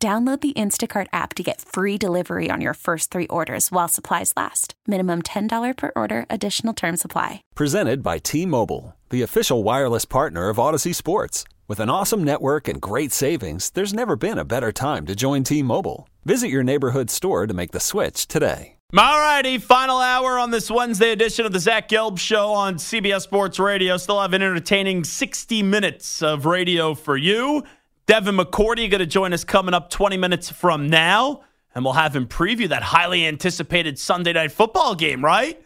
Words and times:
Download 0.00 0.40
the 0.40 0.52
Instacart 0.52 1.08
app 1.12 1.34
to 1.34 1.42
get 1.42 1.60
free 1.60 1.98
delivery 1.98 2.50
on 2.52 2.60
your 2.60 2.74
first 2.74 3.10
three 3.10 3.26
orders 3.26 3.72
while 3.72 3.88
supplies 3.88 4.32
last. 4.36 4.74
Minimum 4.86 5.22
$10 5.22 5.76
per 5.76 5.90
order, 5.96 6.24
additional 6.30 6.72
term 6.72 6.96
supply. 6.96 7.42
Presented 7.56 8.00
by 8.00 8.18
T 8.18 8.46
Mobile, 8.46 8.94
the 9.10 9.22
official 9.22 9.64
wireless 9.64 10.04
partner 10.04 10.50
of 10.50 10.58
Audacy 10.58 10.94
Sports. 10.94 11.42
With 11.66 11.80
an 11.80 11.90
awesome 11.90 12.22
network 12.22 12.68
and 12.68 12.80
great 12.80 13.10
savings, 13.10 13.70
there's 13.70 13.92
never 13.92 14.14
been 14.14 14.38
a 14.38 14.44
better 14.44 14.70
time 14.70 15.04
to 15.06 15.16
join 15.16 15.42
T 15.42 15.64
Mobile. 15.64 16.08
Visit 16.24 16.48
your 16.48 16.62
neighborhood 16.62 17.10
store 17.10 17.48
to 17.48 17.54
make 17.54 17.72
the 17.72 17.80
switch 17.80 18.28
today. 18.28 18.76
All 18.96 19.20
righty, 19.20 19.58
final 19.58 19.98
hour 19.98 20.38
on 20.38 20.50
this 20.50 20.70
Wednesday 20.70 21.10
edition 21.10 21.44
of 21.44 21.52
the 21.52 21.58
Zach 21.58 21.90
Gelb 21.90 22.18
Show 22.18 22.52
on 22.52 22.76
CBS 22.76 23.20
Sports 23.20 23.58
Radio. 23.58 23.98
Still 23.98 24.18
have 24.18 24.32
an 24.32 24.40
entertaining 24.40 25.04
60 25.04 25.62
minutes 25.62 26.22
of 26.22 26.46
radio 26.46 26.94
for 26.94 27.16
you. 27.16 27.64
Devin 28.08 28.38
McCourty 28.38 28.90
going 28.90 29.00
to 29.00 29.06
join 29.06 29.34
us 29.34 29.44
coming 29.44 29.74
up 29.74 29.90
20 29.90 30.16
minutes 30.16 30.50
from 30.50 30.88
now, 30.88 31.42
and 31.74 31.84
we'll 31.84 31.92
have 31.92 32.16
him 32.16 32.26
preview 32.26 32.66
that 32.70 32.82
highly 32.82 33.26
anticipated 33.26 33.98
Sunday 33.98 34.32
night 34.32 34.50
football 34.50 34.94
game, 34.94 35.22
right? 35.22 35.62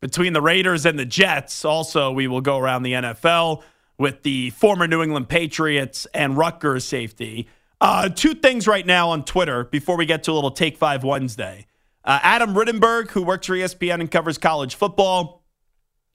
Between 0.00 0.34
the 0.34 0.42
Raiders 0.42 0.84
and 0.84 0.98
the 0.98 1.06
Jets. 1.06 1.64
Also, 1.64 2.12
we 2.12 2.28
will 2.28 2.42
go 2.42 2.58
around 2.58 2.82
the 2.82 2.92
NFL 2.92 3.62
with 3.96 4.24
the 4.24 4.50
former 4.50 4.86
New 4.86 5.02
England 5.02 5.30
Patriots 5.30 6.06
and 6.12 6.36
Rutgers 6.36 6.84
safety. 6.84 7.48
Uh, 7.80 8.10
two 8.10 8.34
things 8.34 8.68
right 8.68 8.84
now 8.84 9.08
on 9.08 9.24
Twitter 9.24 9.64
before 9.64 9.96
we 9.96 10.04
get 10.04 10.22
to 10.24 10.32
a 10.32 10.34
little 10.34 10.50
Take 10.50 10.76
Five 10.76 11.02
Wednesday. 11.02 11.64
Uh, 12.04 12.18
Adam 12.22 12.52
Rittenberg, 12.52 13.08
who 13.12 13.22
works 13.22 13.46
for 13.46 13.54
ESPN 13.54 14.00
and 14.00 14.10
covers 14.10 14.36
college 14.36 14.74
football, 14.74 15.42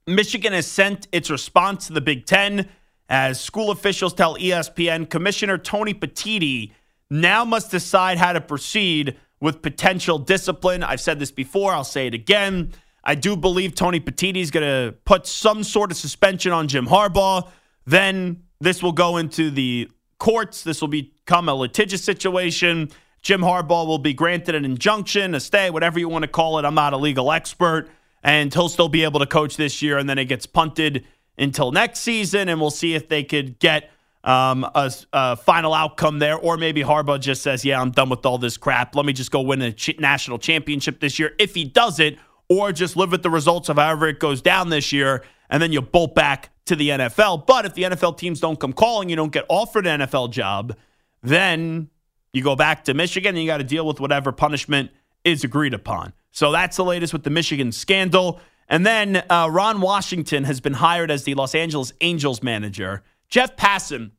Michigan 0.05 0.53
has 0.53 0.67
sent 0.67 1.07
its 1.11 1.31
response 1.31 1.87
to 1.87 1.93
the 1.93 2.01
Big 2.01 2.27
Ten 2.27 2.69
as 3.11 3.41
school 3.41 3.71
officials 3.71 4.13
tell 4.13 4.37
ESPN 4.37 5.07
Commissioner 5.07 5.57
Tony 5.57 5.93
Petitti 5.93 6.71
now 7.09 7.43
must 7.43 7.69
decide 7.69 8.17
how 8.17 8.31
to 8.31 8.39
proceed 8.39 9.17
with 9.41 9.61
potential 9.61 10.17
discipline. 10.17 10.81
I've 10.81 11.01
said 11.01 11.19
this 11.19 11.29
before, 11.29 11.73
I'll 11.73 11.83
say 11.83 12.07
it 12.07 12.13
again. 12.13 12.71
I 13.03 13.15
do 13.15 13.35
believe 13.35 13.75
Tony 13.75 13.99
Petitti 13.99 14.37
is 14.37 14.49
going 14.49 14.65
to 14.65 14.95
put 15.03 15.27
some 15.27 15.61
sort 15.63 15.91
of 15.91 15.97
suspension 15.97 16.53
on 16.53 16.69
Jim 16.69 16.87
Harbaugh. 16.87 17.49
Then 17.85 18.43
this 18.61 18.81
will 18.81 18.93
go 18.93 19.17
into 19.17 19.51
the 19.51 19.91
courts. 20.17 20.63
This 20.63 20.79
will 20.79 20.87
become 20.87 21.49
a 21.49 21.53
litigious 21.53 22.05
situation. 22.05 22.91
Jim 23.21 23.41
Harbaugh 23.41 23.85
will 23.85 23.97
be 23.97 24.13
granted 24.13 24.55
an 24.55 24.63
injunction, 24.63 25.35
a 25.35 25.41
stay, 25.41 25.69
whatever 25.69 25.99
you 25.99 26.07
want 26.07 26.23
to 26.23 26.29
call 26.29 26.59
it. 26.59 26.63
I'm 26.63 26.75
not 26.75 26.93
a 26.93 26.97
legal 26.97 27.29
expert. 27.33 27.89
And 28.23 28.53
he'll 28.53 28.69
still 28.69 28.87
be 28.87 29.03
able 29.03 29.19
to 29.19 29.25
coach 29.25 29.57
this 29.57 29.81
year, 29.81 29.97
and 29.97 30.09
then 30.09 30.17
it 30.17 30.25
gets 30.25 30.45
punted 30.45 31.05
until 31.37 31.71
next 31.71 31.99
season, 31.99 32.49
and 32.49 32.59
we'll 32.59 32.69
see 32.71 32.93
if 32.93 33.09
they 33.09 33.23
could 33.23 33.59
get 33.59 33.89
um, 34.23 34.63
a, 34.63 34.91
a, 35.13 35.35
final 35.35 35.73
outcome 35.73 36.19
there, 36.19 36.37
or 36.37 36.57
maybe 36.57 36.83
Harbaugh 36.83 37.19
just 37.19 37.41
says, 37.41 37.65
"Yeah, 37.65 37.81
I'm 37.81 37.91
done 37.91 38.09
with 38.09 38.25
all 38.25 38.37
this 38.37 38.57
crap. 38.57 38.95
Let 38.95 39.05
me 39.05 39.13
just 39.13 39.31
go 39.31 39.41
win 39.41 39.61
a 39.61 39.71
ch- 39.71 39.99
national 39.99 40.37
championship 40.37 40.99
this 40.99 41.17
year." 41.17 41.33
If 41.39 41.55
he 41.55 41.63
does 41.63 41.99
it, 41.99 42.17
or 42.47 42.71
just 42.71 42.95
live 42.95 43.11
with 43.11 43.23
the 43.23 43.29
results 43.29 43.69
of 43.69 43.77
however 43.77 44.07
it 44.07 44.19
goes 44.19 44.41
down 44.41 44.69
this 44.69 44.91
year, 44.91 45.23
and 45.49 45.61
then 45.61 45.71
you 45.71 45.81
bolt 45.81 46.13
back 46.13 46.49
to 46.65 46.75
the 46.75 46.89
NFL. 46.89 47.47
But 47.47 47.65
if 47.65 47.73
the 47.73 47.83
NFL 47.83 48.17
teams 48.17 48.39
don't 48.39 48.59
come 48.59 48.73
calling, 48.73 49.09
you 49.09 49.15
don't 49.15 49.31
get 49.31 49.45
offered 49.49 49.87
an 49.87 50.01
NFL 50.01 50.31
job, 50.31 50.75
then 51.23 51.89
you 52.33 52.43
go 52.43 52.55
back 52.55 52.83
to 52.85 52.93
Michigan 52.93 53.35
and 53.35 53.39
you 53.39 53.47
got 53.47 53.57
to 53.57 53.63
deal 53.63 53.85
with 53.85 53.99
whatever 53.99 54.31
punishment 54.31 54.91
is 55.23 55.43
agreed 55.43 55.73
upon. 55.73 56.13
So 56.31 56.51
that's 56.51 56.77
the 56.77 56.85
latest 56.85 57.13
with 57.13 57.23
the 57.23 57.29
Michigan 57.29 57.71
scandal. 57.71 58.39
And 58.71 58.85
then 58.85 59.21
uh, 59.29 59.49
Ron 59.51 59.81
Washington 59.81 60.45
has 60.45 60.61
been 60.61 60.75
hired 60.75 61.11
as 61.11 61.25
the 61.25 61.33
Los 61.33 61.53
Angeles 61.53 61.91
Angels 61.99 62.41
manager. 62.41 63.03
Jeff 63.27 63.57
Passan, 63.57 64.11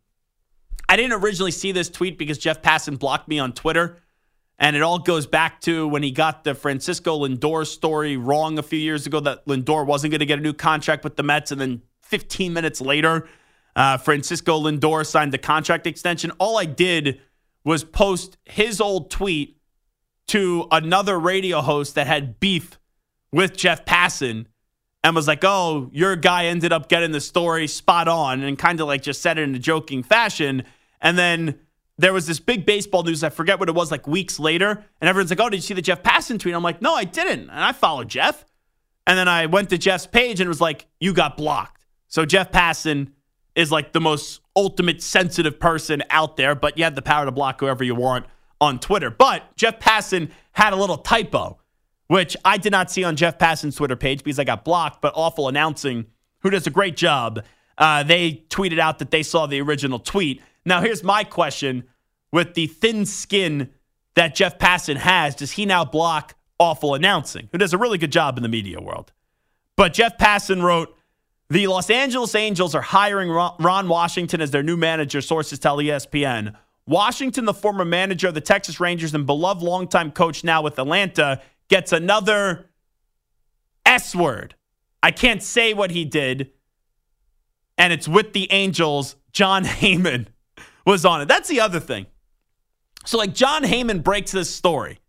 I 0.90 0.96
didn't 0.96 1.14
originally 1.24 1.50
see 1.50 1.72
this 1.72 1.88
tweet 1.88 2.18
because 2.18 2.36
Jeff 2.36 2.60
Passan 2.60 2.98
blocked 2.98 3.28
me 3.28 3.38
on 3.38 3.54
Twitter. 3.54 3.96
And 4.58 4.76
it 4.76 4.82
all 4.82 4.98
goes 4.98 5.26
back 5.26 5.62
to 5.62 5.88
when 5.88 6.02
he 6.02 6.10
got 6.10 6.44
the 6.44 6.54
Francisco 6.54 7.26
Lindor 7.26 7.66
story 7.66 8.18
wrong 8.18 8.58
a 8.58 8.62
few 8.62 8.78
years 8.78 9.06
ago 9.06 9.20
that 9.20 9.46
Lindor 9.46 9.86
wasn't 9.86 10.10
going 10.10 10.20
to 10.20 10.26
get 10.26 10.38
a 10.38 10.42
new 10.42 10.52
contract 10.52 11.02
with 11.02 11.16
the 11.16 11.22
Mets. 11.22 11.50
And 11.50 11.58
then 11.58 11.80
15 12.02 12.52
minutes 12.52 12.82
later, 12.82 13.26
uh, 13.74 13.96
Francisco 13.96 14.60
Lindor 14.60 15.06
signed 15.06 15.32
the 15.32 15.38
contract 15.38 15.86
extension. 15.86 16.30
All 16.38 16.58
I 16.58 16.66
did 16.66 17.22
was 17.64 17.84
post 17.84 18.36
his 18.44 18.82
old 18.82 19.10
tweet 19.10 19.56
to 20.28 20.68
another 20.70 21.18
radio 21.18 21.62
host 21.62 21.94
that 21.94 22.06
had 22.06 22.38
beef 22.38 22.78
with 23.32 23.56
Jeff 23.56 23.84
Passan 23.84 24.46
and 25.02 25.16
was 25.16 25.26
like, 25.26 25.42
oh, 25.42 25.90
your 25.92 26.16
guy 26.16 26.46
ended 26.46 26.72
up 26.72 26.88
getting 26.88 27.12
the 27.12 27.20
story 27.20 27.66
spot 27.66 28.08
on 28.08 28.42
and 28.42 28.58
kind 28.58 28.80
of 28.80 28.86
like 28.86 29.02
just 29.02 29.20
said 29.22 29.38
it 29.38 29.42
in 29.42 29.54
a 29.54 29.58
joking 29.58 30.02
fashion. 30.02 30.64
And 31.00 31.18
then 31.18 31.58
there 31.98 32.12
was 32.12 32.26
this 32.26 32.38
big 32.38 32.64
baseball 32.64 33.02
news. 33.02 33.24
I 33.24 33.30
forget 33.30 33.58
what 33.58 33.68
it 33.68 33.74
was, 33.74 33.90
like 33.90 34.06
weeks 34.06 34.38
later. 34.38 34.84
And 35.00 35.08
everyone's 35.08 35.30
like, 35.30 35.40
oh, 35.40 35.48
did 35.48 35.56
you 35.56 35.62
see 35.62 35.74
the 35.74 35.82
Jeff 35.82 36.02
Passan 36.02 36.38
tweet? 36.38 36.54
I'm 36.54 36.62
like, 36.62 36.80
no, 36.80 36.94
I 36.94 37.04
didn't. 37.04 37.50
And 37.50 37.50
I 37.50 37.72
followed 37.72 38.08
Jeff. 38.08 38.44
And 39.06 39.18
then 39.18 39.28
I 39.28 39.46
went 39.46 39.70
to 39.70 39.78
Jeff's 39.78 40.06
page 40.06 40.40
and 40.40 40.46
it 40.46 40.48
was 40.48 40.60
like, 40.60 40.86
you 41.00 41.12
got 41.12 41.36
blocked. 41.36 41.84
So 42.06 42.24
Jeff 42.24 42.52
Passan 42.52 43.12
is 43.54 43.72
like 43.72 43.92
the 43.92 44.00
most 44.00 44.40
ultimate 44.54 45.02
sensitive 45.02 45.58
person 45.58 46.02
out 46.10 46.36
there, 46.36 46.54
but 46.54 46.78
you 46.78 46.84
have 46.84 46.94
the 46.94 47.02
power 47.02 47.24
to 47.24 47.32
block 47.32 47.60
whoever 47.60 47.82
you 47.82 47.94
want 47.94 48.26
on 48.60 48.78
Twitter. 48.78 49.10
But 49.10 49.56
Jeff 49.56 49.80
Passan 49.80 50.30
had 50.52 50.72
a 50.72 50.76
little 50.76 50.98
typo 50.98 51.58
which 52.12 52.36
I 52.44 52.58
did 52.58 52.72
not 52.72 52.90
see 52.90 53.04
on 53.04 53.16
Jeff 53.16 53.38
Passan's 53.38 53.74
Twitter 53.74 53.96
page 53.96 54.22
because 54.22 54.38
I 54.38 54.44
got 54.44 54.66
blocked, 54.66 55.00
but 55.00 55.14
Awful 55.16 55.48
Announcing, 55.48 56.04
who 56.40 56.50
does 56.50 56.66
a 56.66 56.70
great 56.70 56.94
job, 56.94 57.42
uh, 57.78 58.02
they 58.02 58.44
tweeted 58.50 58.78
out 58.78 58.98
that 58.98 59.10
they 59.10 59.22
saw 59.22 59.46
the 59.46 59.62
original 59.62 59.98
tweet. 59.98 60.42
Now, 60.66 60.82
here's 60.82 61.02
my 61.02 61.24
question 61.24 61.84
with 62.30 62.52
the 62.52 62.66
thin 62.66 63.06
skin 63.06 63.70
that 64.12 64.34
Jeff 64.34 64.58
Passan 64.58 64.96
has, 64.96 65.34
does 65.34 65.52
he 65.52 65.64
now 65.64 65.86
block 65.86 66.34
Awful 66.58 66.94
Announcing, 66.94 67.48
who 67.50 67.56
does 67.56 67.72
a 67.72 67.78
really 67.78 67.96
good 67.96 68.12
job 68.12 68.36
in 68.36 68.42
the 68.42 68.48
media 68.50 68.78
world? 68.78 69.10
But 69.74 69.94
Jeff 69.94 70.18
Passan 70.18 70.60
wrote, 70.60 70.94
the 71.48 71.66
Los 71.66 71.88
Angeles 71.88 72.34
Angels 72.34 72.74
are 72.74 72.82
hiring 72.82 73.30
Ron 73.30 73.88
Washington 73.88 74.42
as 74.42 74.50
their 74.50 74.62
new 74.62 74.76
manager, 74.76 75.22
sources 75.22 75.58
tell 75.58 75.78
ESPN. 75.78 76.56
Washington, 76.86 77.44
the 77.44 77.54
former 77.54 77.84
manager 77.84 78.28
of 78.28 78.34
the 78.34 78.40
Texas 78.40 78.80
Rangers 78.80 79.14
and 79.14 79.24
beloved 79.24 79.62
longtime 79.62 80.10
coach 80.10 80.44
now 80.44 80.60
with 80.60 80.78
Atlanta, 80.78 81.40
gets 81.72 81.90
another 81.90 82.68
S 83.86 84.14
word. 84.14 84.54
I 85.02 85.10
can't 85.10 85.42
say 85.42 85.72
what 85.72 85.90
he 85.90 86.04
did. 86.04 86.50
And 87.78 87.94
it's 87.94 88.06
with 88.06 88.34
the 88.34 88.52
Angels. 88.52 89.16
Jon 89.32 89.64
Heyman 89.80 90.26
was 90.84 91.06
on 91.06 91.22
it. 91.22 91.28
That's 91.28 91.48
the 91.48 91.60
other 91.60 91.80
thing. 91.80 92.04
So, 93.06 93.16
like, 93.16 93.32
Jon 93.32 93.62
Heyman 93.62 94.04
breaks 94.04 94.32
this 94.32 94.54
story, 94.54 95.00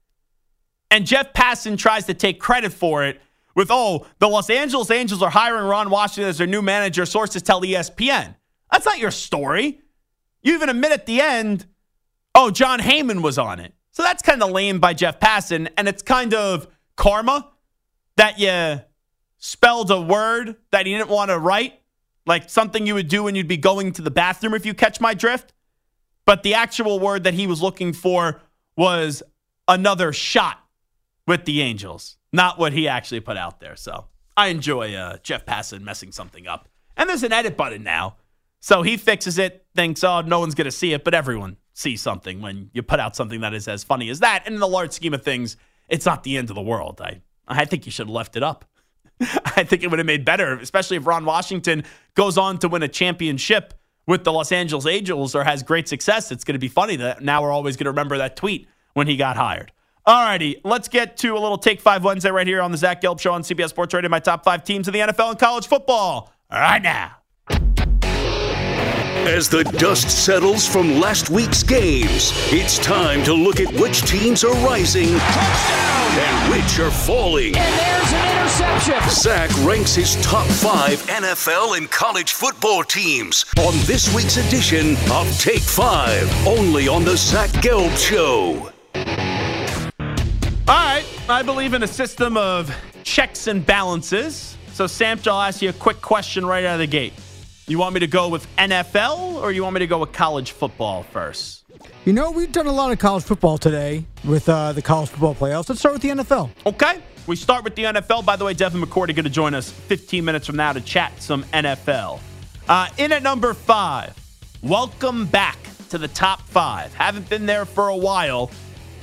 and 0.90 1.06
Jeff 1.06 1.34
Passan 1.34 1.78
tries 1.78 2.06
to 2.06 2.14
take 2.14 2.40
credit 2.40 2.72
for 2.72 3.04
it 3.04 3.20
with, 3.56 3.68
oh, 3.70 4.08
the 4.20 4.30
Los 4.30 4.50
Angeles 4.50 4.90
Angels 4.90 5.22
are 5.22 5.30
hiring 5.30 5.66
Ron 5.66 5.90
Washington 5.90 6.30
as 6.30 6.38
their 6.38 6.48
new 6.48 6.62
manager, 6.62 7.06
sources 7.06 7.42
tell 7.44 7.62
ESPN. 7.62 8.36
That's 8.72 8.86
not 8.86 9.00
your 9.00 9.12
story. 9.12 9.82
You 10.42 10.56
even 10.56 10.70
admit 10.70 10.94
at 10.94 11.06
the 11.06 11.20
end, 11.20 11.66
oh, 12.34 12.50
Jon 12.52 12.80
Heyman 12.80 13.22
was 13.22 13.38
on 13.38 13.60
it. 13.60 13.74
So 13.94 14.02
that's 14.02 14.24
kind 14.24 14.42
of 14.44 14.52
lame 14.52 14.80
by 14.80 14.94
Jeff 14.94 15.20
Passan. 15.20 15.70
And 15.78 15.88
it's 15.88 16.02
kind 16.02 16.34
of 16.34 16.68
karma 16.96 17.52
that 18.18 18.40
you 18.40 18.82
spelled 19.38 19.92
a 19.92 20.02
word 20.02 20.56
that 20.72 20.86
you 20.88 20.98
didn't 20.98 21.10
want 21.10 21.30
to 21.30 21.38
write, 21.38 21.80
like 22.26 22.50
something 22.50 22.88
you 22.88 22.96
would 22.96 23.08
do 23.08 23.24
when 23.24 23.36
you'd 23.36 23.48
be 23.48 23.58
going 23.58 23.92
to 23.94 24.02
the 24.02 24.12
bathroom, 24.12 24.56
if 24.56 24.66
you 24.66 24.74
catch 24.74 25.00
my 25.00 25.14
drift. 25.14 25.54
But 26.26 26.42
the 26.44 26.56
actual 26.56 27.00
word 27.00 27.24
that 27.26 27.36
he 27.36 27.46
was 27.46 27.62
looking 27.62 27.94
for 27.94 28.42
was 28.76 29.22
another 29.68 30.12
shot 30.12 30.60
with 31.28 31.46
the 31.46 31.62
Angels, 31.62 32.18
not 32.32 32.58
what 32.58 32.74
he 32.74 32.88
actually 32.88 33.20
put 33.20 33.38
out 33.38 33.60
there. 33.60 33.76
So 33.76 34.06
I 34.36 34.48
enjoy 34.48 34.96
uh, 34.96 35.18
Jeff 35.22 35.46
Passan 35.46 35.82
messing 35.82 36.12
something 36.12 36.48
up. 36.48 36.68
And 36.98 37.10
there's 37.10 37.24
an 37.24 37.34
edit 37.34 37.58
button 37.58 37.84
now. 37.84 38.16
So 38.60 38.82
he 38.82 38.98
fixes 38.98 39.38
it, 39.38 39.66
thinks, 39.76 40.04
oh, 40.04 40.22
no 40.22 40.40
one's 40.40 40.56
going 40.56 40.66
to 40.66 40.72
see 40.72 40.94
it, 40.94 41.04
but 41.04 41.14
everyone 41.14 41.58
see 41.74 41.98
something 41.98 42.42
when 42.42 42.70
you 42.74 42.84
put 42.84 43.00
out 43.00 43.16
something 43.16 43.42
that 43.42 43.54
is 43.54 43.68
as 43.68 43.84
funny 43.84 44.10
as 44.10 44.20
that. 44.20 44.44
And 44.46 44.56
in 44.56 44.60
the 44.60 44.68
large 44.68 44.92
scheme 44.92 45.14
of 45.14 45.24
things, 45.24 45.58
it's 45.90 46.06
not 46.06 46.24
the 46.24 46.38
end 46.38 46.50
of 46.50 46.56
the 46.56 46.62
world. 46.62 47.02
I 47.02 47.22
I 47.48 47.66
think 47.66 47.86
you 47.86 47.92
should 47.92 48.08
have 48.08 48.14
left 48.14 48.38
it 48.38 48.44
up. 48.44 48.66
I 49.20 49.64
think 49.64 49.84
it 49.84 49.88
would 49.90 50.00
have 50.00 50.06
made 50.06 50.26
better, 50.26 50.58
especially 50.58 50.98
if 50.98 51.06
Ron 51.06 51.26
Washington 51.26 51.84
goes 52.16 52.38
on 52.38 52.58
to 52.60 52.68
win 52.70 52.84
a 52.84 52.88
championship 52.88 53.74
with 54.08 54.24
the 54.24 54.32
Los 54.32 54.52
Angeles 54.52 54.86
Angels 54.86 55.36
or 55.36 55.44
has 55.44 55.64
great 55.64 55.88
success. 55.88 56.32
It's 56.32 56.44
going 56.44 56.56
to 56.56 56.60
be 56.60 56.68
funny 56.68 56.96
that 56.98 57.22
now 57.22 57.42
we're 57.42 57.52
always 57.52 57.78
going 57.78 57.86
to 57.86 57.92
remember 57.92 58.18
that 58.18 58.36
tweet 58.36 58.68
when 58.94 59.08
he 59.08 59.18
got 59.18 59.36
hired. 59.36 59.72
All 60.06 60.26
righty, 60.26 60.60
let's 60.66 60.90
get 60.90 61.16
to 61.18 61.38
a 61.38 61.40
little 61.40 61.58
Take 61.58 61.80
Five 61.80 62.04
Wednesday 62.04 62.30
right 62.30 62.48
here 62.48 62.62
on 62.62 62.72
the 62.72 62.78
Zach 62.78 63.02
Gelb 63.02 63.22
Show 63.22 63.32
on 63.32 63.44
CBS 63.44 63.70
Sports 63.70 63.94
Radio. 63.94 64.10
My 64.10 64.20
top 64.20 64.44
five 64.44 64.64
teams 64.64 64.88
in 64.88 64.94
the 64.94 65.00
NFL 65.00 65.32
and 65.32 65.40
college 65.40 65.68
football 65.68 66.34
right 66.52 66.82
now. 66.82 67.23
As 69.26 69.48
the 69.48 69.64
dust 69.64 70.10
settles 70.10 70.68
from 70.68 71.00
last 71.00 71.30
week's 71.30 71.64
games, 71.64 72.34
it's 72.52 72.78
time 72.78 73.24
to 73.24 73.34
look 73.34 73.62
at 73.62 73.74
which 73.80 74.02
teams 74.02 74.44
are 74.44 74.54
rising 74.56 75.18
Touchdown! 75.18 76.20
and 76.20 76.52
which 76.52 76.78
are 76.78 76.92
falling. 76.92 77.56
And 77.56 77.80
there's 77.80 78.12
an 78.12 78.42
interception. 78.42 79.10
Zach 79.10 79.50
ranks 79.66 79.96
his 79.96 80.22
top 80.22 80.46
five 80.48 81.02
NFL 81.04 81.78
and 81.78 81.90
college 81.90 82.34
football 82.34 82.84
teams 82.84 83.46
on 83.60 83.74
this 83.86 84.14
week's 84.14 84.36
edition 84.36 84.98
of 85.10 85.40
Take 85.40 85.62
Five, 85.62 86.30
only 86.46 86.90
on 86.90 87.06
the 87.06 87.16
Zach 87.16 87.50
Gelb 87.62 87.96
Show. 87.98 88.72
All 90.68 90.76
right, 90.76 91.06
I 91.30 91.42
believe 91.44 91.74
in 91.74 91.84
a 91.84 91.88
system 91.88 92.36
of 92.36 92.76
checks 93.04 93.48
and 93.48 93.66
balances. 93.66 94.58
So, 94.74 94.86
Sam, 94.86 95.18
I'll 95.28 95.42
ask 95.42 95.62
you 95.62 95.70
a 95.70 95.74
quick 95.74 96.02
question 96.02 96.46
right 96.46 96.66
out 96.66 96.74
of 96.74 96.80
the 96.80 96.88
gate. 96.88 97.14
You 97.66 97.78
want 97.78 97.94
me 97.94 98.02
to 98.02 98.08
go 98.08 98.28
with 98.28 98.46
NFL 98.58 99.36
or 99.36 99.54
you 99.54 99.64
want 99.64 99.76
me 99.76 99.80
to 99.80 99.88
go 99.88 100.00
with 100.00 100.12
college 100.12 100.52
football 100.52 101.04
first? 101.04 101.64
You 102.04 102.12
know, 102.12 102.30
we've 102.30 102.52
done 102.52 102.68
a 102.68 102.74
lot 102.74 102.92
of 102.92 103.00
college 103.00 103.24
football 103.24 103.58
today 103.58 104.04
with 104.26 104.50
uh, 104.50 104.74
the 104.74 104.82
college 104.82 105.08
football 105.08 105.34
playoffs. 105.34 105.70
Let's 105.70 105.80
start 105.80 105.94
with 105.94 106.02
the 106.02 106.10
NFL. 106.10 106.50
Okay. 106.66 107.02
We 107.26 107.38
start 107.38 107.64
with 107.64 107.76
the 107.76 107.84
NFL. 107.84 108.26
By 108.26 108.36
the 108.36 108.44
way, 108.44 108.54
Devin 108.54 108.82
McCourty 108.82 109.16
going 109.16 109.24
to 109.24 109.30
join 109.30 109.54
us 109.54 109.72
15 109.72 110.26
minutes 110.26 110.46
from 110.46 110.58
now 110.58 110.74
to 110.74 110.82
chat 110.82 111.14
some 111.22 111.46
NFL. 111.46 112.20
Uh, 112.68 112.90
in 112.98 113.14
at 113.14 113.24
number 113.24 113.54
five, 113.54 114.14
welcome 114.62 115.26
back 115.26 115.58
to 115.88 115.98
the 115.98 116.10
top 116.10 116.42
five. 116.42 116.94
Haven't 116.96 117.30
been 117.30 117.46
there 117.46 117.64
for 117.64 117.88
a 117.88 117.96
while. 117.96 118.52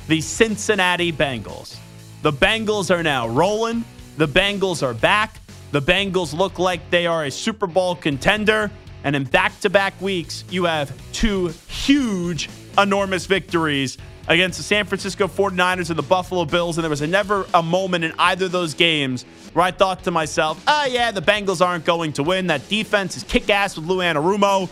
The 0.07 0.21
Cincinnati 0.21 1.13
Bengals. 1.13 1.79
The 2.21 2.33
Bengals 2.33 2.95
are 2.95 3.03
now 3.03 3.27
rolling. 3.27 3.87
The 4.19 4.29
Bengals 4.29 4.83
are 4.83 4.93
back. 4.93 5.40
The 5.73 5.81
Bengals 5.81 6.37
look 6.37 6.59
like 6.59 6.91
they 6.91 7.07
are 7.07 7.25
a 7.25 7.31
Super 7.31 7.67
Bowl 7.67 7.95
contender. 7.95 8.71
And 9.05 9.17
in 9.17 9.25
back 9.25 9.59
to 9.61 9.71
back 9.71 9.99
weeks, 10.01 10.45
you 10.51 10.65
have 10.65 10.93
two 11.13 11.49
huge, 11.69 12.51
enormous 12.77 13.27
victories 13.27 13.97
against 14.29 14.59
the 14.59 14.65
San 14.65 14.85
Francisco 14.85 15.27
49ers 15.27 15.91
and 15.91 15.99
the 15.99 16.03
Buffalo 16.03 16.45
Bills. 16.45 16.77
And 16.77 16.85
there 16.85 16.91
was 16.91 17.01
never 17.03 17.47
a 17.55 17.63
moment 17.63 18.05
in 18.05 18.13
either 18.19 18.47
of 18.47 18.53
those 18.53 18.75
games 18.75 19.25
where 19.53 19.65
I 19.65 19.71
thought 19.71 20.05
to 20.05 20.11
myself, 20.11 20.63
oh, 20.67 20.87
yeah, 20.87 21.13
the 21.13 21.23
Bengals 21.23 21.65
aren't 21.65 21.85
going 21.85 22.13
to 22.15 22.23
win. 22.23 22.49
That 22.49 22.69
defense 22.69 23.17
is 23.17 23.23
kick 23.23 23.49
ass 23.49 23.77
with 23.77 23.87
Lou 23.87 23.99
Anarumo. 23.99 24.69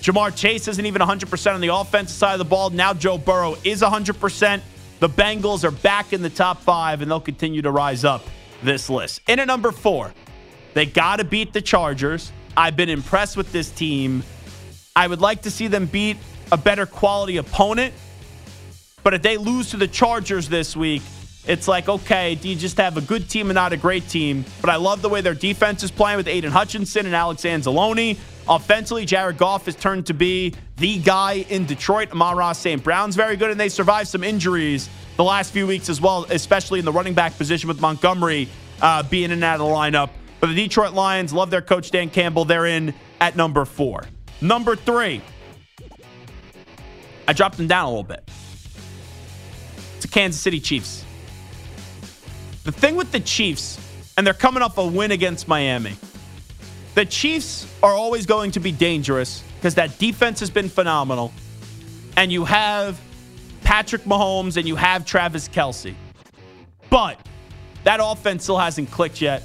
Ja'Marr 0.00 0.34
Chase 0.34 0.68
isn't 0.68 0.86
even 0.86 1.02
100% 1.02 1.54
on 1.54 1.60
the 1.60 1.74
offensive 1.74 2.16
side 2.16 2.32
of 2.32 2.38
the 2.38 2.44
ball. 2.44 2.70
Now 2.70 2.94
Joe 2.94 3.18
Burrow 3.18 3.56
is 3.64 3.82
100%. 3.82 4.60
The 5.00 5.08
Bengals 5.08 5.64
are 5.64 5.70
back 5.70 6.12
in 6.12 6.22
the 6.22 6.30
top 6.30 6.62
five, 6.62 7.02
and 7.02 7.10
they'll 7.10 7.20
continue 7.20 7.62
to 7.62 7.70
rise 7.70 8.04
up 8.04 8.24
this 8.62 8.90
list. 8.90 9.20
In 9.28 9.38
at 9.38 9.46
number 9.46 9.70
four, 9.70 10.12
they 10.74 10.86
got 10.86 11.16
to 11.16 11.24
beat 11.24 11.52
the 11.52 11.62
Chargers. 11.62 12.32
I've 12.56 12.76
been 12.76 12.88
impressed 12.88 13.36
with 13.36 13.52
this 13.52 13.70
team. 13.70 14.22
I 14.94 15.06
would 15.06 15.20
like 15.20 15.42
to 15.42 15.50
see 15.50 15.68
them 15.68 15.86
beat 15.86 16.16
a 16.50 16.56
better 16.56 16.86
quality 16.86 17.36
opponent. 17.36 17.94
But 19.02 19.14
if 19.14 19.22
they 19.22 19.36
lose 19.36 19.70
to 19.70 19.76
the 19.76 19.88
Chargers 19.88 20.48
this 20.48 20.76
week, 20.76 21.02
it's 21.46 21.66
like, 21.66 21.88
okay, 21.88 22.34
do 22.34 22.48
you 22.48 22.56
just 22.56 22.76
have 22.76 22.96
a 22.96 23.00
good 23.00 23.30
team 23.30 23.48
and 23.48 23.54
not 23.54 23.72
a 23.72 23.76
great 23.76 24.08
team? 24.08 24.44
But 24.60 24.70
I 24.70 24.76
love 24.76 25.00
the 25.00 25.08
way 25.08 25.20
their 25.20 25.34
defense 25.34 25.82
is 25.82 25.90
playing 25.90 26.18
with 26.18 26.28
Aidan 26.28 26.50
Hutchinson 26.50 27.06
and 27.06 27.14
Alex 27.14 27.42
Anzalone. 27.42 28.18
Offensively, 28.48 29.06
Jared 29.06 29.38
Goff 29.38 29.66
has 29.66 29.76
turned 29.76 30.06
to 30.06 30.14
be 30.14 30.54
the 30.76 30.98
guy 30.98 31.46
in 31.48 31.64
Detroit. 31.64 32.12
Amon-Ra 32.12 32.52
St. 32.52 32.82
Brown's 32.82 33.16
very 33.16 33.36
good, 33.36 33.50
and 33.50 33.58
they 33.58 33.68
survived 33.68 34.08
some 34.08 34.24
injuries 34.24 34.90
the 35.16 35.24
last 35.24 35.52
few 35.52 35.66
weeks 35.66 35.88
as 35.88 36.00
well, 36.00 36.26
especially 36.30 36.78
in 36.78 36.84
the 36.84 36.92
running 36.92 37.14
back 37.14 37.36
position 37.36 37.68
with 37.68 37.80
Montgomery 37.80 38.48
uh, 38.82 39.02
being 39.04 39.24
in 39.24 39.32
and 39.32 39.44
out 39.44 39.60
of 39.60 39.66
the 39.66 39.72
lineup. 39.74 40.10
But 40.40 40.48
the 40.48 40.54
Detroit 40.54 40.92
Lions 40.92 41.32
love 41.32 41.50
their 41.50 41.62
coach 41.62 41.90
Dan 41.90 42.10
Campbell. 42.10 42.44
They're 42.44 42.66
in 42.66 42.94
at 43.20 43.36
number 43.36 43.64
four. 43.64 44.04
Number 44.40 44.76
three, 44.76 45.20
I 47.26 47.32
dropped 47.32 47.56
them 47.56 47.66
down 47.66 47.86
a 47.86 47.88
little 47.88 48.04
bit. 48.04 48.22
It's 49.96 50.06
the 50.06 50.08
Kansas 50.08 50.40
City 50.40 50.60
Chiefs. 50.60 51.04
The 52.64 52.72
thing 52.72 52.94
with 52.96 53.10
the 53.10 53.20
Chiefs, 53.20 53.80
and 54.16 54.26
they're 54.26 54.34
coming 54.34 54.62
off 54.62 54.78
a 54.78 54.86
win 54.86 55.10
against 55.10 55.48
Miami. 55.48 55.96
The 56.94 57.04
Chiefs 57.04 57.66
are 57.82 57.92
always 57.92 58.26
going 58.26 58.52
to 58.52 58.60
be 58.60 58.72
dangerous 58.72 59.42
because 59.56 59.74
that 59.74 59.98
defense 59.98 60.40
has 60.40 60.50
been 60.50 60.68
phenomenal. 60.68 61.32
And 62.16 62.30
you 62.30 62.44
have 62.44 63.00
Patrick 63.62 64.02
Mahomes 64.04 64.56
and 64.56 64.66
you 64.66 64.76
have 64.76 65.04
Travis 65.04 65.48
Kelce. 65.48 65.94
But 66.90 67.20
that 67.84 68.00
offense 68.02 68.44
still 68.44 68.58
hasn't 68.58 68.90
clicked 68.90 69.20
yet 69.20 69.42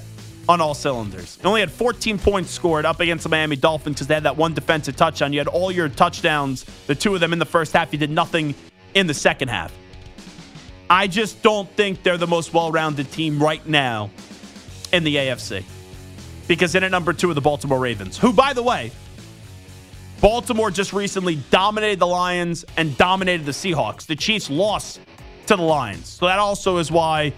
on 0.48 0.60
all 0.60 0.74
cylinders. 0.74 1.36
They 1.36 1.48
only 1.48 1.60
had 1.60 1.70
14 1.70 2.18
points 2.18 2.50
scored 2.50 2.84
up 2.84 3.00
against 3.00 3.22
the 3.22 3.28
Miami 3.28 3.56
Dolphins 3.56 3.96
because 3.96 4.06
they 4.06 4.14
had 4.14 4.24
that 4.24 4.36
one 4.36 4.54
defensive 4.54 4.96
touchdown. 4.96 5.32
You 5.32 5.40
had 5.40 5.48
all 5.48 5.72
your 5.72 5.88
touchdowns, 5.88 6.64
the 6.86 6.94
two 6.94 7.14
of 7.14 7.20
them 7.20 7.32
in 7.32 7.38
the 7.38 7.46
first 7.46 7.72
half. 7.72 7.92
You 7.92 7.98
did 7.98 8.10
nothing 8.10 8.54
in 8.94 9.06
the 9.06 9.14
second 9.14 9.48
half. 9.48 9.72
I 10.90 11.06
just 11.06 11.42
don't 11.42 11.68
think 11.70 12.02
they're 12.02 12.18
the 12.18 12.26
most 12.26 12.52
well 12.52 12.70
rounded 12.70 13.10
team 13.10 13.42
right 13.42 13.66
now 13.66 14.10
in 14.92 15.04
the 15.04 15.16
AFC. 15.16 15.64
Because 16.46 16.74
in 16.74 16.84
at 16.84 16.90
number 16.90 17.12
two 17.14 17.30
are 17.30 17.34
the 17.34 17.40
Baltimore 17.40 17.78
Ravens, 17.78 18.18
who, 18.18 18.32
by 18.32 18.52
the 18.52 18.62
way, 18.62 18.92
Baltimore 20.20 20.70
just 20.70 20.92
recently 20.92 21.36
dominated 21.50 21.98
the 21.98 22.06
Lions 22.06 22.64
and 22.76 22.96
dominated 22.98 23.46
the 23.46 23.52
Seahawks. 23.52 24.06
The 24.06 24.16
Chiefs 24.16 24.50
lost 24.50 25.00
to 25.46 25.56
the 25.56 25.62
Lions. 25.62 26.06
So 26.06 26.26
that 26.26 26.38
also 26.38 26.76
is 26.78 26.90
why 26.90 27.32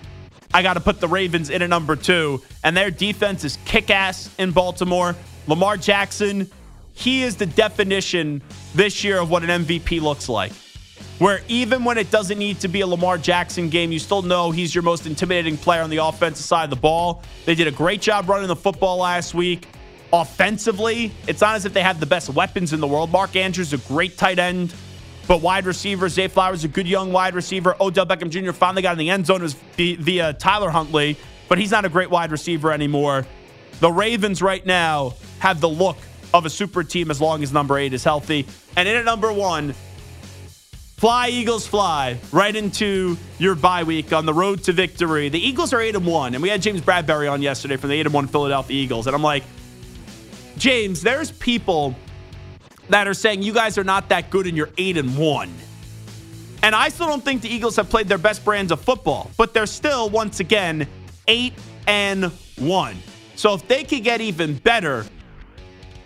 I 0.55 0.63
got 0.63 0.75
to 0.75 0.81
put 0.81 1.01
the 1.01 1.09
Ravens 1.09 1.51
in 1.51 1.63
at 1.63 1.69
number 1.69 1.97
two. 1.97 2.43
And 2.65 2.77
their 2.77 2.91
defense 2.91 3.45
is 3.45 3.59
kick 3.65 3.91
ass 3.91 4.31
in 4.39 4.53
Baltimore. 4.53 5.15
Lamar 5.47 5.77
Jackson, 5.77 6.51
he 6.93 7.23
is 7.23 7.37
the 7.37 7.47
definition 7.47 8.43
this 8.75 9.05
year 9.05 9.19
of 9.19 9.31
what 9.31 9.43
an 9.43 9.65
MVP 9.65 10.01
looks 10.01 10.29
like. 10.29 10.53
Where 11.19 11.41
even 11.49 11.85
when 11.85 11.99
it 11.99 12.11
doesn't 12.11 12.39
need 12.39 12.61
to 12.61 12.69
be 12.69 12.83
a 12.83 12.87
Lamar 12.87 13.17
Jackson 13.17 13.71
game, 13.71 13.91
you 13.91 13.99
still 13.99 14.23
know 14.23 14.51
he's 14.51 14.75
your 14.75 14.83
most 14.83 15.07
intimidating 15.07 15.57
player 15.57 15.83
on 15.83 15.91
the 15.91 15.99
offensive 15.99 16.45
side 16.45 16.65
of 16.65 16.71
the 16.71 16.77
ball. 16.77 17.23
They 17.45 17.55
did 17.55 17.67
a 17.67 17.71
great 17.71 18.03
job 18.03 18.29
running 18.29 18.49
the 18.49 18.57
football 18.57 18.99
last 18.99 19.35
week. 19.35 19.67
Offensively, 20.13 21.13
it's 21.27 21.41
not 21.41 21.57
as 21.57 21.65
if 21.65 21.73
they 21.73 21.83
have 21.83 22.01
the 22.01 22.07
best 22.07 22.29
weapons 22.31 22.73
in 22.73 22.81
the 22.81 22.87
world. 22.87 23.11
Mark 23.11 23.35
Andrews, 23.35 23.73
a 23.73 23.79
great 23.79 24.17
tight 24.17 24.39
end. 24.39 24.75
But 25.27 25.43
wide 25.43 25.67
receiver, 25.67 26.09
Zay 26.09 26.29
Flowers, 26.29 26.65
a 26.65 26.69
good 26.69 26.87
young 26.87 27.13
wide 27.13 27.35
receiver. 27.35 27.75
Odell 27.81 28.07
Beckham 28.07 28.31
Jr. 28.31 28.53
finally 28.53 28.83
got 28.83 28.93
in 28.93 28.99
the 28.99 29.11
end 29.11 29.27
zone 29.27 29.47
via 29.77 30.33
Tyler 30.35 30.71
Huntley, 30.71 31.17
but 31.49 31.59
he's 31.59 31.71
not 31.71 31.85
a 31.85 31.89
great 31.89 32.11
wide 32.11 32.31
receiver 32.31 32.73
anymore. 32.73 33.27
The 33.81 33.91
Ravens 33.91 34.41
right 34.41 34.65
now 34.65 35.15
have 35.41 35.61
the 35.61 35.69
look 35.69 35.99
of 36.33 36.47
a 36.47 36.51
super 36.51 36.85
team 36.85 37.11
as 37.11 37.21
long 37.21 37.43
as 37.43 37.53
number 37.53 37.79
eight 37.79 37.93
is 37.93 38.05
healthy. 38.05 38.47
And 38.77 38.89
in 38.89 38.97
at 38.97 39.05
number 39.05 39.33
one, 39.33 39.75
fly 40.97 41.29
Eagles 41.29 41.67
fly 41.67 42.19
right 42.33 42.55
into 42.55 43.17
your 43.39 43.55
bye 43.55 43.83
week 43.83 44.13
on 44.13 44.27
the 44.27 44.35
road 44.35 44.63
to 44.65 44.73
victory. 44.73 45.29
The 45.29 45.45
Eagles 45.45 45.73
are 45.73 45.81
eight 45.81 45.97
and 45.97 46.07
one, 46.07 46.35
and 46.35 46.43
we 46.43 46.49
had 46.49 46.63
James 46.63 46.81
Bradberry 46.81 47.31
on 47.31 47.43
yesterday 47.43 47.77
from 47.77 47.91
the 47.91 47.97
eight 47.97 48.07
and 48.07 48.15
one 48.15 48.29
Philadelphia 48.29 48.77
Eagles, 48.77 49.07
and 49.07 49.15
I'm 49.15 49.23
like, 49.23 49.43
James, 50.57 51.03
there's 51.03 51.33
people 51.33 51.95
that 52.89 53.09
are 53.09 53.15
saying 53.15 53.43
you 53.43 53.53
guys 53.53 53.79
are 53.79 53.85
not 53.85 54.09
that 54.09 54.31
good 54.31 54.47
and 54.47 54.57
you're 54.57 54.71
8 54.79 54.97
and 54.97 55.17
1. 55.17 55.55
And 56.63 56.75
I 56.75 56.89
still 56.89 57.07
don't 57.07 57.25
think 57.25 57.43
the 57.43 57.49
Eagles 57.49 57.77
have 57.77 57.89
played 57.89 58.09
their 58.09 58.19
best 58.19 58.45
brands 58.45 58.73
of 58.73 58.81
football, 58.81 59.31
but 59.37 59.55
they're 59.55 59.67
still 59.67 60.09
once 60.11 60.41
again 60.41 60.89
8 61.29 61.53
and 61.87 62.25
1. 62.59 62.97
So 63.37 63.55
if 63.55 63.67
they 63.69 63.85
could 63.85 64.03
get 64.03 64.21
even 64.21 64.57
better, 64.59 65.05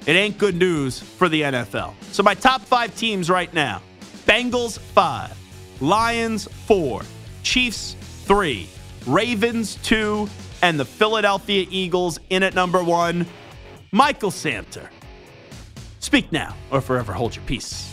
it 0.07 0.13
ain't 0.13 0.39
good 0.39 0.57
news 0.57 0.99
for 0.99 1.29
the 1.29 1.43
NFL. 1.43 1.95
So 2.13 2.23
my 2.23 2.35
top 2.35 2.63
5 2.63 2.97
teams 2.97 3.31
right 3.31 3.53
now. 3.55 3.83
Bengals 4.27 4.79
5, 4.79 5.37
Lions 5.81 6.47
4, 6.67 7.03
Chiefs 7.43 7.97
3, 8.25 8.69
Ravens 9.07 9.77
2, 9.83 10.29
and 10.63 10.79
the 10.79 10.85
Philadelphia 10.85 11.67
Eagles 11.71 12.21
in 12.29 12.43
at 12.43 12.55
number 12.55 12.85
1. 12.85 13.27
Michael 13.93 14.31
Samter. 14.31 14.89
Speak 16.00 16.33
now 16.33 16.57
or 16.71 16.80
forever 16.80 17.12
hold 17.12 17.37
your 17.37 17.45
peace. 17.45 17.87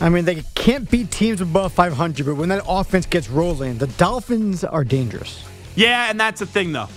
I 0.00 0.08
mean, 0.10 0.24
they 0.24 0.42
can't 0.54 0.88
beat 0.88 1.10
teams 1.10 1.40
above 1.40 1.72
500, 1.72 2.24
but 2.24 2.36
when 2.36 2.50
that 2.50 2.62
offense 2.68 3.04
gets 3.04 3.28
rolling, 3.28 3.78
the 3.78 3.88
Dolphins 3.88 4.62
are 4.62 4.84
dangerous. 4.84 5.44
Yeah, 5.74 6.08
and 6.08 6.20
that's 6.20 6.38
the 6.38 6.46
thing, 6.46 6.72
though. 6.72 6.88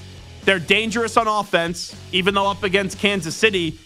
They're 0.46 0.60
dangerous 0.60 1.18
on 1.18 1.28
offense, 1.28 1.96
even 2.12 2.36
though 2.36 2.50
up 2.50 2.64
against 2.64 3.00
Kansas 3.00 3.36
City, 3.36 3.80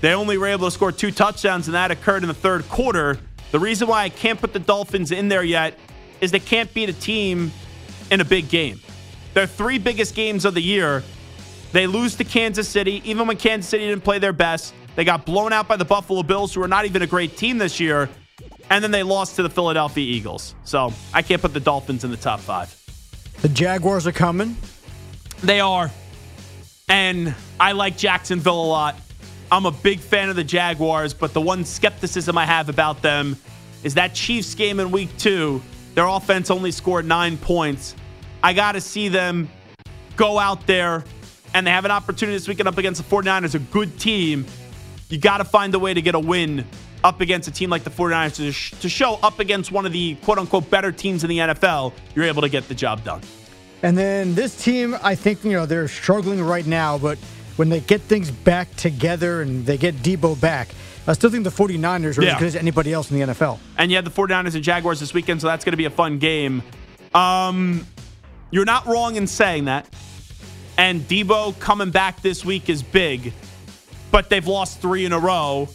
they 0.00 0.12
only 0.12 0.38
were 0.38 0.46
able 0.46 0.66
to 0.66 0.70
score 0.70 0.92
two 0.92 1.10
touchdowns, 1.10 1.66
and 1.66 1.74
that 1.74 1.90
occurred 1.90 2.22
in 2.22 2.28
the 2.28 2.34
third 2.34 2.68
quarter. 2.68 3.18
The 3.50 3.58
reason 3.58 3.88
why 3.88 4.02
I 4.04 4.08
can't 4.10 4.40
put 4.40 4.52
the 4.52 4.58
Dolphins 4.58 5.12
in 5.12 5.28
there 5.28 5.42
yet 5.42 5.78
is 6.20 6.30
they 6.30 6.38
can't 6.38 6.72
beat 6.72 6.88
a 6.88 6.92
team 6.92 7.50
in 8.10 8.20
a 8.20 8.24
big 8.24 8.48
game. 8.48 8.80
Their 9.34 9.46
three 9.46 9.78
biggest 9.78 10.14
games 10.14 10.44
of 10.44 10.54
the 10.54 10.62
year, 10.62 11.02
they 11.72 11.86
lose 11.86 12.16
to 12.16 12.24
Kansas 12.24 12.68
City, 12.68 13.02
even 13.04 13.26
when 13.26 13.36
Kansas 13.36 13.68
City 13.68 13.86
didn't 13.86 14.04
play 14.04 14.18
their 14.18 14.32
best. 14.32 14.74
They 14.98 15.04
got 15.04 15.24
blown 15.24 15.52
out 15.52 15.68
by 15.68 15.76
the 15.76 15.84
Buffalo 15.84 16.24
Bills, 16.24 16.52
who 16.52 16.60
are 16.60 16.66
not 16.66 16.84
even 16.84 17.02
a 17.02 17.06
great 17.06 17.36
team 17.36 17.58
this 17.58 17.78
year. 17.78 18.10
And 18.68 18.82
then 18.82 18.90
they 18.90 19.04
lost 19.04 19.36
to 19.36 19.44
the 19.44 19.48
Philadelphia 19.48 20.04
Eagles. 20.04 20.56
So 20.64 20.92
I 21.14 21.22
can't 21.22 21.40
put 21.40 21.54
the 21.54 21.60
Dolphins 21.60 22.02
in 22.02 22.10
the 22.10 22.16
top 22.16 22.40
five. 22.40 22.74
The 23.40 23.48
Jaguars 23.48 24.08
are 24.08 24.12
coming. 24.12 24.56
They 25.40 25.60
are. 25.60 25.92
And 26.88 27.32
I 27.60 27.72
like 27.72 27.96
Jacksonville 27.96 28.60
a 28.60 28.66
lot. 28.66 28.96
I'm 29.52 29.66
a 29.66 29.70
big 29.70 30.00
fan 30.00 30.30
of 30.30 30.34
the 30.34 30.42
Jaguars, 30.42 31.14
but 31.14 31.32
the 31.32 31.40
one 31.40 31.64
skepticism 31.64 32.36
I 32.36 32.44
have 32.44 32.68
about 32.68 33.00
them 33.00 33.36
is 33.84 33.94
that 33.94 34.14
Chiefs 34.14 34.52
game 34.56 34.80
in 34.80 34.90
week 34.90 35.16
two, 35.16 35.62
their 35.94 36.06
offense 36.06 36.50
only 36.50 36.72
scored 36.72 37.06
nine 37.06 37.36
points. 37.36 37.94
I 38.42 38.52
got 38.52 38.72
to 38.72 38.80
see 38.80 39.06
them 39.06 39.48
go 40.16 40.40
out 40.40 40.66
there 40.66 41.04
and 41.54 41.64
they 41.64 41.70
have 41.70 41.84
an 41.84 41.92
opportunity 41.92 42.34
this 42.36 42.48
weekend 42.48 42.66
up 42.66 42.78
against 42.78 43.00
the 43.00 43.08
49ers, 43.16 43.54
a 43.54 43.60
good 43.60 43.96
team. 44.00 44.44
You 45.08 45.18
got 45.18 45.38
to 45.38 45.44
find 45.44 45.74
a 45.74 45.78
way 45.78 45.94
to 45.94 46.02
get 46.02 46.14
a 46.14 46.18
win 46.20 46.64
up 47.04 47.20
against 47.20 47.48
a 47.48 47.50
team 47.52 47.70
like 47.70 47.84
the 47.84 47.90
49ers 47.90 48.34
to, 48.36 48.52
sh- 48.52 48.72
to 48.80 48.88
show 48.88 49.14
up 49.22 49.38
against 49.40 49.70
one 49.72 49.86
of 49.86 49.92
the 49.92 50.16
quote 50.16 50.38
unquote 50.38 50.68
better 50.68 50.92
teams 50.92 51.22
in 51.24 51.30
the 51.30 51.38
NFL, 51.38 51.92
you're 52.14 52.24
able 52.24 52.42
to 52.42 52.48
get 52.48 52.68
the 52.68 52.74
job 52.74 53.04
done. 53.04 53.20
And 53.82 53.96
then 53.96 54.34
this 54.34 54.62
team, 54.62 54.96
I 55.02 55.14
think, 55.14 55.44
you 55.44 55.52
know, 55.52 55.64
they're 55.64 55.86
struggling 55.88 56.42
right 56.42 56.66
now, 56.66 56.98
but 56.98 57.16
when 57.56 57.68
they 57.68 57.80
get 57.80 58.00
things 58.02 58.30
back 58.30 58.74
together 58.76 59.42
and 59.42 59.64
they 59.64 59.76
get 59.78 59.94
Deebo 59.96 60.40
back, 60.40 60.68
I 61.06 61.12
still 61.12 61.30
think 61.30 61.44
the 61.44 61.50
49ers 61.50 62.18
are 62.18 62.22
Yeah. 62.24 62.32
as 62.34 62.38
good 62.38 62.46
as 62.48 62.56
anybody 62.56 62.92
else 62.92 63.10
in 63.10 63.18
the 63.18 63.32
NFL. 63.32 63.58
and 63.78 63.90
you 63.90 63.96
had 63.96 64.04
the 64.04 64.10
49ers 64.10 64.54
and 64.56 64.62
Jaguars 64.64 65.00
this 65.00 65.14
weekend, 65.14 65.40
so 65.40 65.46
that's 65.46 65.64
going 65.64 65.72
to 65.72 65.76
be 65.78 65.84
a 65.86 65.90
fun 65.90 66.18
game. 66.18 66.62
Um, 67.14 67.86
you're 68.50 68.64
not 68.64 68.86
wrong 68.86 69.16
in 69.16 69.26
saying 69.26 69.66
that. 69.66 69.86
And 70.76 71.00
Deebo 71.02 71.58
coming 71.58 71.90
back 71.90 72.20
this 72.22 72.44
week 72.44 72.68
is 72.68 72.82
big, 72.82 73.32
but 74.10 74.28
they've 74.28 74.46
lost 74.46 74.80
three 74.80 75.04
in 75.04 75.12
a 75.12 75.18
row. 75.18 75.68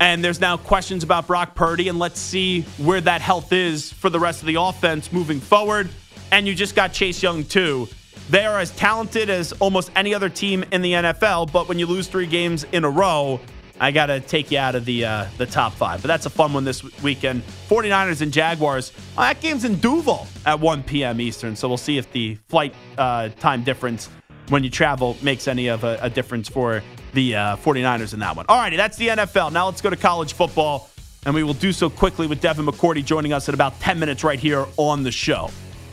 And 0.00 0.24
there's 0.24 0.40
now 0.40 0.56
questions 0.56 1.04
about 1.04 1.28
Brock 1.28 1.54
Purdy, 1.54 1.88
and 1.88 1.98
let's 1.98 2.18
see 2.18 2.62
where 2.78 3.00
that 3.00 3.20
health 3.20 3.52
is 3.52 3.92
for 3.92 4.10
the 4.10 4.18
rest 4.18 4.40
of 4.40 4.46
the 4.46 4.56
offense 4.56 5.12
moving 5.12 5.38
forward. 5.38 5.88
And 6.32 6.46
you 6.48 6.54
just 6.56 6.74
got 6.74 6.92
Chase 6.92 7.22
Young, 7.22 7.44
too. 7.44 7.86
They 8.28 8.44
are 8.44 8.58
as 8.58 8.70
talented 8.72 9.30
as 9.30 9.52
almost 9.52 9.90
any 9.94 10.14
other 10.14 10.28
team 10.28 10.64
in 10.72 10.82
the 10.82 10.92
NFL, 10.92 11.52
but 11.52 11.68
when 11.68 11.78
you 11.78 11.86
lose 11.86 12.08
three 12.08 12.26
games 12.26 12.64
in 12.72 12.84
a 12.84 12.90
row, 12.90 13.40
I 13.78 13.90
got 13.90 14.06
to 14.06 14.20
take 14.20 14.50
you 14.50 14.58
out 14.58 14.74
of 14.74 14.84
the 14.84 15.04
uh, 15.04 15.26
the 15.38 15.46
top 15.46 15.72
five. 15.72 16.02
But 16.02 16.08
that's 16.08 16.26
a 16.26 16.30
fun 16.30 16.52
one 16.52 16.64
this 16.64 16.82
weekend. 17.02 17.42
49ers 17.68 18.22
and 18.22 18.32
Jaguars. 18.32 18.92
Uh, 19.16 19.22
that 19.22 19.40
game's 19.40 19.64
in 19.64 19.76
Duval 19.80 20.26
at 20.46 20.60
1 20.60 20.84
p.m. 20.84 21.20
Eastern, 21.20 21.56
so 21.56 21.68
we'll 21.68 21.76
see 21.76 21.98
if 21.98 22.10
the 22.12 22.36
flight 22.48 22.74
uh, 22.96 23.28
time 23.40 23.64
difference 23.64 24.08
when 24.48 24.62
you 24.62 24.70
travel 24.70 25.16
makes 25.22 25.48
any 25.48 25.68
of 25.68 25.84
a, 25.84 25.98
a 26.00 26.10
difference 26.10 26.48
for 26.48 26.82
the 27.12 27.36
uh, 27.36 27.56
49ers 27.56 28.14
in 28.14 28.20
that 28.20 28.36
one. 28.36 28.46
All 28.48 28.58
righty, 28.58 28.76
that's 28.76 28.96
the 28.96 29.08
NFL. 29.08 29.52
Now 29.52 29.66
let's 29.66 29.80
go 29.80 29.90
to 29.90 29.96
college 29.96 30.32
football, 30.32 30.90
and 31.24 31.34
we 31.34 31.42
will 31.42 31.54
do 31.54 31.72
so 31.72 31.88
quickly 31.90 32.26
with 32.26 32.40
Devin 32.40 32.66
McCourty 32.66 33.04
joining 33.04 33.32
us 33.32 33.48
in 33.48 33.54
about 33.54 33.78
10 33.80 33.98
minutes 33.98 34.24
right 34.24 34.38
here 34.38 34.66
on 34.76 35.02
the 35.02 35.12
show. 35.12 35.50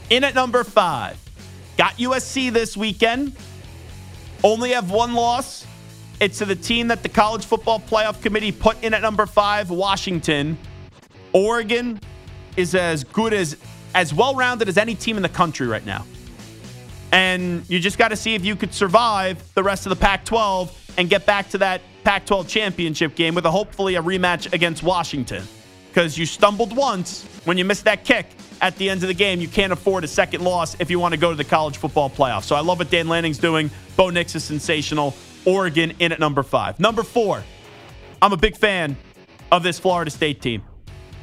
In 0.10 0.24
at 0.24 0.34
number 0.34 0.64
five, 0.64 1.18
got 1.78 1.94
USC 1.98 2.52
this 2.52 2.76
weekend. 2.76 3.36
Only 4.44 4.72
have 4.72 4.90
one 4.90 5.14
loss. 5.14 5.66
It's 6.20 6.40
to 6.40 6.46
the 6.46 6.56
team 6.56 6.88
that 6.88 7.04
the 7.04 7.10
College 7.10 7.46
Football 7.46 7.80
Playoff 7.80 8.22
Committee 8.22 8.52
put 8.52 8.82
in 8.84 8.94
at 8.94 9.02
number 9.02 9.26
five, 9.26 9.70
Washington. 9.70 10.58
Oregon 11.32 12.00
is 12.58 12.76
as 12.76 13.04
good 13.04 13.34
as, 13.34 13.56
as 13.94 14.14
well 14.14 14.36
rounded 14.36 14.68
as 14.68 14.78
any 14.78 14.96
team 14.96 15.16
in 15.16 15.24
the 15.24 15.30
country 15.30 15.68
right 15.68 15.86
now. 15.86 16.06
And 17.12 17.68
you 17.70 17.80
just 17.80 17.98
got 17.98 18.10
to 18.10 18.16
see 18.16 18.36
if 18.36 18.46
you 18.46 18.56
could 18.56 18.74
survive 18.74 19.54
the 19.54 19.64
rest 19.64 19.86
of 19.86 19.92
the 19.92 19.96
Pac 19.96 20.26
12 20.26 20.79
and 20.98 21.10
get 21.10 21.26
back 21.26 21.50
to 21.50 21.58
that 21.60 21.82
Pac 22.04 22.26
12 22.26 22.48
championship 22.48 23.16
game 23.16 23.36
with 23.36 23.46
a 23.46 23.52
hopefully 23.52 23.96
a 23.96 24.02
rematch 24.02 24.52
against 24.54 24.84
Washington. 24.84 25.44
Because 25.90 26.18
you 26.18 26.26
stumbled 26.26 26.76
once 26.76 27.26
when 27.46 27.58
you 27.58 27.66
missed 27.66 27.86
that 27.86 28.06
kick 28.06 28.28
at 28.62 28.76
the 28.78 28.90
end 28.90 29.02
of 29.02 29.08
the 29.08 29.14
game. 29.14 29.42
You 29.42 29.48
can't 29.48 29.74
afford 29.74 30.04
a 30.04 30.08
second 30.08 30.44
loss 30.44 30.76
if 30.80 30.90
you 30.90 31.00
want 31.00 31.14
to 31.14 31.20
go 31.20 31.32
to 31.32 31.36
the 31.36 31.44
college 31.44 31.78
football 31.78 32.10
playoff. 32.10 32.44
So 32.44 32.56
I 32.56 32.60
love 32.62 32.80
what 32.80 32.90
Dan 32.90 33.08
Lanning's 33.08 33.38
doing. 33.38 33.72
Bo 33.96 34.10
Nix 34.10 34.36
is 34.36 34.44
sensational. 34.44 35.16
Oregon 35.46 35.94
in 36.00 36.12
at 36.12 36.20
number 36.20 36.44
five. 36.44 36.80
Number 36.80 37.04
four, 37.04 37.44
I'm 38.22 38.34
a 38.34 38.38
big 38.38 38.56
fan 38.56 38.98
of 39.52 39.64
this 39.64 39.80
Florida 39.80 40.12
State 40.12 40.42
team. 40.42 40.64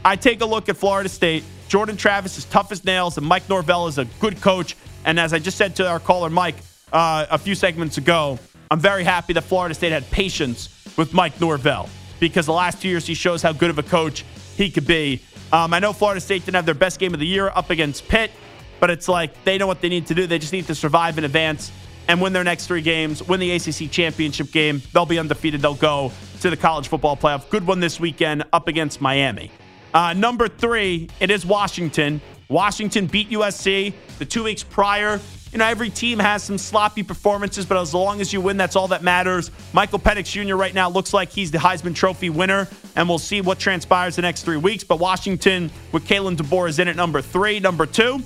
I 0.04 0.16
take 0.16 0.40
a 0.40 0.46
look 0.46 0.68
at 0.68 0.76
Florida 0.76 1.08
State. 1.08 1.44
Jordan 1.68 1.96
Travis 1.96 2.38
is 2.38 2.44
tough 2.44 2.72
as 2.72 2.84
nails, 2.84 3.18
and 3.18 3.26
Mike 3.26 3.48
Norvell 3.48 3.88
is 3.88 3.98
a 3.98 4.04
good 4.20 4.40
coach. 4.40 4.76
And 5.04 5.18
as 5.20 5.32
I 5.32 5.38
just 5.38 5.56
said 5.56 5.76
to 5.76 5.88
our 5.88 6.00
caller, 6.00 6.30
Mike, 6.30 6.56
uh, 6.92 7.26
a 7.30 7.38
few 7.38 7.54
segments 7.54 7.98
ago, 7.98 8.38
I'm 8.70 8.80
very 8.80 9.04
happy 9.04 9.32
that 9.34 9.42
Florida 9.42 9.74
State 9.74 9.92
had 9.92 10.10
patience 10.10 10.68
with 10.96 11.14
Mike 11.14 11.40
Norvell 11.40 11.88
because 12.18 12.46
the 12.46 12.52
last 12.52 12.82
two 12.82 12.88
years 12.88 13.06
he 13.06 13.14
shows 13.14 13.42
how 13.42 13.52
good 13.52 13.70
of 13.70 13.78
a 13.78 13.82
coach 13.82 14.24
he 14.56 14.70
could 14.70 14.86
be. 14.86 15.22
Um, 15.52 15.72
I 15.72 15.78
know 15.78 15.92
Florida 15.92 16.20
State 16.20 16.44
didn't 16.44 16.56
have 16.56 16.66
their 16.66 16.74
best 16.74 16.98
game 16.98 17.14
of 17.14 17.20
the 17.20 17.26
year 17.26 17.52
up 17.54 17.70
against 17.70 18.08
Pitt, 18.08 18.32
but 18.80 18.90
it's 18.90 19.08
like 19.08 19.44
they 19.44 19.58
know 19.58 19.66
what 19.66 19.80
they 19.80 19.88
need 19.88 20.06
to 20.08 20.14
do. 20.14 20.26
They 20.26 20.38
just 20.38 20.52
need 20.52 20.66
to 20.66 20.74
survive 20.74 21.18
in 21.18 21.24
advance 21.24 21.70
and 22.08 22.20
win 22.20 22.32
their 22.32 22.44
next 22.44 22.66
three 22.66 22.82
games, 22.82 23.22
win 23.22 23.40
the 23.40 23.52
ACC 23.52 23.90
championship 23.90 24.50
game. 24.50 24.82
They'll 24.92 25.06
be 25.06 25.18
undefeated. 25.18 25.60
They'll 25.60 25.74
go 25.74 26.12
to 26.40 26.50
the 26.50 26.56
college 26.56 26.88
football 26.88 27.16
playoff. 27.16 27.48
Good 27.50 27.66
one 27.66 27.80
this 27.80 28.00
weekend 28.00 28.44
up 28.52 28.68
against 28.68 29.00
Miami. 29.00 29.50
Uh, 29.94 30.12
number 30.12 30.48
three, 30.48 31.08
it 31.20 31.30
is 31.30 31.46
Washington. 31.46 32.20
Washington 32.48 33.06
beat 33.06 33.30
USC 33.30 33.92
the 34.18 34.24
two 34.24 34.44
weeks 34.44 34.62
prior. 34.62 35.20
You 35.56 35.60
know, 35.60 35.68
every 35.68 35.88
team 35.88 36.18
has 36.18 36.42
some 36.42 36.58
sloppy 36.58 37.02
performances, 37.02 37.64
but 37.64 37.78
as 37.78 37.94
long 37.94 38.20
as 38.20 38.30
you 38.30 38.42
win, 38.42 38.58
that's 38.58 38.76
all 38.76 38.88
that 38.88 39.02
matters. 39.02 39.50
Michael 39.72 39.98
Penix 39.98 40.26
Jr. 40.26 40.54
right 40.54 40.74
now 40.74 40.90
looks 40.90 41.14
like 41.14 41.30
he's 41.30 41.50
the 41.50 41.56
Heisman 41.56 41.94
Trophy 41.94 42.28
winner, 42.28 42.68
and 42.94 43.08
we'll 43.08 43.18
see 43.18 43.40
what 43.40 43.58
transpires 43.58 44.16
the 44.16 44.20
next 44.20 44.42
three 44.42 44.58
weeks. 44.58 44.84
But 44.84 44.98
Washington 44.98 45.70
with 45.92 46.06
Kalen 46.06 46.36
DeBoer 46.36 46.68
is 46.68 46.78
in 46.78 46.88
at 46.88 46.96
number 46.96 47.22
three. 47.22 47.58
Number 47.58 47.86
two, 47.86 48.20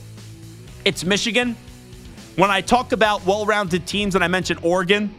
it's 0.85 1.05
Michigan. 1.05 1.55
When 2.35 2.51
I 2.51 2.63
talk 2.63 2.91
about 2.91 3.25
well 3.25 3.47
rounded 3.47 3.87
teams, 3.87 4.17
and 4.17 4.25
I 4.25 4.27
mention 4.27 4.59
Oregon, 4.65 5.15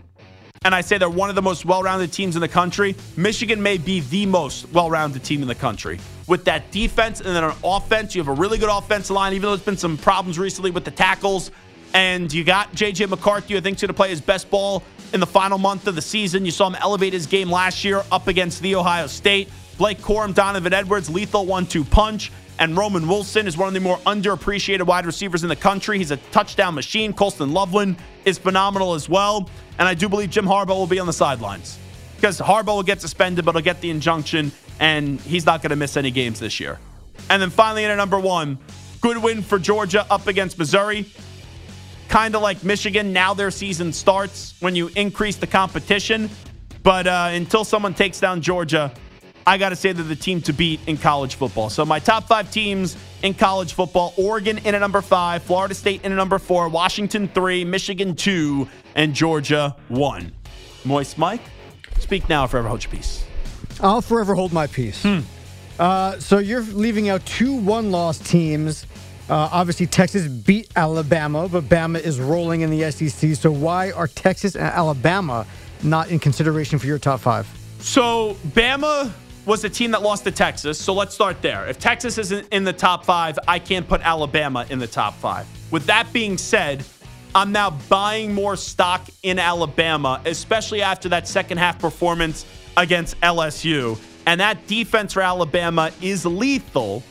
and 0.65 0.75
I 0.75 0.81
say 0.81 0.97
they're 0.97 1.09
one 1.09 1.29
of 1.29 1.35
the 1.35 1.41
most 1.41 1.63
well 1.63 1.81
rounded 1.81 2.11
teams 2.11 2.35
in 2.35 2.41
the 2.41 2.49
country, 2.49 2.93
Michigan 3.15 3.63
may 3.63 3.77
be 3.77 4.01
the 4.01 4.25
most 4.25 4.69
well 4.73 4.89
rounded 4.89 5.23
team 5.23 5.41
in 5.41 5.47
the 5.47 5.55
country. 5.55 5.97
With 6.27 6.43
that 6.43 6.71
defense 6.71 7.21
and 7.21 7.33
then 7.33 7.45
an 7.45 7.55
offense, 7.63 8.13
you 8.15 8.21
have 8.21 8.27
a 8.27 8.33
really 8.33 8.57
good 8.57 8.69
offensive 8.69 9.15
line, 9.15 9.31
even 9.31 9.43
though 9.43 9.55
there's 9.55 9.65
been 9.65 9.77
some 9.77 9.97
problems 9.97 10.37
recently 10.37 10.71
with 10.71 10.83
the 10.83 10.91
tackles. 10.91 11.51
And 11.93 12.31
you 12.31 12.43
got 12.43 12.71
JJ 12.73 13.09
McCarthy, 13.09 13.57
I 13.57 13.61
think, 13.61 13.79
going 13.79 13.87
to 13.87 13.93
play 13.93 14.09
his 14.09 14.21
best 14.21 14.49
ball 14.49 14.83
in 15.13 15.19
the 15.19 15.25
final 15.25 15.57
month 15.57 15.87
of 15.87 15.95
the 15.95 16.01
season. 16.01 16.45
You 16.45 16.51
saw 16.51 16.67
him 16.67 16.75
elevate 16.75 17.13
his 17.13 17.25
game 17.27 17.51
last 17.51 17.83
year 17.83 18.03
up 18.11 18.27
against 18.27 18.61
the 18.61 18.75
Ohio 18.75 19.07
State. 19.07 19.49
Blake 19.77 19.99
Corum, 19.99 20.33
Donovan 20.33 20.73
Edwards, 20.73 21.09
lethal 21.09 21.45
one 21.45 21.65
two 21.65 21.83
punch. 21.83 22.31
And 22.59 22.77
Roman 22.77 23.07
Wilson 23.07 23.47
is 23.47 23.57
one 23.57 23.67
of 23.67 23.73
the 23.73 23.79
more 23.79 23.97
underappreciated 23.99 24.83
wide 24.83 25.07
receivers 25.07 25.41
in 25.41 25.49
the 25.49 25.55
country. 25.55 25.97
He's 25.97 26.11
a 26.11 26.17
touchdown 26.17 26.75
machine. 26.75 27.11
Colston 27.11 27.53
Loveland 27.53 27.95
is 28.23 28.37
phenomenal 28.37 28.93
as 28.93 29.09
well. 29.09 29.49
And 29.79 29.87
I 29.87 29.95
do 29.95 30.07
believe 30.07 30.29
Jim 30.29 30.45
Harbaugh 30.45 30.75
will 30.75 30.85
be 30.85 30.99
on 30.99 31.07
the 31.07 31.13
sidelines 31.13 31.79
because 32.17 32.39
Harbaugh 32.39 32.75
will 32.75 32.83
get 32.83 33.01
suspended, 33.01 33.45
but 33.45 33.55
he'll 33.55 33.63
get 33.63 33.81
the 33.81 33.89
injunction, 33.89 34.51
and 34.79 35.19
he's 35.21 35.43
not 35.43 35.63
going 35.63 35.71
to 35.71 35.75
miss 35.75 35.97
any 35.97 36.11
games 36.11 36.39
this 36.39 36.59
year. 36.59 36.77
And 37.31 37.41
then 37.41 37.49
finally, 37.49 37.83
in 37.83 37.89
at 37.89 37.95
number 37.95 38.19
one, 38.19 38.59
good 39.01 39.17
win 39.17 39.41
for 39.41 39.57
Georgia 39.57 40.05
up 40.11 40.27
against 40.27 40.59
Missouri. 40.59 41.07
Kind 42.11 42.35
of 42.35 42.41
like 42.41 42.61
Michigan, 42.65 43.13
now 43.13 43.33
their 43.33 43.51
season 43.51 43.93
starts 43.93 44.53
when 44.59 44.75
you 44.75 44.89
increase 44.97 45.37
the 45.37 45.47
competition. 45.47 46.29
But 46.83 47.07
uh, 47.07 47.29
until 47.31 47.63
someone 47.63 47.93
takes 47.93 48.19
down 48.19 48.41
Georgia, 48.41 48.91
I 49.47 49.57
got 49.57 49.69
to 49.69 49.77
say 49.77 49.93
they're 49.93 50.03
the 50.03 50.13
team 50.13 50.41
to 50.41 50.51
beat 50.51 50.81
in 50.87 50.97
college 50.97 51.35
football. 51.35 51.69
So 51.69 51.85
my 51.85 51.99
top 51.99 52.27
five 52.27 52.51
teams 52.51 52.97
in 53.23 53.33
college 53.33 53.71
football 53.71 54.13
Oregon 54.17 54.57
in 54.57 54.75
at 54.75 54.79
number 54.79 55.01
five, 55.01 55.41
Florida 55.43 55.73
State 55.73 56.03
in 56.03 56.11
at 56.11 56.15
number 56.15 56.37
four, 56.37 56.67
Washington 56.67 57.29
three, 57.29 57.63
Michigan 57.63 58.13
two, 58.13 58.67
and 58.93 59.13
Georgia 59.13 59.77
one. 59.87 60.33
Moist 60.83 61.17
Mike, 61.17 61.41
speak 61.99 62.27
now 62.27 62.43
or 62.43 62.49
forever 62.49 62.67
hold 62.67 62.83
your 62.83 62.91
peace. 62.91 63.23
I'll 63.79 64.01
forever 64.01 64.35
hold 64.35 64.51
my 64.51 64.67
peace. 64.67 65.05
Uh, 65.79 66.19
so 66.19 66.39
you're 66.39 66.61
leaving 66.61 67.07
out 67.07 67.25
two 67.25 67.55
one-loss 67.55 68.19
teams. 68.19 68.85
Uh, 69.31 69.47
obviously, 69.53 69.87
Texas 69.87 70.27
beat 70.27 70.67
Alabama, 70.75 71.47
but 71.47 71.63
Bama 71.63 72.01
is 72.01 72.19
rolling 72.19 72.61
in 72.61 72.69
the 72.69 72.91
SEC. 72.91 73.33
So 73.35 73.49
why 73.49 73.91
are 73.91 74.05
Texas 74.05 74.55
and 74.55 74.65
Alabama 74.65 75.47
not 75.83 76.11
in 76.11 76.19
consideration 76.19 76.77
for 76.77 76.85
your 76.85 76.99
top 76.99 77.21
five? 77.21 77.47
So 77.79 78.35
Bama 78.49 79.09
was 79.45 79.63
a 79.63 79.69
team 79.69 79.91
that 79.91 80.01
lost 80.01 80.25
to 80.25 80.31
Texas. 80.31 80.77
So 80.77 80.93
let's 80.93 81.15
start 81.15 81.41
there. 81.41 81.65
If 81.65 81.79
Texas 81.79 82.17
isn't 82.17 82.45
in 82.51 82.65
the 82.65 82.73
top 82.73 83.05
five, 83.05 83.39
I 83.47 83.57
can't 83.57 83.87
put 83.87 84.01
Alabama 84.01 84.65
in 84.69 84.79
the 84.79 84.87
top 84.87 85.13
five. 85.13 85.47
With 85.71 85.85
that 85.85 86.11
being 86.11 86.37
said, 86.37 86.83
I'm 87.33 87.53
now 87.53 87.69
buying 87.87 88.33
more 88.33 88.57
stock 88.57 89.07
in 89.23 89.39
Alabama, 89.39 90.21
especially 90.25 90.81
after 90.81 91.07
that 91.07 91.25
second 91.25 91.57
half 91.57 91.79
performance 91.79 92.45
against 92.75 93.17
LSU. 93.21 93.97
And 94.25 94.41
that 94.41 94.67
defense 94.67 95.13
for 95.13 95.21
Alabama 95.21 95.91
is 96.01 96.25
lethal. 96.25 97.01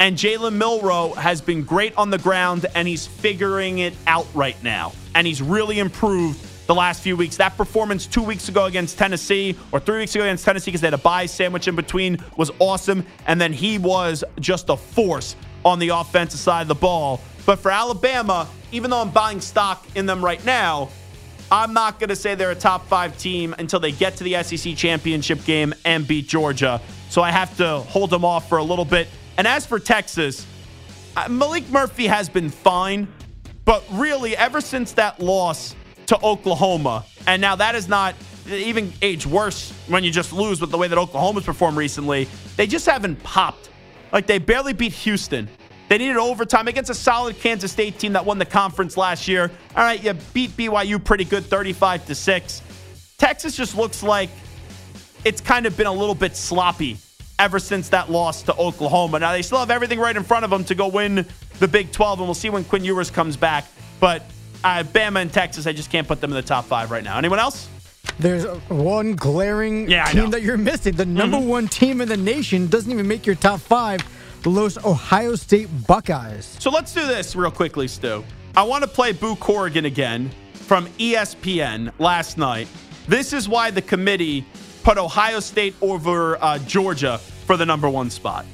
And 0.00 0.16
Jalen 0.16 0.54
Milroe 0.54 1.12
has 1.12 1.42
been 1.42 1.62
great 1.62 1.94
on 1.98 2.08
the 2.08 2.16
ground, 2.16 2.64
and 2.74 2.88
he's 2.88 3.06
figuring 3.06 3.80
it 3.80 3.92
out 4.06 4.26
right 4.34 4.60
now. 4.62 4.92
And 5.14 5.26
he's 5.26 5.42
really 5.42 5.78
improved 5.78 6.40
the 6.66 6.74
last 6.74 7.02
few 7.02 7.18
weeks. 7.18 7.36
That 7.36 7.54
performance 7.54 8.06
two 8.06 8.22
weeks 8.22 8.48
ago 8.48 8.64
against 8.64 8.96
Tennessee 8.96 9.58
or 9.72 9.78
three 9.78 9.98
weeks 9.98 10.14
ago 10.14 10.24
against 10.24 10.46
Tennessee 10.46 10.70
because 10.70 10.80
they 10.80 10.86
had 10.86 10.94
a 10.94 10.98
bye 10.98 11.26
sandwich 11.26 11.68
in 11.68 11.76
between 11.76 12.16
was 12.38 12.50
awesome. 12.60 13.04
And 13.26 13.38
then 13.38 13.52
he 13.52 13.76
was 13.76 14.24
just 14.38 14.70
a 14.70 14.76
force 14.78 15.36
on 15.66 15.78
the 15.78 15.90
offensive 15.90 16.40
side 16.40 16.62
of 16.62 16.68
the 16.68 16.74
ball. 16.76 17.20
But 17.44 17.58
for 17.58 17.70
Alabama, 17.70 18.48
even 18.72 18.90
though 18.90 19.02
I'm 19.02 19.10
buying 19.10 19.42
stock 19.42 19.86
in 19.96 20.06
them 20.06 20.24
right 20.24 20.42
now, 20.46 20.88
I'm 21.52 21.74
not 21.74 21.98
going 21.98 22.08
to 22.08 22.16
say 22.16 22.34
they're 22.36 22.52
a 22.52 22.54
top 22.54 22.86
five 22.86 23.18
team 23.18 23.54
until 23.58 23.80
they 23.80 23.92
get 23.92 24.16
to 24.16 24.24
the 24.24 24.42
SEC 24.42 24.76
championship 24.76 25.44
game 25.44 25.74
and 25.84 26.08
beat 26.08 26.26
Georgia. 26.26 26.80
So 27.10 27.20
I 27.20 27.32
have 27.32 27.54
to 27.58 27.80
hold 27.80 28.08
them 28.08 28.24
off 28.24 28.48
for 28.48 28.56
a 28.58 28.64
little 28.64 28.84
bit. 28.86 29.08
And 29.40 29.48
as 29.48 29.64
for 29.64 29.78
Texas, 29.78 30.46
uh, 31.16 31.24
Maalik 31.24 31.66
Murphy 31.70 32.06
has 32.06 32.28
been 32.28 32.50
fine, 32.50 33.08
but 33.64 33.82
really, 33.90 34.36
ever 34.36 34.60
since 34.60 34.92
that 34.92 35.18
loss 35.18 35.74
to 36.08 36.22
Oklahoma, 36.22 37.06
and 37.26 37.40
now 37.40 37.56
that 37.56 37.74
is 37.74 37.88
not 37.88 38.14
even 38.46 38.92
age 39.00 39.24
worse 39.24 39.72
when 39.88 40.04
you 40.04 40.10
just 40.10 40.34
lose 40.34 40.60
with 40.60 40.70
the 40.70 40.76
way 40.76 40.88
that 40.88 40.98
Oklahoma's 40.98 41.44
performed 41.44 41.78
recently, 41.78 42.28
they 42.58 42.66
just 42.66 42.84
haven't 42.84 43.16
popped. 43.22 43.70
Like 44.12 44.26
they 44.26 44.36
barely 44.36 44.74
beat 44.74 44.92
Houston. 44.92 45.48
They 45.88 45.96
needed 45.96 46.18
overtime 46.18 46.68
against 46.68 46.90
a 46.90 46.94
solid 46.94 47.38
Kansas 47.38 47.72
State 47.72 47.98
team 47.98 48.12
that 48.12 48.26
won 48.26 48.36
the 48.36 48.44
conference 48.44 48.98
last 48.98 49.26
year. 49.26 49.50
All 49.74 49.82
right, 49.82 50.04
you 50.04 50.12
beat 50.34 50.50
BYU 50.50 51.02
pretty 51.02 51.24
good 51.24 51.46
35 51.46 52.04
to 52.08 52.14
6. 52.14 52.62
Texas 53.16 53.56
just 53.56 53.74
looks 53.74 54.02
like 54.02 54.28
it's 55.24 55.40
kind 55.40 55.64
of 55.64 55.78
been 55.78 55.86
a 55.86 55.92
little 55.94 56.14
bit 56.14 56.36
sloppy 56.36 56.98
ever 57.40 57.58
since 57.58 57.88
that 57.88 58.10
loss 58.10 58.42
to 58.42 58.54
Oklahoma. 58.56 59.18
Now 59.18 59.32
they 59.32 59.42
still 59.42 59.58
have 59.58 59.70
everything 59.70 59.98
right 59.98 60.14
in 60.14 60.22
front 60.22 60.44
of 60.44 60.50
them 60.50 60.62
to 60.64 60.74
go 60.74 60.88
win 60.88 61.26
the 61.58 61.66
Big 61.66 61.90
12 61.90 62.20
and 62.20 62.28
we'll 62.28 62.34
see 62.34 62.50
when 62.50 62.64
Quinn 62.64 62.84
Ewers 62.84 63.10
comes 63.10 63.36
back, 63.36 63.64
but 63.98 64.22
uh, 64.62 64.82
Bama 64.82 65.22
and 65.22 65.32
Texas, 65.32 65.66
I 65.66 65.72
just 65.72 65.90
can't 65.90 66.06
put 66.06 66.20
them 66.20 66.30
in 66.30 66.34
the 66.36 66.42
top 66.42 66.66
5 66.66 66.90
right 66.90 67.02
now. 67.02 67.16
Anyone 67.16 67.38
else? 67.38 67.68
There's 68.18 68.44
one 68.68 69.14
glaring 69.16 69.88
Yeah, 69.90 70.04
team 70.04 70.30
that 70.30 70.42
you're 70.42 70.58
missing. 70.58 70.94
The 70.94 71.06
number 71.06 71.38
one 71.38 71.66
team 71.68 72.02
in 72.02 72.08
the 72.08 72.16
nation 72.16 72.66
doesn't 72.66 72.92
even 72.92 73.08
make 73.08 73.24
your 73.24 73.36
top 73.36 73.60
five. 73.60 74.00
The 74.42 74.50
Los 74.50 74.82
Ohio 74.84 75.34
State 75.34 75.68
Buckeyes. 75.86 76.56
So 76.60 76.70
let's 76.70 76.92
do 76.92 77.06
this 77.06 77.34
real 77.34 77.50
quickly, 77.50 77.88
Stu. 77.88 78.22
I 78.54 78.62
want 78.62 78.84
to 78.84 78.88
play 78.88 79.12
Boo 79.12 79.36
Corrigan 79.36 79.86
again 79.86 80.30
from 80.52 80.86
ESPN 80.98 81.92
last 81.98 82.36
night. 82.36 82.68
This 83.08 83.32
is 83.32 83.48
why 83.48 83.70
the 83.70 83.82
committee 83.82 84.44
put 84.82 84.98
Ohio 84.98 85.40
State 85.40 85.74
over 85.80 86.42
uh, 86.42 86.58
Georgia 86.60 87.18
for 87.18 87.56
the 87.56 87.66
number 87.66 87.88
one 87.88 88.10
spot. 88.10 88.44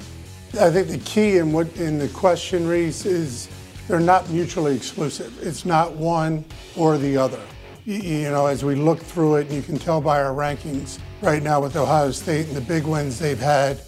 I 0.61 0.71
think 0.71 0.89
the 0.89 0.99
key 0.99 1.37
in 1.39 1.53
what 1.53 1.75
in 1.77 1.99
the 1.99 2.09
question, 2.09 2.65
Rece, 2.67 3.07
is 3.07 3.49
they're 3.89 4.01
not 4.01 4.29
mutually 4.31 4.75
exclusive. 4.75 5.47
It's 5.47 5.65
not 5.65 5.93
one 5.93 6.45
or 6.77 6.97
the 6.99 7.17
other. 7.17 7.41
You, 7.85 7.99
you 7.99 8.31
know, 8.31 8.47
as 8.47 8.65
we 8.65 8.75
look 8.75 8.99
through 8.99 9.37
it, 9.37 9.51
you 9.51 9.63
can 9.63 9.79
tell 9.79 10.01
by 10.01 10.23
our 10.23 10.35
rankings 10.35 10.99
right 11.21 11.43
now 11.43 11.61
with 11.61 11.77
Ohio 11.77 12.11
State 12.11 12.47
and 12.49 12.57
the 12.57 12.61
big 12.61 12.85
wins 12.85 13.19
they've 13.19 13.39
had, 13.39 13.81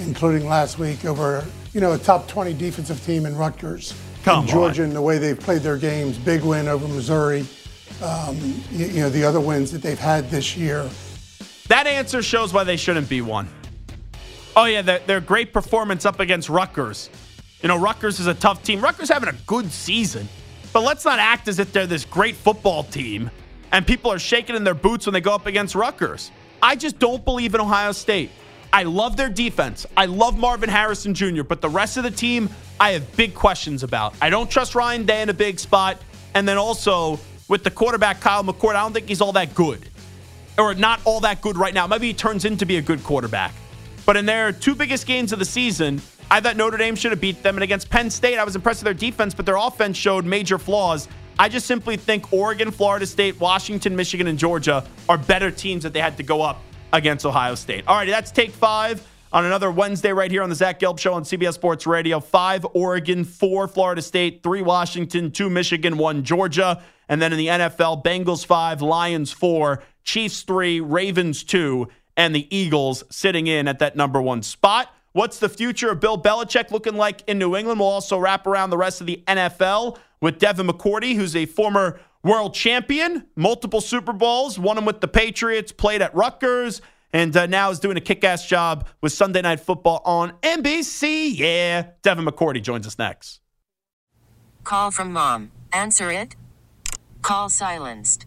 including 0.00 0.48
last 0.48 0.78
week 0.78 1.04
over 1.04 1.44
you 1.72 1.80
know 1.80 1.92
a 1.92 1.98
top 1.98 2.26
20 2.26 2.54
defensive 2.54 3.04
team 3.04 3.26
in 3.26 3.36
Rutgers, 3.36 3.94
Come 4.24 4.40
and 4.40 4.48
Georgia, 4.48 4.82
and 4.82 4.92
the 4.92 5.02
way 5.02 5.18
they've 5.18 5.38
played 5.38 5.62
their 5.62 5.76
games. 5.76 6.18
Big 6.18 6.42
win 6.42 6.68
over 6.68 6.88
Missouri. 6.88 7.46
Um, 8.02 8.36
you, 8.72 8.86
you 8.86 9.00
know 9.00 9.10
the 9.10 9.24
other 9.24 9.40
wins 9.40 9.70
that 9.72 9.82
they've 9.82 9.98
had 9.98 10.28
this 10.28 10.56
year. 10.56 10.88
That 11.68 11.86
answer 11.86 12.22
shows 12.22 12.52
why 12.52 12.64
they 12.64 12.76
shouldn't 12.76 13.08
be 13.08 13.22
one. 13.22 13.48
Oh, 14.54 14.64
yeah, 14.64 14.82
their, 14.82 15.00
their 15.00 15.20
great 15.20 15.52
performance 15.52 16.06
up 16.06 16.20
against 16.20 16.48
Rutgers. 16.48 17.10
You 17.60 17.68
know, 17.68 17.78
Rutgers 17.78 18.20
is 18.20 18.26
a 18.26 18.34
tough 18.34 18.62
team. 18.62 18.80
Rutgers 18.80 19.08
having 19.08 19.28
a 19.28 19.36
good 19.46 19.70
season, 19.72 20.28
but 20.72 20.82
let's 20.82 21.04
not 21.04 21.18
act 21.18 21.48
as 21.48 21.58
if 21.58 21.72
they're 21.72 21.86
this 21.86 22.04
great 22.04 22.36
football 22.36 22.84
team 22.84 23.30
and 23.72 23.86
people 23.86 24.12
are 24.12 24.18
shaking 24.18 24.56
in 24.56 24.64
their 24.64 24.74
boots 24.74 25.06
when 25.06 25.12
they 25.12 25.20
go 25.20 25.34
up 25.34 25.46
against 25.46 25.74
Rutgers. 25.74 26.30
I 26.62 26.76
just 26.76 26.98
don't 26.98 27.24
believe 27.24 27.54
in 27.54 27.60
Ohio 27.60 27.92
State. 27.92 28.30
I 28.72 28.84
love 28.84 29.16
their 29.16 29.28
defense. 29.28 29.86
I 29.96 30.06
love 30.06 30.38
Marvin 30.38 30.68
Harrison 30.68 31.14
Jr., 31.14 31.42
but 31.42 31.60
the 31.60 31.68
rest 31.68 31.96
of 31.96 32.04
the 32.04 32.10
team, 32.10 32.48
I 32.78 32.92
have 32.92 33.16
big 33.16 33.34
questions 33.34 33.82
about. 33.82 34.14
I 34.22 34.30
don't 34.30 34.50
trust 34.50 34.74
Ryan 34.74 35.04
Day 35.04 35.22
in 35.22 35.28
a 35.28 35.34
big 35.34 35.58
spot. 35.58 35.98
And 36.34 36.46
then 36.46 36.58
also 36.58 37.18
with 37.48 37.64
the 37.64 37.70
quarterback, 37.70 38.20
Kyle 38.20 38.44
McCord, 38.44 38.76
I 38.76 38.82
don't 38.82 38.92
think 38.92 39.08
he's 39.08 39.20
all 39.20 39.32
that 39.32 39.54
good 39.54 39.88
or 40.58 40.74
not 40.74 41.00
all 41.04 41.20
that 41.20 41.40
good 41.40 41.56
right 41.56 41.74
now. 41.74 41.86
Maybe 41.86 42.08
he 42.08 42.14
turns 42.14 42.44
into 42.44 42.66
be 42.66 42.76
a 42.76 42.82
good 42.82 43.02
quarterback. 43.04 43.52
But 44.04 44.16
in 44.16 44.26
their 44.26 44.52
two 44.52 44.74
biggest 44.74 45.06
games 45.06 45.32
of 45.32 45.38
the 45.38 45.44
season, 45.44 46.00
I 46.30 46.40
thought 46.40 46.56
Notre 46.56 46.76
Dame 46.76 46.96
should 46.96 47.12
have 47.12 47.20
beat 47.20 47.42
them. 47.42 47.56
And 47.56 47.64
against 47.64 47.90
Penn 47.90 48.10
State, 48.10 48.38
I 48.38 48.44
was 48.44 48.56
impressed 48.56 48.80
with 48.80 48.84
their 48.84 49.10
defense, 49.10 49.34
but 49.34 49.46
their 49.46 49.56
offense 49.56 49.96
showed 49.96 50.24
major 50.24 50.58
flaws. 50.58 51.08
I 51.38 51.48
just 51.48 51.66
simply 51.66 51.96
think 51.96 52.32
Oregon, 52.32 52.70
Florida 52.70 53.06
State, 53.06 53.38
Washington, 53.38 53.94
Michigan, 53.94 54.26
and 54.26 54.38
Georgia 54.38 54.84
are 55.08 55.18
better 55.18 55.50
teams 55.50 55.82
that 55.82 55.92
they 55.92 56.00
had 56.00 56.16
to 56.16 56.22
go 56.22 56.40
up 56.40 56.62
against 56.92 57.26
Ohio 57.26 57.54
State. 57.54 57.84
All 57.86 57.96
right, 57.96 58.08
that's 58.08 58.30
take 58.30 58.50
five 58.50 59.06
on 59.32 59.44
another 59.44 59.70
Wednesday 59.70 60.12
right 60.12 60.30
here 60.30 60.42
on 60.42 60.48
the 60.48 60.54
Zach 60.54 60.80
Gelb 60.80 60.98
Show 60.98 61.12
on 61.12 61.22
CBS 61.24 61.54
Sports 61.54 61.86
Radio. 61.86 62.20
Five 62.20 62.64
Oregon, 62.72 63.22
four 63.24 63.68
Florida 63.68 64.00
State, 64.00 64.42
three 64.42 64.62
Washington, 64.62 65.30
two 65.30 65.50
Michigan, 65.50 65.98
one 65.98 66.24
Georgia. 66.24 66.82
And 67.08 67.20
then 67.20 67.32
in 67.32 67.38
the 67.38 67.48
NFL, 67.48 68.02
Bengals 68.02 68.46
five, 68.46 68.80
Lions 68.80 69.30
four, 69.30 69.82
Chiefs 70.06 70.42
three, 70.42 70.80
Ravens 70.80 71.44
two, 71.44 71.88
and 72.16 72.34
the 72.34 72.46
Eagles 72.56 73.04
sitting 73.10 73.46
in 73.46 73.68
at 73.68 73.80
that 73.80 73.96
number 73.96 74.22
one 74.22 74.42
spot. 74.42 74.88
What's 75.12 75.38
the 75.38 75.48
future 75.48 75.90
of 75.90 76.00
Bill 76.00 76.16
Belichick 76.20 76.70
looking 76.70 76.96
like 76.96 77.22
in 77.26 77.38
New 77.38 77.56
England? 77.56 77.80
We'll 77.80 77.88
also 77.88 78.16
wrap 78.18 78.46
around 78.46 78.70
the 78.70 78.78
rest 78.78 79.00
of 79.00 79.06
the 79.06 79.22
NFL 79.26 79.98
with 80.20 80.38
Devin 80.38 80.66
McCourty, 80.66 81.14
who's 81.14 81.34
a 81.34 81.46
former 81.46 82.00
world 82.22 82.54
champion, 82.54 83.26
multiple 83.34 83.80
Super 83.80 84.12
Bowls, 84.12 84.58
won 84.58 84.76
them 84.76 84.84
with 84.84 85.00
the 85.00 85.08
Patriots, 85.08 85.72
played 85.72 86.02
at 86.02 86.14
Rutgers, 86.14 86.82
and 87.12 87.36
uh, 87.36 87.46
now 87.46 87.70
is 87.70 87.80
doing 87.80 87.96
a 87.96 88.00
kick 88.00 88.24
ass 88.24 88.46
job 88.46 88.88
with 89.00 89.12
Sunday 89.12 89.42
Night 89.42 89.60
Football 89.60 90.02
on 90.04 90.32
NBC. 90.42 91.36
Yeah. 91.36 91.88
Devin 92.02 92.24
McCourty 92.24 92.62
joins 92.62 92.86
us 92.86 92.98
next. 92.98 93.40
Call 94.64 94.90
from 94.90 95.12
mom. 95.12 95.50
Answer 95.72 96.10
it. 96.10 96.36
Call 97.22 97.48
silenced. 97.48 98.26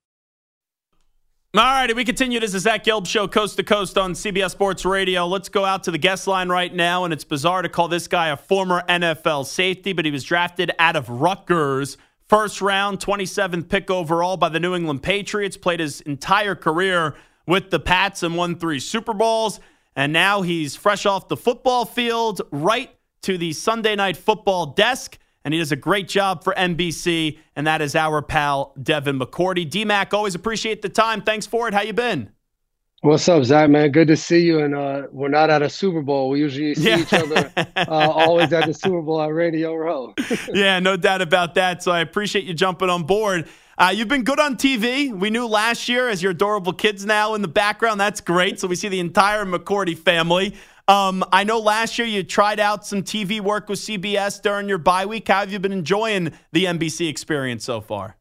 All 1.53 1.63
righty, 1.63 1.93
we 1.93 2.05
continue. 2.05 2.39
This 2.39 2.53
is 2.53 2.63
Zach 2.63 2.85
Gelb 2.85 3.05
Show, 3.05 3.27
coast 3.27 3.57
to 3.57 3.63
coast 3.63 3.97
on 3.97 4.13
CBS 4.13 4.51
Sports 4.51 4.85
Radio. 4.85 5.27
Let's 5.27 5.49
go 5.49 5.65
out 5.65 5.83
to 5.83 5.91
the 5.91 5.97
guest 5.97 6.25
line 6.25 6.47
right 6.47 6.73
now, 6.73 7.03
and 7.03 7.11
it's 7.11 7.25
bizarre 7.25 7.61
to 7.61 7.67
call 7.67 7.89
this 7.89 8.07
guy 8.07 8.29
a 8.29 8.37
former 8.37 8.83
NFL 8.87 9.45
safety, 9.45 9.91
but 9.91 10.05
he 10.05 10.11
was 10.11 10.23
drafted 10.23 10.71
out 10.79 10.95
of 10.95 11.09
Rutgers, 11.09 11.97
first 12.29 12.61
round, 12.61 13.01
27th 13.01 13.67
pick 13.67 13.91
overall 13.91 14.37
by 14.37 14.47
the 14.47 14.61
New 14.61 14.73
England 14.73 15.03
Patriots. 15.03 15.57
Played 15.57 15.81
his 15.81 15.99
entire 15.99 16.55
career 16.55 17.15
with 17.45 17.69
the 17.69 17.81
Pats 17.81 18.23
and 18.23 18.37
won 18.37 18.55
three 18.55 18.79
Super 18.79 19.13
Bowls, 19.13 19.59
and 19.93 20.13
now 20.13 20.43
he's 20.43 20.77
fresh 20.77 21.05
off 21.05 21.27
the 21.27 21.35
football 21.35 21.83
field, 21.83 22.39
right 22.51 22.95
to 23.23 23.37
the 23.37 23.51
Sunday 23.51 23.97
Night 23.97 24.15
Football 24.15 24.67
desk. 24.67 25.17
And 25.43 25.53
he 25.53 25.59
does 25.59 25.71
a 25.71 25.75
great 25.75 26.07
job 26.07 26.43
for 26.43 26.53
NBC, 26.53 27.37
and 27.55 27.65
that 27.67 27.81
is 27.81 27.95
our 27.95 28.21
pal 28.21 28.73
Devin 28.81 29.19
McCourty. 29.19 29.69
DMAC, 29.69 30.13
always 30.13 30.35
appreciate 30.35 30.81
the 30.81 30.89
time. 30.89 31.21
Thanks 31.21 31.45
for 31.45 31.67
it. 31.67 31.73
How 31.73 31.81
you 31.81 31.93
been? 31.93 32.31
What's 33.03 33.27
up, 33.27 33.43
Zach? 33.43 33.67
Man, 33.67 33.91
good 33.91 34.07
to 34.09 34.15
see 34.15 34.41
you. 34.41 34.59
And 34.59 34.75
uh, 34.75 35.07
we're 35.11 35.27
not 35.27 35.49
at 35.49 35.63
a 35.63 35.69
Super 35.69 36.03
Bowl. 36.03 36.29
We 36.29 36.39
usually 36.39 36.75
see 36.75 36.89
yeah. 36.89 36.99
each 36.99 37.13
other 37.13 37.51
uh, 37.57 37.85
always 37.87 38.53
at 38.53 38.67
the 38.67 38.75
Super 38.75 39.01
Bowl 39.01 39.19
at 39.19 39.33
Radio 39.33 39.73
Row. 39.73 40.13
yeah, 40.53 40.79
no 40.79 40.95
doubt 40.97 41.23
about 41.23 41.55
that. 41.55 41.81
So 41.81 41.91
I 41.91 42.01
appreciate 42.01 42.45
you 42.45 42.53
jumping 42.53 42.91
on 42.91 43.03
board. 43.03 43.47
Uh, 43.75 43.91
you've 43.91 44.07
been 44.07 44.23
good 44.23 44.39
on 44.39 44.55
TV. 44.55 45.11
We 45.11 45.31
knew 45.31 45.47
last 45.47 45.89
year 45.89 46.09
as 46.09 46.21
your 46.21 46.33
adorable 46.33 46.73
kids 46.73 47.03
now 47.03 47.33
in 47.33 47.41
the 47.41 47.47
background. 47.47 47.99
That's 47.99 48.21
great. 48.21 48.59
So 48.59 48.67
we 48.67 48.75
see 48.75 48.89
the 48.89 48.99
entire 48.99 49.45
McCourty 49.45 49.97
family. 49.97 50.53
Um, 50.91 51.23
I 51.31 51.45
know 51.45 51.57
last 51.57 51.97
year 51.97 52.05
you 52.05 52.21
tried 52.21 52.59
out 52.59 52.85
some 52.85 53.01
TV 53.01 53.39
work 53.39 53.69
with 53.69 53.79
CBS 53.79 54.41
during 54.41 54.67
your 54.67 54.77
bye 54.77 55.05
week. 55.05 55.29
How 55.29 55.39
have 55.39 55.49
you 55.49 55.57
been 55.57 55.71
enjoying 55.71 56.33
the 56.51 56.65
NBC 56.65 57.07
experience 57.07 57.63
so 57.63 57.79
far? 57.79 58.17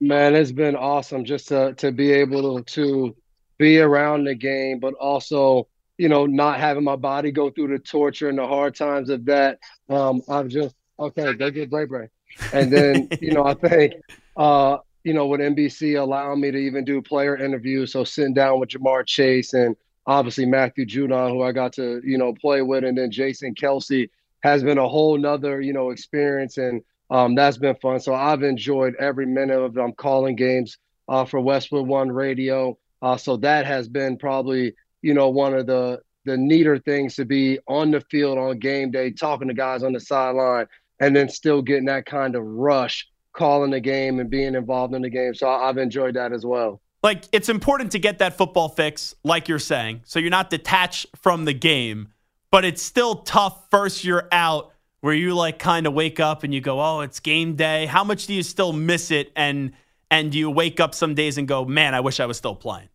Man, 0.00 0.34
it's 0.34 0.50
been 0.50 0.74
awesome 0.74 1.24
just 1.24 1.46
to 1.48 1.72
to 1.74 1.92
be 1.92 2.10
able 2.10 2.58
to, 2.58 2.64
to 2.64 3.16
be 3.58 3.78
around 3.78 4.24
the 4.24 4.34
game, 4.34 4.80
but 4.80 4.94
also 4.94 5.68
you 5.96 6.08
know 6.08 6.26
not 6.26 6.58
having 6.58 6.82
my 6.82 6.96
body 6.96 7.30
go 7.30 7.48
through 7.48 7.68
the 7.68 7.78
torture 7.78 8.28
and 8.28 8.38
the 8.38 8.46
hard 8.46 8.74
times 8.74 9.08
of 9.08 9.24
that. 9.26 9.60
Um, 9.88 10.20
I'm 10.28 10.48
just 10.48 10.74
okay. 10.98 11.32
Go 11.34 11.48
get 11.52 11.70
break 11.70 11.90
break, 11.90 12.10
and 12.52 12.72
then 12.72 13.08
you 13.20 13.30
know 13.30 13.44
I 13.44 13.54
think 13.54 13.94
uh, 14.36 14.78
you 15.04 15.14
know, 15.14 15.26
with 15.26 15.40
NBC 15.40 16.00
allowing 16.00 16.40
me 16.40 16.50
to 16.50 16.58
even 16.58 16.84
do 16.84 17.00
player 17.00 17.36
interviews. 17.36 17.92
So 17.92 18.02
sitting 18.02 18.34
down 18.34 18.58
with 18.58 18.70
Ja'Marr 18.70 19.06
Chase 19.06 19.52
and 19.52 19.76
obviously 20.06 20.46
Matthew 20.46 20.86
Judon, 20.86 21.30
who 21.30 21.42
I 21.42 21.52
got 21.52 21.72
to, 21.74 22.00
you 22.04 22.18
know, 22.18 22.34
play 22.34 22.62
with, 22.62 22.84
and 22.84 22.96
then 22.96 23.10
Jason 23.10 23.54
Kelce 23.54 24.10
has 24.42 24.62
been 24.62 24.78
a 24.78 24.88
whole 24.88 25.16
nother, 25.16 25.60
you 25.60 25.72
know, 25.72 25.90
experience. 25.90 26.58
And 26.58 26.82
um, 27.10 27.34
that's 27.34 27.58
been 27.58 27.76
fun. 27.76 28.00
So 28.00 28.14
I've 28.14 28.42
enjoyed 28.42 28.94
every 28.96 29.26
minute 29.26 29.58
of 29.58 29.74
them 29.74 29.92
calling 29.92 30.36
games 30.36 30.78
uh, 31.08 31.24
for 31.24 31.40
Westwood 31.40 31.86
One 31.86 32.10
Radio. 32.10 32.78
Uh, 33.02 33.16
so 33.16 33.36
that 33.38 33.66
has 33.66 33.88
been 33.88 34.16
probably, 34.16 34.74
you 35.02 35.14
know, 35.14 35.28
one 35.28 35.54
of 35.54 35.66
the 35.66 36.00
the 36.26 36.36
neater 36.38 36.78
things 36.78 37.16
to 37.16 37.26
be 37.26 37.58
on 37.68 37.90
the 37.90 38.00
field 38.00 38.38
on 38.38 38.58
game 38.58 38.90
day, 38.90 39.10
talking 39.10 39.48
to 39.48 39.54
guys 39.54 39.82
on 39.82 39.92
the 39.92 40.00
sideline, 40.00 40.66
and 40.98 41.14
then 41.14 41.28
still 41.28 41.60
getting 41.60 41.84
that 41.84 42.06
kind 42.06 42.34
of 42.34 42.42
rush 42.42 43.06
calling 43.34 43.70
the 43.70 43.80
game 43.80 44.20
and 44.20 44.30
being 44.30 44.54
involved 44.54 44.94
in 44.94 45.02
the 45.02 45.10
game. 45.10 45.34
So 45.34 45.48
I've 45.48 45.76
enjoyed 45.76 46.14
that 46.14 46.32
as 46.32 46.46
well. 46.46 46.80
Like 47.04 47.28
it's 47.32 47.50
important 47.50 47.92
to 47.92 47.98
get 47.98 48.20
that 48.20 48.38
football 48.38 48.70
fix, 48.70 49.14
like 49.24 49.46
you're 49.46 49.58
saying, 49.58 50.00
so 50.04 50.18
you're 50.18 50.30
not 50.30 50.48
detached 50.48 51.06
from 51.14 51.44
the 51.44 51.52
game, 51.52 52.08
but 52.50 52.64
it's 52.64 52.80
still 52.80 53.16
tough 53.16 53.68
first 53.70 54.04
you're 54.04 54.26
out 54.32 54.72
where 55.02 55.12
you 55.12 55.34
like 55.34 55.58
kind 55.58 55.86
of 55.86 55.92
wake 55.92 56.18
up 56.18 56.44
and 56.44 56.54
you 56.54 56.62
go, 56.62 56.80
"Oh, 56.80 57.00
it's 57.00 57.20
game 57.20 57.56
day." 57.56 57.84
How 57.84 58.04
much 58.04 58.26
do 58.26 58.32
you 58.32 58.42
still 58.42 58.72
miss 58.72 59.10
it 59.10 59.30
and 59.36 59.72
and 60.10 60.32
do 60.32 60.38
you 60.38 60.50
wake 60.50 60.80
up 60.80 60.94
some 60.94 61.14
days 61.14 61.36
and 61.36 61.46
go, 61.46 61.66
"Man, 61.66 61.94
I 61.94 62.00
wish 62.00 62.20
I 62.20 62.26
was 62.26 62.38
still 62.38 62.54
playing." 62.54 62.88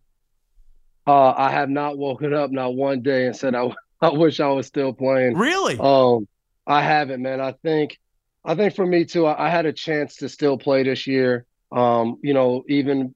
Uh, 1.06 1.30
I 1.30 1.52
have 1.52 1.70
not 1.70 1.96
woken 1.96 2.34
up 2.34 2.50
not 2.50 2.74
one 2.74 3.02
day 3.02 3.26
and 3.26 3.36
said 3.36 3.54
I, 3.54 3.72
I 4.00 4.10
wish 4.10 4.40
I 4.40 4.48
was 4.48 4.66
still 4.66 4.92
playing. 4.92 5.36
Really? 5.36 5.78
Um, 5.78 6.26
I 6.66 6.82
haven't, 6.82 7.22
man. 7.22 7.40
I 7.40 7.52
think 7.52 7.96
I 8.44 8.56
think 8.56 8.74
for 8.74 8.84
me 8.84 9.04
too, 9.04 9.26
I, 9.26 9.46
I 9.46 9.50
had 9.50 9.66
a 9.66 9.72
chance 9.72 10.16
to 10.16 10.28
still 10.28 10.58
play 10.58 10.82
this 10.82 11.06
year. 11.06 11.46
Um, 11.70 12.18
you 12.24 12.34
know, 12.34 12.64
even 12.66 13.14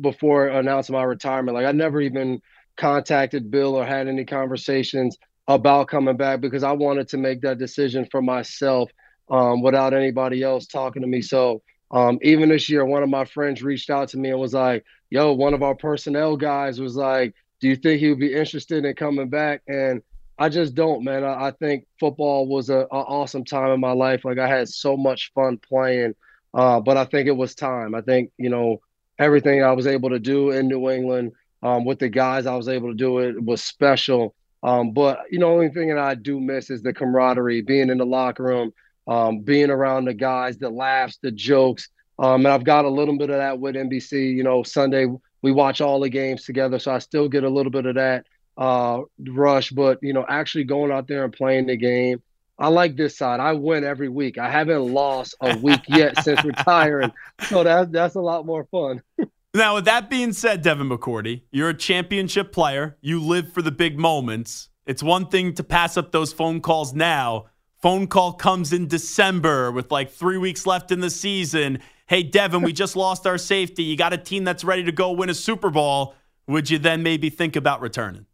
before 0.00 0.48
announcing 0.48 0.94
my 0.94 1.04
retirement, 1.04 1.56
like 1.56 1.66
I 1.66 1.72
never 1.72 2.00
even 2.00 2.40
contacted 2.76 3.50
Bill 3.50 3.76
or 3.76 3.86
had 3.86 4.08
any 4.08 4.24
conversations 4.24 5.16
about 5.46 5.88
coming 5.88 6.16
back 6.16 6.40
because 6.40 6.62
I 6.62 6.72
wanted 6.72 7.08
to 7.08 7.18
make 7.18 7.42
that 7.42 7.58
decision 7.58 8.06
for 8.10 8.22
myself 8.22 8.90
um, 9.30 9.62
without 9.62 9.94
anybody 9.94 10.42
else 10.42 10.66
talking 10.66 11.02
to 11.02 11.08
me. 11.08 11.22
So 11.22 11.62
um, 11.90 12.18
even 12.22 12.48
this 12.48 12.68
year, 12.68 12.84
one 12.84 13.02
of 13.02 13.08
my 13.08 13.24
friends 13.24 13.62
reached 13.62 13.90
out 13.90 14.08
to 14.10 14.18
me 14.18 14.30
and 14.30 14.40
was 14.40 14.54
like, 14.54 14.84
"Yo, 15.10 15.32
one 15.32 15.54
of 15.54 15.62
our 15.62 15.74
personnel 15.74 16.36
guys 16.36 16.80
was 16.80 16.96
like, 16.96 17.34
do 17.60 17.68
you 17.68 17.76
think 17.76 18.00
he 18.00 18.08
would 18.08 18.18
be 18.18 18.34
interested 18.34 18.84
in 18.84 18.94
coming 18.94 19.28
back?" 19.28 19.62
And 19.68 20.02
I 20.38 20.48
just 20.48 20.74
don't, 20.74 21.04
man. 21.04 21.24
I, 21.24 21.46
I 21.46 21.50
think 21.52 21.86
football 22.00 22.48
was 22.48 22.68
a, 22.70 22.78
a, 22.78 22.86
awesome 22.88 23.44
time 23.44 23.70
in 23.70 23.80
my 23.80 23.92
life. 23.92 24.24
Like 24.24 24.38
I 24.38 24.48
had 24.48 24.68
so 24.68 24.96
much 24.96 25.30
fun 25.34 25.58
playing, 25.58 26.14
uh, 26.52 26.80
but 26.80 26.96
I 26.96 27.04
think 27.04 27.28
it 27.28 27.36
was 27.36 27.54
time. 27.54 27.94
I 27.94 28.00
think 28.00 28.32
you 28.38 28.50
know 28.50 28.80
everything 29.18 29.62
I 29.62 29.72
was 29.72 29.86
able 29.86 30.10
to 30.10 30.18
do 30.18 30.50
in 30.50 30.68
New 30.68 30.90
England 30.90 31.32
um, 31.62 31.84
with 31.84 31.98
the 31.98 32.08
guys 32.08 32.46
I 32.46 32.56
was 32.56 32.68
able 32.68 32.88
to 32.88 32.94
do 32.94 33.18
it 33.18 33.42
was 33.42 33.62
special. 33.62 34.34
Um, 34.62 34.92
but 34.92 35.20
you 35.30 35.38
know, 35.38 35.52
only 35.52 35.68
thing 35.68 35.88
that 35.88 35.98
I 35.98 36.14
do 36.14 36.40
miss 36.40 36.70
is 36.70 36.82
the 36.82 36.92
camaraderie, 36.92 37.62
being 37.62 37.90
in 37.90 37.98
the 37.98 38.06
locker 38.06 38.44
room, 38.44 38.72
um, 39.06 39.40
being 39.40 39.70
around 39.70 40.06
the 40.06 40.14
guys, 40.14 40.56
the 40.56 40.70
laughs, 40.70 41.18
the 41.22 41.30
jokes. 41.30 41.88
Um, 42.18 42.46
and 42.46 42.48
I've 42.48 42.64
got 42.64 42.84
a 42.84 42.90
little 42.90 43.18
bit 43.18 43.30
of 43.30 43.38
that 43.38 43.58
with 43.58 43.74
NBC. 43.74 44.34
You 44.34 44.42
know, 44.42 44.62
Sunday 44.62 45.06
we 45.42 45.52
watch 45.52 45.80
all 45.80 46.00
the 46.00 46.08
games 46.08 46.44
together, 46.44 46.78
so 46.78 46.92
I 46.92 46.98
still 46.98 47.28
get 47.28 47.44
a 47.44 47.50
little 47.50 47.72
bit 47.72 47.86
of 47.86 47.96
that 47.96 48.24
uh, 48.56 49.00
rush, 49.28 49.70
but 49.70 49.98
you 50.02 50.12
know, 50.12 50.24
actually 50.28 50.64
going 50.64 50.92
out 50.92 51.08
there 51.08 51.24
and 51.24 51.32
playing 51.32 51.66
the 51.66 51.76
game. 51.76 52.22
I 52.58 52.68
like 52.68 52.96
this 52.96 53.16
side. 53.18 53.40
I 53.40 53.52
win 53.52 53.84
every 53.84 54.08
week. 54.08 54.38
I 54.38 54.50
haven't 54.50 54.92
lost 54.92 55.34
a 55.40 55.56
week 55.58 55.80
yet 55.88 56.22
since 56.22 56.44
retiring, 56.44 57.12
so 57.48 57.64
that's 57.64 57.90
that's 57.90 58.14
a 58.14 58.20
lot 58.20 58.46
more 58.46 58.64
fun. 58.70 59.02
now, 59.54 59.74
with 59.74 59.86
that 59.86 60.08
being 60.08 60.32
said, 60.32 60.62
Devin 60.62 60.88
McCourty, 60.88 61.42
you're 61.50 61.70
a 61.70 61.76
championship 61.76 62.52
player. 62.52 62.96
You 63.00 63.20
live 63.20 63.52
for 63.52 63.62
the 63.62 63.72
big 63.72 63.98
moments. 63.98 64.68
It's 64.86 65.02
one 65.02 65.26
thing 65.26 65.54
to 65.54 65.64
pass 65.64 65.96
up 65.96 66.12
those 66.12 66.32
phone 66.32 66.60
calls 66.60 66.94
now. 66.94 67.46
Phone 67.82 68.06
call 68.06 68.34
comes 68.34 68.72
in 68.72 68.86
December 68.86 69.72
with 69.72 69.90
like 69.90 70.10
three 70.10 70.38
weeks 70.38 70.66
left 70.66 70.92
in 70.92 71.00
the 71.00 71.10
season. 71.10 71.80
Hey, 72.06 72.22
Devin, 72.22 72.62
we 72.62 72.72
just 72.72 72.96
lost 72.96 73.26
our 73.26 73.38
safety. 73.38 73.82
You 73.82 73.96
got 73.96 74.12
a 74.12 74.18
team 74.18 74.44
that's 74.44 74.62
ready 74.62 74.84
to 74.84 74.92
go 74.92 75.12
win 75.12 75.28
a 75.28 75.34
Super 75.34 75.70
Bowl. 75.70 76.14
Would 76.46 76.70
you 76.70 76.78
then 76.78 77.02
maybe 77.02 77.30
think 77.30 77.56
about 77.56 77.80
returning? 77.80 78.26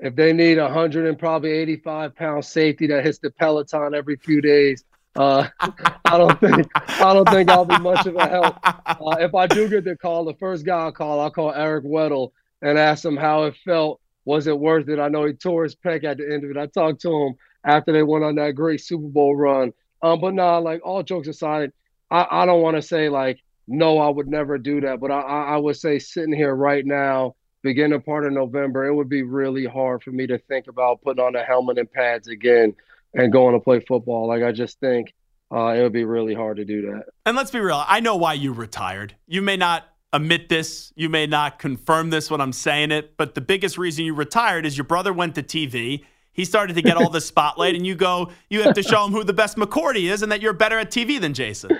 If 0.00 0.14
they 0.14 0.32
need 0.32 0.58
a 0.58 0.68
hundred 0.68 1.06
and 1.06 1.18
probably 1.18 1.50
eighty 1.50 1.76
five 1.76 2.14
pound 2.14 2.44
safety 2.44 2.86
that 2.88 3.04
hits 3.04 3.18
the 3.18 3.30
peloton 3.30 3.94
every 3.94 4.16
few 4.16 4.40
days, 4.40 4.84
uh, 5.16 5.48
I 6.04 6.18
don't 6.18 6.38
think 6.40 6.68
I 6.74 7.12
don't 7.12 7.28
think 7.28 7.50
I'll 7.50 7.64
be 7.64 7.78
much 7.78 8.06
of 8.06 8.16
a 8.16 8.28
help. 8.28 8.56
Uh, 8.64 9.16
if 9.20 9.34
I 9.34 9.46
do 9.46 9.68
get 9.68 9.84
the 9.84 9.96
call, 9.96 10.24
the 10.24 10.34
first 10.34 10.64
guy 10.64 10.78
I'll 10.78 10.92
call, 10.92 11.20
I'll 11.20 11.30
call 11.30 11.52
Eric 11.52 11.84
Weddle 11.84 12.32
and 12.62 12.78
ask 12.78 13.04
him 13.04 13.16
how 13.16 13.44
it 13.44 13.56
felt. 13.64 14.00
Was 14.24 14.46
it 14.46 14.58
worth 14.58 14.88
it? 14.90 14.98
I 14.98 15.08
know 15.08 15.24
he 15.24 15.32
tore 15.32 15.64
his 15.64 15.74
pec 15.74 16.04
at 16.04 16.18
the 16.18 16.30
end 16.30 16.44
of 16.44 16.50
it. 16.50 16.56
I 16.58 16.66
talked 16.66 17.00
to 17.02 17.12
him 17.12 17.34
after 17.64 17.92
they 17.92 18.02
went 18.02 18.24
on 18.24 18.34
that 18.34 18.54
great 18.54 18.82
Super 18.82 19.08
Bowl 19.08 19.34
run. 19.34 19.72
Um, 20.02 20.20
but 20.20 20.34
nah, 20.34 20.58
like 20.58 20.84
all 20.84 21.02
jokes 21.02 21.28
aside, 21.28 21.72
I, 22.10 22.26
I 22.30 22.46
don't 22.46 22.60
want 22.60 22.76
to 22.76 22.82
say 22.82 23.08
like 23.08 23.40
no, 23.68 23.98
I 23.98 24.08
would 24.08 24.28
never 24.28 24.56
do 24.58 24.80
that. 24.80 24.98
But 24.98 25.10
I, 25.10 25.20
I 25.20 25.56
would 25.56 25.76
say 25.76 25.98
sitting 25.98 26.32
here 26.32 26.54
right 26.54 26.84
now, 26.84 27.36
beginning 27.68 28.00
part 28.00 28.24
of 28.24 28.32
November, 28.32 28.86
it 28.86 28.94
would 28.94 29.10
be 29.10 29.22
really 29.22 29.66
hard 29.66 30.02
for 30.02 30.10
me 30.10 30.26
to 30.26 30.38
think 30.38 30.68
about 30.68 31.02
putting 31.02 31.22
on 31.22 31.36
a 31.36 31.44
helmet 31.44 31.76
and 31.76 31.90
pads 31.92 32.28
again 32.28 32.74
and 33.12 33.30
going 33.30 33.52
to 33.52 33.60
play 33.60 33.78
football. 33.80 34.26
Like 34.26 34.42
I 34.42 34.52
just 34.52 34.80
think 34.80 35.12
uh, 35.52 35.74
it 35.76 35.82
would 35.82 35.92
be 35.92 36.04
really 36.04 36.32
hard 36.32 36.56
to 36.56 36.64
do 36.64 36.80
that. 36.90 37.04
And 37.26 37.36
let's 37.36 37.50
be 37.50 37.60
real. 37.60 37.84
I 37.86 38.00
know 38.00 38.16
why 38.16 38.32
you 38.32 38.54
retired. 38.54 39.14
You 39.26 39.42
may 39.42 39.58
not 39.58 39.84
admit 40.14 40.48
this, 40.48 40.94
you 40.96 41.10
may 41.10 41.26
not 41.26 41.58
confirm 41.58 42.08
this 42.08 42.30
when 42.30 42.40
I'm 42.40 42.54
saying 42.54 42.90
it, 42.90 43.18
but 43.18 43.34
the 43.34 43.42
biggest 43.42 43.76
reason 43.76 44.06
you 44.06 44.14
retired 44.14 44.64
is 44.64 44.78
your 44.78 44.84
brother 44.84 45.12
went 45.12 45.34
to 45.34 45.42
TV. 45.42 46.04
He 46.32 46.46
started 46.46 46.74
to 46.76 46.82
get 46.82 46.96
all 46.96 47.10
the 47.10 47.20
spotlight, 47.20 47.74
and 47.74 47.86
you 47.86 47.94
go, 47.94 48.30
you 48.48 48.62
have 48.62 48.74
to 48.74 48.82
show 48.82 49.04
him 49.04 49.12
who 49.12 49.24
the 49.24 49.34
best 49.34 49.58
McCourty 49.58 50.10
is 50.10 50.22
and 50.22 50.32
that 50.32 50.40
you're 50.40 50.54
better 50.54 50.78
at 50.78 50.90
TV 50.90 51.20
than 51.20 51.34
Jason. 51.34 51.76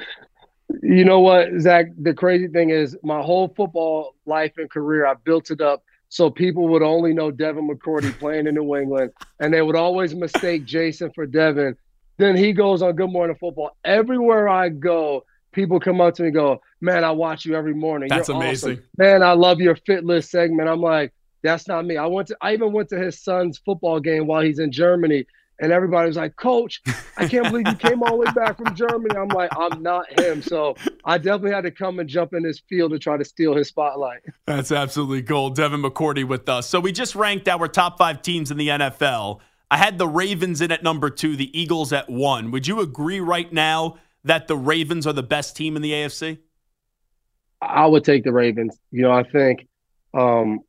You 0.88 1.04
know 1.04 1.20
what, 1.20 1.48
Zach? 1.60 1.88
The 2.00 2.14
crazy 2.14 2.48
thing 2.48 2.70
is, 2.70 2.96
my 3.02 3.20
whole 3.20 3.48
football 3.54 4.14
life 4.24 4.54
and 4.56 4.70
career, 4.70 5.04
I 5.04 5.12
built 5.22 5.50
it 5.50 5.60
up 5.60 5.84
so 6.08 6.30
people 6.30 6.66
would 6.68 6.82
only 6.82 7.12
know 7.12 7.30
Devin 7.30 7.68
McCourty 7.68 8.18
playing 8.18 8.46
in 8.46 8.54
New 8.54 8.74
England, 8.74 9.12
and 9.38 9.52
they 9.52 9.60
would 9.60 9.76
always 9.76 10.14
mistake 10.14 10.64
Jason 10.64 11.12
for 11.14 11.26
Devin. 11.26 11.76
Then 12.16 12.38
he 12.38 12.54
goes 12.54 12.80
on 12.80 12.96
Good 12.96 13.10
Morning 13.10 13.36
Football. 13.38 13.76
Everywhere 13.84 14.48
I 14.48 14.70
go, 14.70 15.26
people 15.52 15.78
come 15.78 16.00
up 16.00 16.14
to 16.14 16.22
me 16.22 16.28
and 16.28 16.34
go, 16.34 16.62
Man, 16.80 17.04
I 17.04 17.10
watch 17.10 17.44
you 17.44 17.54
every 17.54 17.74
morning. 17.74 18.08
That's 18.08 18.28
You're 18.28 18.38
amazing. 18.38 18.72
Awesome. 18.72 18.84
Man, 18.96 19.22
I 19.22 19.32
love 19.32 19.60
your 19.60 19.76
fit 19.76 20.06
list 20.06 20.30
segment. 20.30 20.70
I'm 20.70 20.80
like, 20.80 21.12
that's 21.42 21.68
not 21.68 21.84
me. 21.84 21.98
I 21.98 22.06
went 22.06 22.28
to 22.28 22.36
I 22.40 22.54
even 22.54 22.72
went 22.72 22.88
to 22.88 22.98
his 22.98 23.22
son's 23.22 23.58
football 23.58 24.00
game 24.00 24.26
while 24.26 24.40
he's 24.40 24.58
in 24.58 24.72
Germany 24.72 25.26
and 25.60 25.72
everybody 25.72 26.06
was 26.06 26.16
like, 26.16 26.36
Coach, 26.36 26.80
I 27.16 27.26
can't 27.26 27.50
believe 27.50 27.66
you 27.66 27.74
came 27.74 28.02
all 28.02 28.10
the 28.10 28.16
way 28.16 28.32
back 28.32 28.56
from 28.56 28.74
Germany. 28.74 29.16
I'm 29.16 29.28
like, 29.28 29.50
I'm 29.56 29.82
not 29.82 30.20
him. 30.20 30.42
So 30.42 30.76
I 31.04 31.18
definitely 31.18 31.52
had 31.52 31.64
to 31.64 31.70
come 31.70 31.98
and 31.98 32.08
jump 32.08 32.32
in 32.32 32.42
this 32.42 32.60
field 32.68 32.92
to 32.92 32.98
try 32.98 33.16
to 33.16 33.24
steal 33.24 33.54
his 33.56 33.68
spotlight. 33.68 34.20
That's 34.46 34.70
absolutely 34.70 35.22
gold. 35.22 35.56
Devin 35.56 35.82
McCourty 35.82 36.26
with 36.26 36.48
us. 36.48 36.68
So 36.68 36.80
we 36.80 36.92
just 36.92 37.14
ranked 37.14 37.48
our 37.48 37.68
top 37.68 37.98
five 37.98 38.22
teams 38.22 38.50
in 38.50 38.56
the 38.56 38.68
NFL. 38.68 39.40
I 39.70 39.76
had 39.76 39.98
the 39.98 40.08
Ravens 40.08 40.60
in 40.60 40.72
at 40.72 40.82
number 40.82 41.10
two, 41.10 41.36
the 41.36 41.58
Eagles 41.58 41.92
at 41.92 42.08
one. 42.08 42.50
Would 42.52 42.66
you 42.66 42.80
agree 42.80 43.20
right 43.20 43.52
now 43.52 43.98
that 44.24 44.48
the 44.48 44.56
Ravens 44.56 45.06
are 45.06 45.12
the 45.12 45.22
best 45.22 45.56
team 45.56 45.76
in 45.76 45.82
the 45.82 45.92
AFC? 45.92 46.38
I 47.60 47.86
would 47.86 48.04
take 48.04 48.24
the 48.24 48.32
Ravens. 48.32 48.78
You 48.90 49.02
know, 49.02 49.12
I 49.12 49.24
think 49.24 49.66
um, 50.14 50.60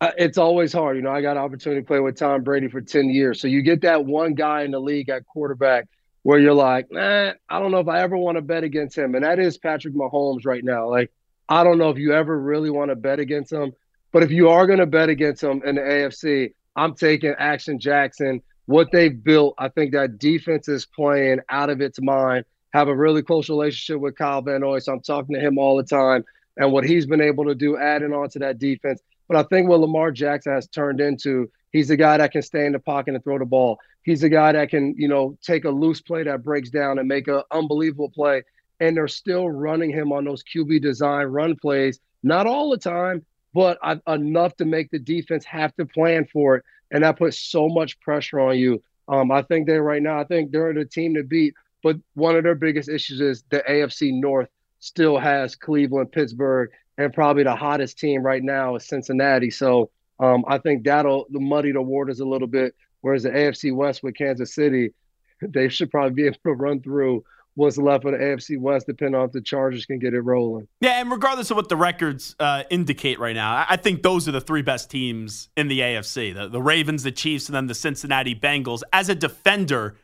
it's 0.00 0.38
always 0.38 0.72
hard. 0.72 0.96
You 0.96 1.02
know, 1.02 1.10
I 1.10 1.22
got 1.22 1.36
an 1.36 1.42
opportunity 1.42 1.80
to 1.80 1.86
play 1.86 2.00
with 2.00 2.16
Tom 2.16 2.42
Brady 2.42 2.68
for 2.68 2.80
10 2.80 3.10
years. 3.10 3.40
So 3.40 3.48
you 3.48 3.62
get 3.62 3.82
that 3.82 4.04
one 4.04 4.34
guy 4.34 4.62
in 4.62 4.70
the 4.70 4.80
league 4.80 5.08
at 5.08 5.26
quarterback 5.26 5.88
where 6.22 6.38
you're 6.38 6.54
like, 6.54 6.86
nah, 6.90 7.32
I 7.48 7.58
don't 7.58 7.70
know 7.70 7.78
if 7.78 7.88
I 7.88 8.00
ever 8.00 8.16
want 8.16 8.36
to 8.36 8.42
bet 8.42 8.64
against 8.64 8.96
him. 8.96 9.14
And 9.14 9.24
that 9.24 9.38
is 9.38 9.58
Patrick 9.58 9.94
Mahomes 9.94 10.44
right 10.44 10.62
now. 10.62 10.88
Like, 10.88 11.10
I 11.48 11.64
don't 11.64 11.78
know 11.78 11.90
if 11.90 11.98
you 11.98 12.12
ever 12.12 12.38
really 12.38 12.70
want 12.70 12.90
to 12.90 12.96
bet 12.96 13.18
against 13.18 13.52
him. 13.52 13.72
But 14.12 14.22
if 14.22 14.30
you 14.30 14.48
are 14.48 14.66
going 14.66 14.78
to 14.78 14.86
bet 14.86 15.08
against 15.08 15.42
him 15.42 15.62
in 15.64 15.74
the 15.74 15.80
AFC, 15.80 16.54
I'm 16.76 16.94
taking 16.94 17.34
Action 17.38 17.78
Jackson. 17.78 18.42
What 18.66 18.90
they've 18.92 19.22
built, 19.22 19.54
I 19.58 19.68
think 19.68 19.92
that 19.92 20.18
defense 20.18 20.68
is 20.68 20.86
playing 20.86 21.40
out 21.48 21.70
of 21.70 21.80
its 21.80 22.00
mind. 22.00 22.44
Have 22.72 22.88
a 22.88 22.94
really 22.94 23.22
close 23.22 23.48
relationship 23.48 24.00
with 24.00 24.16
Kyle 24.16 24.42
Van 24.42 24.60
Noy, 24.60 24.78
so 24.78 24.92
I'm 24.92 25.00
talking 25.00 25.34
to 25.34 25.40
him 25.40 25.58
all 25.58 25.76
the 25.76 25.82
time. 25.82 26.24
And 26.58 26.72
what 26.72 26.84
he's 26.84 27.06
been 27.06 27.20
able 27.20 27.46
to 27.46 27.54
do, 27.54 27.78
adding 27.78 28.12
on 28.12 28.28
to 28.30 28.38
that 28.40 28.58
defense. 28.58 29.00
But 29.28 29.36
I 29.36 29.42
think 29.44 29.68
what 29.68 29.80
Lamar 29.80 30.10
Jackson 30.10 30.52
has 30.54 30.66
turned 30.66 31.00
into, 31.00 31.50
he's 31.70 31.88
the 31.88 31.96
guy 31.96 32.16
that 32.16 32.32
can 32.32 32.42
stay 32.42 32.66
in 32.66 32.72
the 32.72 32.78
pocket 32.78 33.14
and 33.14 33.22
throw 33.22 33.38
the 33.38 33.44
ball. 33.44 33.78
He's 34.02 34.22
the 34.22 34.30
guy 34.30 34.52
that 34.52 34.70
can, 34.70 34.94
you 34.96 35.06
know, 35.06 35.36
take 35.42 35.64
a 35.64 35.70
loose 35.70 36.00
play 36.00 36.22
that 36.22 36.42
breaks 36.42 36.70
down 36.70 36.98
and 36.98 37.06
make 37.06 37.28
an 37.28 37.42
unbelievable 37.50 38.10
play. 38.10 38.42
And 38.80 38.96
they're 38.96 39.08
still 39.08 39.50
running 39.50 39.90
him 39.90 40.12
on 40.12 40.24
those 40.24 40.42
QB 40.42 40.80
design 40.80 41.26
run 41.26 41.56
plays, 41.56 42.00
not 42.22 42.46
all 42.46 42.70
the 42.70 42.78
time, 42.78 43.24
but 43.52 43.78
enough 44.06 44.56
to 44.56 44.64
make 44.64 44.90
the 44.90 44.98
defense 44.98 45.44
have 45.44 45.74
to 45.76 45.84
plan 45.84 46.26
for 46.32 46.56
it. 46.56 46.64
And 46.90 47.04
that 47.04 47.18
puts 47.18 47.38
so 47.38 47.68
much 47.68 48.00
pressure 48.00 48.40
on 48.40 48.56
you. 48.56 48.82
Um, 49.08 49.30
I 49.30 49.42
think 49.42 49.66
they 49.66 49.78
right 49.78 50.02
now, 50.02 50.20
I 50.20 50.24
think 50.24 50.52
they're 50.52 50.72
the 50.72 50.84
team 50.84 51.14
to 51.14 51.22
beat. 51.22 51.54
But 51.82 51.96
one 52.14 52.36
of 52.36 52.44
their 52.44 52.54
biggest 52.54 52.88
issues 52.88 53.20
is 53.20 53.44
the 53.50 53.62
AFC 53.68 54.12
North 54.12 54.48
still 54.80 55.18
has 55.18 55.54
Cleveland, 55.54 56.12
Pittsburgh, 56.12 56.70
and 56.98 57.12
probably 57.14 57.44
the 57.44 57.56
hottest 57.56 57.98
team 57.98 58.22
right 58.22 58.42
now 58.42 58.76
is 58.76 58.86
Cincinnati. 58.86 59.50
So 59.50 59.90
um, 60.20 60.44
I 60.48 60.58
think 60.58 60.84
that'll 60.84 61.26
muddy 61.30 61.72
the 61.72 61.80
waters 61.80 62.20
a 62.20 62.26
little 62.26 62.48
bit. 62.48 62.74
Whereas 63.00 63.22
the 63.22 63.30
AFC 63.30 63.74
West 63.74 64.02
with 64.02 64.16
Kansas 64.16 64.54
City, 64.54 64.92
they 65.40 65.68
should 65.68 65.90
probably 65.90 66.10
be 66.10 66.26
able 66.26 66.36
to 66.44 66.52
run 66.52 66.82
through 66.82 67.24
what's 67.54 67.76
left 67.76 68.04
of 68.04 68.12
the 68.12 68.18
AFC 68.18 68.58
West, 68.58 68.86
depending 68.86 69.20
on 69.20 69.26
if 69.26 69.32
the 69.32 69.40
Chargers 69.40 69.84
can 69.84 69.98
get 69.98 70.14
it 70.14 70.20
rolling. 70.20 70.68
Yeah, 70.80 71.00
and 71.00 71.10
regardless 71.10 71.50
of 71.50 71.56
what 71.56 71.68
the 71.68 71.76
records 71.76 72.36
uh, 72.38 72.62
indicate 72.70 73.18
right 73.18 73.34
now, 73.34 73.66
I 73.68 73.76
think 73.76 74.02
those 74.02 74.28
are 74.28 74.32
the 74.32 74.40
three 74.40 74.62
best 74.62 74.90
teams 74.90 75.48
in 75.56 75.66
the 75.68 75.80
AFC: 75.80 76.34
the, 76.34 76.48
the 76.48 76.62
Ravens, 76.62 77.02
the 77.02 77.12
Chiefs, 77.12 77.46
and 77.46 77.54
then 77.54 77.66
the 77.66 77.74
Cincinnati 77.74 78.34
Bengals. 78.34 78.82
As 78.92 79.08
a 79.08 79.14
defender, 79.14 79.96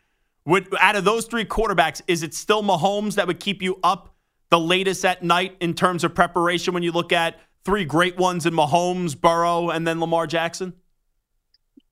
would 0.45 0.67
out 0.81 0.97
of 0.97 1.05
those 1.05 1.27
three 1.27 1.45
quarterbacks, 1.45 2.03
is 2.09 2.25
it 2.25 2.35
still 2.35 2.63
Mahomes 2.63 3.15
that 3.15 3.27
would 3.29 3.39
keep 3.39 3.63
you 3.63 3.79
up 3.85 4.14
the 4.55 4.61
latest 4.61 5.05
at 5.05 5.21
night 5.25 5.57
in 5.59 5.75
terms 5.75 6.05
of 6.05 6.15
preparation 6.15 6.75
when 6.75 6.85
you 6.85 6.93
look 6.93 7.13
at 7.13 7.41
three 7.65 7.85
great 7.85 8.17
ones 8.17 8.47
in 8.47 8.55
Mahomes, 8.55 9.21
Burrow, 9.21 9.71
and 9.71 9.85
then 9.85 9.99
Lamar 9.99 10.29
Jackson? 10.29 10.75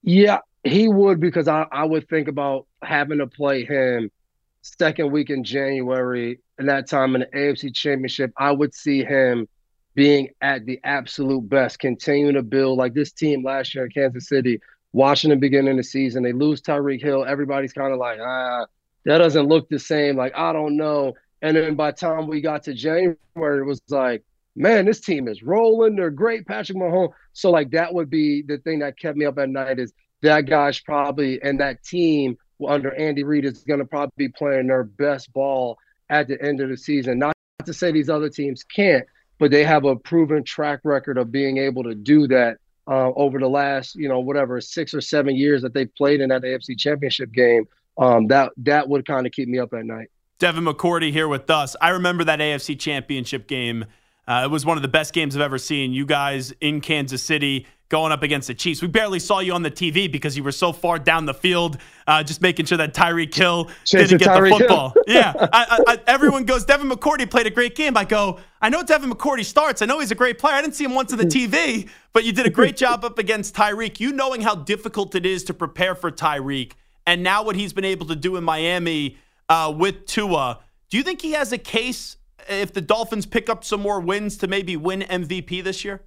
Yeah, 0.04 0.38
he 0.62 0.86
would 0.86 1.18
because 1.18 1.48
I, 1.48 1.66
I 1.72 1.84
would 1.84 2.08
think 2.08 2.28
about 2.28 2.68
having 2.80 3.18
to 3.18 3.26
play 3.26 3.64
him 3.64 4.12
second 4.60 5.10
week 5.10 5.28
in 5.28 5.42
January, 5.42 6.38
and 6.56 6.68
that 6.68 6.88
time 6.88 7.16
in 7.16 7.22
the 7.22 7.36
AFC 7.36 7.74
Championship, 7.74 8.32
I 8.36 8.52
would 8.52 8.76
see 8.76 9.02
him 9.02 9.48
being 9.96 10.28
at 10.40 10.64
the 10.64 10.78
absolute 10.84 11.48
best, 11.48 11.80
continuing 11.80 12.34
to 12.34 12.44
build 12.44 12.78
like 12.78 12.94
this 12.94 13.10
team 13.10 13.42
last 13.44 13.74
year 13.74 13.86
in 13.86 13.90
Kansas 13.90 14.28
City. 14.28 14.60
Washington 14.92 15.40
beginning 15.40 15.78
the 15.78 15.82
season, 15.82 16.22
they 16.22 16.32
lose 16.32 16.62
Tyreek 16.62 17.02
Hill. 17.02 17.24
Everybody's 17.24 17.72
kind 17.72 17.92
of 17.92 17.98
like, 17.98 18.20
ah, 18.24 18.66
that 19.04 19.18
doesn't 19.18 19.48
look 19.48 19.68
the 19.68 19.80
same. 19.80 20.16
Like, 20.16 20.36
I 20.36 20.52
don't 20.52 20.76
know. 20.76 21.14
And 21.42 21.56
then 21.56 21.74
by 21.74 21.90
the 21.90 21.96
time 21.96 22.28
we 22.28 22.40
got 22.40 22.62
to 22.64 22.74
January, 22.74 23.16
it 23.36 23.66
was 23.66 23.82
like, 23.90 24.24
man, 24.54 24.84
this 24.84 25.00
team 25.00 25.28
is 25.28 25.42
rolling. 25.42 25.96
They're 25.96 26.10
great. 26.10 26.46
Patrick 26.46 26.78
Mahomes. 26.78 27.12
So, 27.32 27.50
like, 27.50 27.70
that 27.72 27.92
would 27.92 28.08
be 28.08 28.42
the 28.42 28.58
thing 28.58 28.78
that 28.78 28.98
kept 28.98 29.18
me 29.18 29.24
up 29.24 29.38
at 29.38 29.48
night 29.48 29.78
is 29.78 29.92
that 30.22 30.42
guy's 30.42 30.78
probably 30.80 31.42
and 31.42 31.60
that 31.60 31.82
team 31.82 32.38
under 32.66 32.94
Andy 32.94 33.24
Reid 33.24 33.44
is 33.44 33.64
going 33.64 33.80
to 33.80 33.84
probably 33.84 34.12
be 34.16 34.28
playing 34.28 34.68
their 34.68 34.84
best 34.84 35.32
ball 35.32 35.78
at 36.10 36.28
the 36.28 36.40
end 36.40 36.60
of 36.60 36.68
the 36.68 36.76
season. 36.76 37.18
Not 37.18 37.34
to 37.64 37.74
say 37.74 37.90
these 37.90 38.08
other 38.08 38.28
teams 38.28 38.62
can't, 38.62 39.04
but 39.38 39.50
they 39.50 39.64
have 39.64 39.84
a 39.84 39.96
proven 39.96 40.44
track 40.44 40.80
record 40.84 41.18
of 41.18 41.32
being 41.32 41.58
able 41.58 41.82
to 41.82 41.94
do 41.94 42.28
that 42.28 42.58
uh, 42.86 43.10
over 43.16 43.40
the 43.40 43.48
last, 43.48 43.96
you 43.96 44.08
know, 44.08 44.20
whatever 44.20 44.60
six 44.60 44.94
or 44.94 45.00
seven 45.00 45.34
years 45.34 45.62
that 45.62 45.74
they've 45.74 45.92
played 45.96 46.20
in 46.20 46.28
that 46.28 46.42
AFC 46.42 46.78
Championship 46.78 47.32
game. 47.32 47.66
Um, 47.98 48.28
that 48.28 48.52
that 48.58 48.88
would 48.88 49.06
kind 49.06 49.26
of 49.26 49.32
keep 49.32 49.48
me 49.48 49.58
up 49.58 49.74
at 49.74 49.84
night. 49.84 50.08
Devin 50.42 50.64
McCourty 50.64 51.12
here 51.12 51.28
with 51.28 51.48
us. 51.50 51.76
I 51.80 51.90
remember 51.90 52.24
that 52.24 52.40
AFC 52.40 52.76
Championship 52.76 53.46
game. 53.46 53.84
Uh, 54.26 54.42
it 54.44 54.50
was 54.50 54.66
one 54.66 54.76
of 54.76 54.82
the 54.82 54.88
best 54.88 55.14
games 55.14 55.36
I've 55.36 55.40
ever 55.40 55.56
seen. 55.56 55.92
You 55.92 56.04
guys 56.04 56.52
in 56.60 56.80
Kansas 56.80 57.22
City 57.22 57.68
going 57.88 58.10
up 58.10 58.24
against 58.24 58.48
the 58.48 58.54
Chiefs. 58.54 58.82
We 58.82 58.88
barely 58.88 59.20
saw 59.20 59.38
you 59.38 59.52
on 59.52 59.62
the 59.62 59.70
TV 59.70 60.10
because 60.10 60.36
you 60.36 60.42
were 60.42 60.50
so 60.50 60.72
far 60.72 60.98
down 60.98 61.26
the 61.26 61.32
field, 61.32 61.78
uh, 62.08 62.24
just 62.24 62.42
making 62.42 62.66
sure 62.66 62.76
that 62.78 62.92
Tyreek 62.92 63.32
Hill 63.32 63.70
didn't 63.84 64.18
get 64.18 64.30
Tyreek 64.30 64.50
the 64.50 64.58
football. 64.58 64.94
yeah, 65.06 65.32
I, 65.36 65.80
I, 65.86 66.00
everyone 66.08 66.44
goes, 66.44 66.64
Devin 66.64 66.90
McCourty 66.90 67.30
played 67.30 67.46
a 67.46 67.50
great 67.50 67.76
game. 67.76 67.96
I 67.96 68.04
go, 68.04 68.40
I 68.60 68.68
know 68.68 68.82
Devin 68.82 69.12
McCourty 69.12 69.44
starts. 69.44 69.80
I 69.80 69.86
know 69.86 70.00
he's 70.00 70.10
a 70.10 70.16
great 70.16 70.40
player. 70.40 70.56
I 70.56 70.60
didn't 70.60 70.74
see 70.74 70.82
him 70.82 70.96
once 70.96 71.12
on 71.12 71.20
the 71.20 71.24
TV, 71.24 71.88
but 72.12 72.24
you 72.24 72.32
did 72.32 72.46
a 72.46 72.50
great 72.50 72.76
job 72.76 73.04
up 73.04 73.16
against 73.16 73.54
Tyreek. 73.54 74.00
You 74.00 74.10
knowing 74.10 74.40
how 74.40 74.56
difficult 74.56 75.14
it 75.14 75.24
is 75.24 75.44
to 75.44 75.54
prepare 75.54 75.94
for 75.94 76.10
Tyreek, 76.10 76.72
and 77.06 77.22
now 77.22 77.44
what 77.44 77.54
he's 77.54 77.72
been 77.72 77.84
able 77.84 78.06
to 78.06 78.16
do 78.16 78.34
in 78.34 78.42
Miami 78.42 79.18
uh, 79.52 79.70
with 79.70 80.06
Tua. 80.06 80.60
Do 80.88 80.96
you 80.96 81.02
think 81.02 81.20
he 81.20 81.32
has 81.32 81.52
a 81.52 81.58
case 81.58 82.16
if 82.48 82.72
the 82.72 82.80
Dolphins 82.80 83.26
pick 83.26 83.50
up 83.50 83.64
some 83.64 83.82
more 83.82 84.00
wins 84.00 84.38
to 84.38 84.46
maybe 84.46 84.76
win 84.76 85.00
MVP 85.02 85.62
this 85.62 85.84
year? 85.84 86.00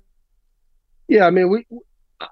Yeah, 1.07 1.27
I 1.27 1.29
mean, 1.29 1.49
we. 1.49 1.65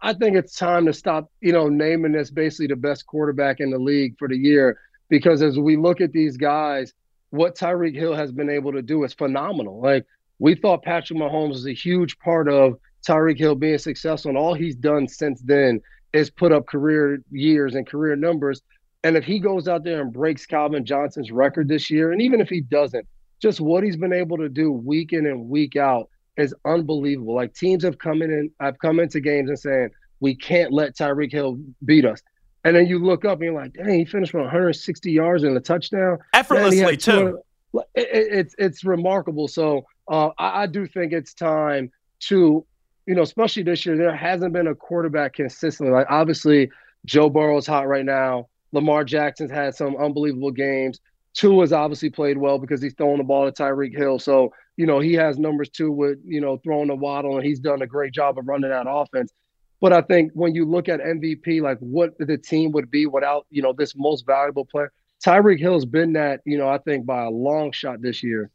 I 0.02 0.13
think 0.13 0.38
it's 0.38 0.56
time 0.56 0.86
to 0.86 0.93
stop, 0.93 1.30
you 1.41 1.52
know, 1.52 1.67
naming 1.67 2.13
this 2.13 2.32
basically 2.32 2.67
the 2.67 2.78
best 2.78 3.06
quarterback 3.06 3.60
in 3.60 3.69
the 3.69 3.78
league 3.78 4.15
for 4.17 4.30
the 4.30 4.38
year 4.38 4.80
because 5.10 5.41
as 5.41 5.60
we 5.60 5.76
look 5.76 5.99
at 5.99 6.13
these 6.13 6.38
guys, 6.38 6.93
what 7.32 7.58
Tyreek 7.58 7.93
Hill 7.93 8.15
has 8.15 8.32
been 8.32 8.49
able 8.49 8.71
to 8.71 8.82
do 8.82 9.04
is 9.04 9.13
phenomenal. 9.13 9.82
Like 9.82 10.06
we 10.39 10.56
thought 10.56 10.84
Patrick 10.84 11.19
Mahomes 11.19 11.49
was 11.49 11.67
a 11.67 11.73
huge 11.73 12.17
part 12.19 12.47
of 12.47 12.80
Tyreek 13.06 13.38
Hill 13.38 13.56
being 13.56 13.78
successful, 13.78 14.30
and 14.30 14.38
all 14.38 14.54
he's 14.54 14.76
done 14.76 15.08
since 15.08 15.41
then 15.41 15.82
is 16.13 16.30
put 16.30 16.54
up 16.54 16.65
career 16.65 17.21
years 17.30 17.76
and 17.76 17.86
career 17.86 18.15
numbers. 18.15 18.62
And 19.03 19.17
if 19.17 19.25
he 19.25 19.39
goes 19.39 19.67
out 19.67 19.83
there 19.83 20.01
and 20.01 20.13
breaks 20.13 20.45
Calvin 20.45 20.85
Johnson's 20.85 21.31
record 21.31 21.67
this 21.67 21.89
year, 21.89 22.11
and 22.11 22.21
even 22.21 22.39
if 22.39 22.49
he 22.49 22.61
doesn't, 22.61 23.05
just 23.41 23.59
what 23.59 23.83
he's 23.83 23.97
been 23.97 24.13
able 24.13 24.37
to 24.37 24.47
do 24.47 24.71
week 24.71 25.11
in 25.11 25.25
and 25.25 25.49
week 25.49 25.75
out 25.75 26.09
is 26.37 26.55
unbelievable. 26.65 27.35
Like 27.35 27.53
teams 27.53 27.83
have 27.83 27.97
come 27.97 28.21
in 28.21 28.31
and 28.31 28.49
I've 28.59 28.79
come 28.79 28.99
into 28.99 29.19
games 29.19 29.49
and 29.49 29.59
saying 29.59 29.89
we 30.19 30.35
can't 30.35 30.71
let 30.71 30.95
Tyreek 30.95 31.31
Hill 31.31 31.59
beat 31.83 32.05
us. 32.05 32.21
And 32.63 32.75
then 32.75 32.87
you 32.87 32.99
look 32.99 33.25
up 33.25 33.39
and 33.39 33.43
you're 33.43 33.53
like, 33.53 33.73
dang, 33.73 33.99
he 33.99 34.05
finished 34.05 34.33
with 34.33 34.43
160 34.43 35.11
yards 35.11 35.43
and 35.43 35.57
a 35.57 35.59
touchdown. 35.59 36.17
Effortlessly, 36.33 36.95
too. 36.95 37.39
It, 37.73 37.83
it, 37.95 38.27
it's 38.31 38.55
it's 38.57 38.83
remarkable. 38.85 39.49
So 39.49 39.85
uh, 40.07 40.29
I, 40.37 40.63
I 40.63 40.67
do 40.67 40.87
think 40.87 41.11
it's 41.11 41.33
time 41.33 41.91
to, 42.21 42.65
you 43.05 43.15
know, 43.15 43.21
especially 43.23 43.63
this 43.63 43.85
year, 43.85 43.97
there 43.97 44.15
hasn't 44.15 44.53
been 44.53 44.67
a 44.67 44.75
quarterback 44.75 45.33
consistently. 45.33 45.93
Like 45.93 46.07
obviously, 46.09 46.71
Joe 47.05 47.29
Burrow's 47.29 47.67
hot 47.67 47.87
right 47.89 48.05
now. 48.05 48.47
Lamar 48.73 49.05
Jackson's 49.05 49.51
had 49.51 49.75
some 49.75 49.95
unbelievable 49.95 50.51
games. 50.51 50.99
Tua 51.33 51.62
has 51.62 51.73
obviously 51.73 52.09
played 52.09 52.38
well 52.38 52.59
because 52.59 52.81
he's 52.81 52.93
throwing 52.93 53.17
the 53.17 53.23
ball 53.23 53.49
to 53.49 53.51
Tyreek 53.51 53.95
Hill. 53.95 54.19
So, 54.19 54.53
you 54.77 54.86
know, 54.86 54.99
he 54.99 55.13
has 55.13 55.38
numbers 55.39 55.69
too 55.69 55.91
with, 55.91 56.19
you 56.25 56.41
know, 56.41 56.57
throwing 56.57 56.89
the 56.89 56.95
waddle 56.95 57.38
and 57.38 57.45
he's 57.45 57.59
done 57.59 57.81
a 57.81 57.88
great 57.88 58.13
job 58.13 58.38
of 58.38 58.47
running 58.47 58.69
that 58.69 58.86
offense. 58.88 59.31
But 59.79 59.93
I 59.93 60.01
think 60.01 60.31
when 60.33 60.53
you 60.55 60.65
look 60.65 60.89
at 60.89 60.99
MVP, 60.99 61.62
like 61.62 61.77
what 61.79 62.17
the 62.19 62.38
team 62.38 62.71
would 62.71 62.91
be 62.91 63.05
without, 63.05 63.45
you 63.49 63.62
know, 63.62 63.73
this 63.73 63.95
most 63.95 64.25
valuable 64.25 64.65
player, 64.65 64.91
Tyreek 65.25 65.59
Hill's 65.59 65.86
been 65.86 66.13
that, 66.13 66.41
you 66.45 66.57
know, 66.57 66.67
I 66.67 66.77
think 66.77 67.05
by 67.05 67.23
a 67.23 67.29
long 67.29 67.71
shot 67.71 68.01
this 68.01 68.23
year. 68.23 68.49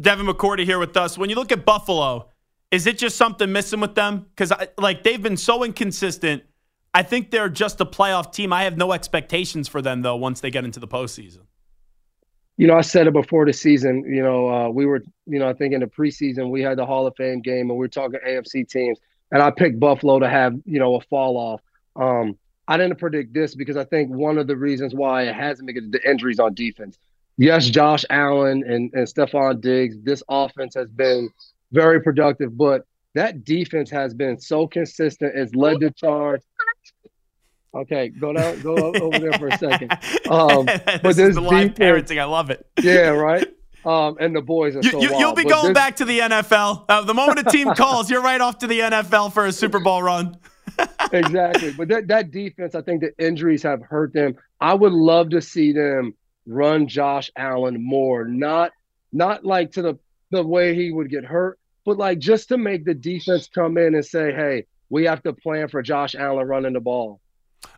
Devin 0.00 0.26
McCourty 0.26 0.64
here 0.64 0.78
with 0.78 0.96
us. 0.96 1.16
When 1.16 1.30
you 1.30 1.36
look 1.36 1.52
at 1.52 1.64
Buffalo, 1.64 2.28
is 2.70 2.86
it 2.86 2.98
just 2.98 3.16
something 3.16 3.50
missing 3.50 3.80
with 3.80 3.94
them? 3.94 4.26
Because 4.30 4.52
like 4.76 5.02
they've 5.02 5.22
been 5.22 5.36
so 5.36 5.64
inconsistent. 5.64 6.42
I 6.94 7.02
think 7.02 7.30
they're 7.30 7.48
just 7.48 7.80
a 7.80 7.84
playoff 7.84 8.32
team. 8.32 8.52
I 8.52 8.64
have 8.64 8.76
no 8.76 8.92
expectations 8.92 9.68
for 9.68 9.82
them 9.82 10.02
though 10.02 10.16
once 10.16 10.40
they 10.40 10.50
get 10.50 10.64
into 10.64 10.80
the 10.80 10.88
postseason 10.88 11.40
you 12.56 12.66
know, 12.66 12.76
I 12.76 12.82
said 12.82 13.06
it 13.06 13.12
before 13.12 13.46
the 13.46 13.52
season. 13.52 14.04
You 14.06 14.22
know, 14.22 14.48
uh, 14.48 14.68
we 14.68 14.86
were, 14.86 15.02
you 15.26 15.38
know, 15.38 15.48
I 15.48 15.54
think 15.54 15.74
in 15.74 15.80
the 15.80 15.86
preseason 15.86 16.50
we 16.50 16.62
had 16.62 16.78
the 16.78 16.86
Hall 16.86 17.06
of 17.06 17.14
Fame 17.16 17.40
game, 17.40 17.70
and 17.70 17.70
we 17.70 17.76
were 17.76 17.88
talking 17.88 18.20
AFC 18.26 18.68
teams, 18.68 18.98
and 19.32 19.42
I 19.42 19.50
picked 19.50 19.80
Buffalo 19.80 20.20
to 20.20 20.28
have, 20.28 20.54
you 20.64 20.78
know, 20.78 20.94
a 20.94 21.00
fall 21.02 21.36
off. 21.36 21.60
Um, 21.96 22.38
I 22.68 22.76
didn't 22.76 22.98
predict 22.98 23.34
this 23.34 23.54
because 23.54 23.76
I 23.76 23.84
think 23.84 24.10
one 24.10 24.38
of 24.38 24.46
the 24.46 24.56
reasons 24.56 24.94
why 24.94 25.24
it 25.24 25.34
hasn't 25.34 25.66
been 25.66 25.90
the 25.90 26.08
injuries 26.08 26.38
on 26.38 26.54
defense. 26.54 26.98
Yes, 27.36 27.66
Josh 27.66 28.04
Allen 28.08 28.62
and 28.66 28.94
and 28.94 29.08
Stefon 29.08 29.60
Diggs. 29.60 29.96
This 30.02 30.22
offense 30.28 30.74
has 30.74 30.88
been 30.88 31.30
very 31.72 32.00
productive, 32.00 32.56
but 32.56 32.86
that 33.14 33.44
defense 33.44 33.90
has 33.90 34.14
been 34.14 34.38
so 34.38 34.68
consistent. 34.68 35.32
It's 35.34 35.54
led 35.54 35.80
the 35.80 35.90
charge. 35.90 36.42
Okay, 37.74 38.08
go 38.08 38.32
down, 38.32 38.60
go 38.60 38.74
over 38.76 39.18
there 39.18 39.32
for 39.32 39.48
a 39.48 39.58
second. 39.58 39.92
Um, 40.30 40.64
but 40.64 41.16
this 41.16 41.34
the 41.34 41.40
live 41.40 41.74
parenting, 41.74 42.18
I 42.18 42.24
love 42.24 42.48
it. 42.48 42.66
Yeah, 42.82 43.08
right. 43.10 43.46
Um, 43.84 44.16
and 44.18 44.34
the 44.34 44.40
boys 44.40 44.74
are 44.74 44.80
you, 44.80 44.90
so 44.90 45.00
you, 45.00 45.18
You'll 45.18 45.34
be 45.34 45.44
going 45.44 45.74
this, 45.74 45.74
back 45.74 45.96
to 45.96 46.06
the 46.06 46.20
NFL. 46.20 46.86
Uh, 46.88 47.02
the 47.02 47.12
moment 47.12 47.46
a 47.46 47.50
team 47.50 47.74
calls, 47.74 48.10
you're 48.10 48.22
right 48.22 48.40
off 48.40 48.58
to 48.58 48.66
the 48.66 48.80
NFL 48.80 49.34
for 49.34 49.44
a 49.44 49.52
Super 49.52 49.80
Bowl 49.80 50.02
run. 50.02 50.38
exactly. 51.12 51.72
But 51.72 51.88
that, 51.88 52.08
that 52.08 52.30
defense, 52.30 52.74
I 52.74 52.80
think 52.80 53.02
the 53.02 53.12
injuries 53.24 53.62
have 53.64 53.82
hurt 53.82 54.14
them. 54.14 54.36
I 54.60 54.72
would 54.72 54.92
love 54.92 55.30
to 55.30 55.42
see 55.42 55.72
them 55.72 56.14
run 56.46 56.88
Josh 56.88 57.30
Allen 57.36 57.82
more, 57.84 58.24
not 58.24 58.72
not 59.12 59.44
like 59.44 59.72
to 59.72 59.82
the 59.82 59.98
the 60.30 60.42
way 60.42 60.74
he 60.74 60.90
would 60.90 61.10
get 61.10 61.24
hurt, 61.24 61.58
but 61.84 61.98
like 61.98 62.18
just 62.18 62.48
to 62.48 62.58
make 62.58 62.84
the 62.84 62.94
defense 62.94 63.48
come 63.48 63.76
in 63.76 63.94
and 63.94 64.04
say, 64.04 64.32
hey, 64.32 64.66
we 64.88 65.04
have 65.04 65.22
to 65.24 65.32
plan 65.32 65.68
for 65.68 65.82
Josh 65.82 66.14
Allen 66.14 66.46
running 66.46 66.72
the 66.72 66.80
ball. 66.80 67.20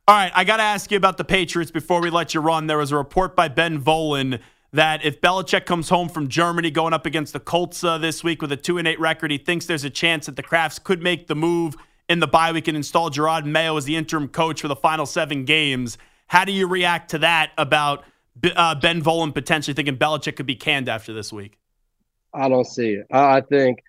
All 0.08 0.16
right, 0.16 0.32
I 0.34 0.44
got 0.44 0.58
to 0.58 0.62
ask 0.62 0.90
you 0.90 0.96
about 0.96 1.16
the 1.16 1.24
Patriots 1.24 1.70
before 1.70 2.00
we 2.00 2.10
let 2.10 2.34
you 2.34 2.40
run. 2.40 2.66
There 2.66 2.78
was 2.78 2.92
a 2.92 2.96
report 2.96 3.34
by 3.34 3.48
Ben 3.48 3.80
Volin 3.80 4.40
that 4.72 5.04
if 5.04 5.20
Belichick 5.20 5.64
comes 5.64 5.88
home 5.88 6.08
from 6.08 6.28
Germany 6.28 6.70
going 6.70 6.92
up 6.92 7.06
against 7.06 7.32
the 7.32 7.40
Colts 7.40 7.82
uh, 7.82 7.98
this 7.98 8.22
week 8.22 8.42
with 8.42 8.52
a 8.52 8.56
2 8.56 8.78
and 8.78 8.86
8 8.86 9.00
record, 9.00 9.30
he 9.30 9.38
thinks 9.38 9.66
there's 9.66 9.84
a 9.84 9.90
chance 9.90 10.26
that 10.26 10.36
the 10.36 10.42
Krafts 10.42 10.82
could 10.82 11.02
make 11.02 11.26
the 11.26 11.34
move 11.34 11.76
in 12.08 12.20
the 12.20 12.26
bye 12.26 12.52
week 12.52 12.68
and 12.68 12.76
install 12.76 13.10
Jerod 13.10 13.46
Mayo 13.46 13.76
as 13.76 13.84
the 13.84 13.96
interim 13.96 14.28
coach 14.28 14.60
for 14.60 14.68
the 14.68 14.76
final 14.76 15.06
seven 15.06 15.44
games. 15.44 15.98
How 16.28 16.44
do 16.44 16.52
you 16.52 16.66
react 16.66 17.10
to 17.10 17.18
that 17.18 17.52
about 17.58 18.04
uh, 18.54 18.74
Ben 18.76 19.02
Volin 19.02 19.32
potentially 19.34 19.74
thinking 19.74 19.96
Belichick 19.96 20.36
could 20.36 20.46
be 20.46 20.56
canned 20.56 20.88
after 20.88 21.12
this 21.12 21.32
week? 21.32 21.58
I 22.34 22.48
don't 22.48 22.66
see 22.66 22.90
it. 22.90 23.06
I 23.10 23.40
think 23.40 23.82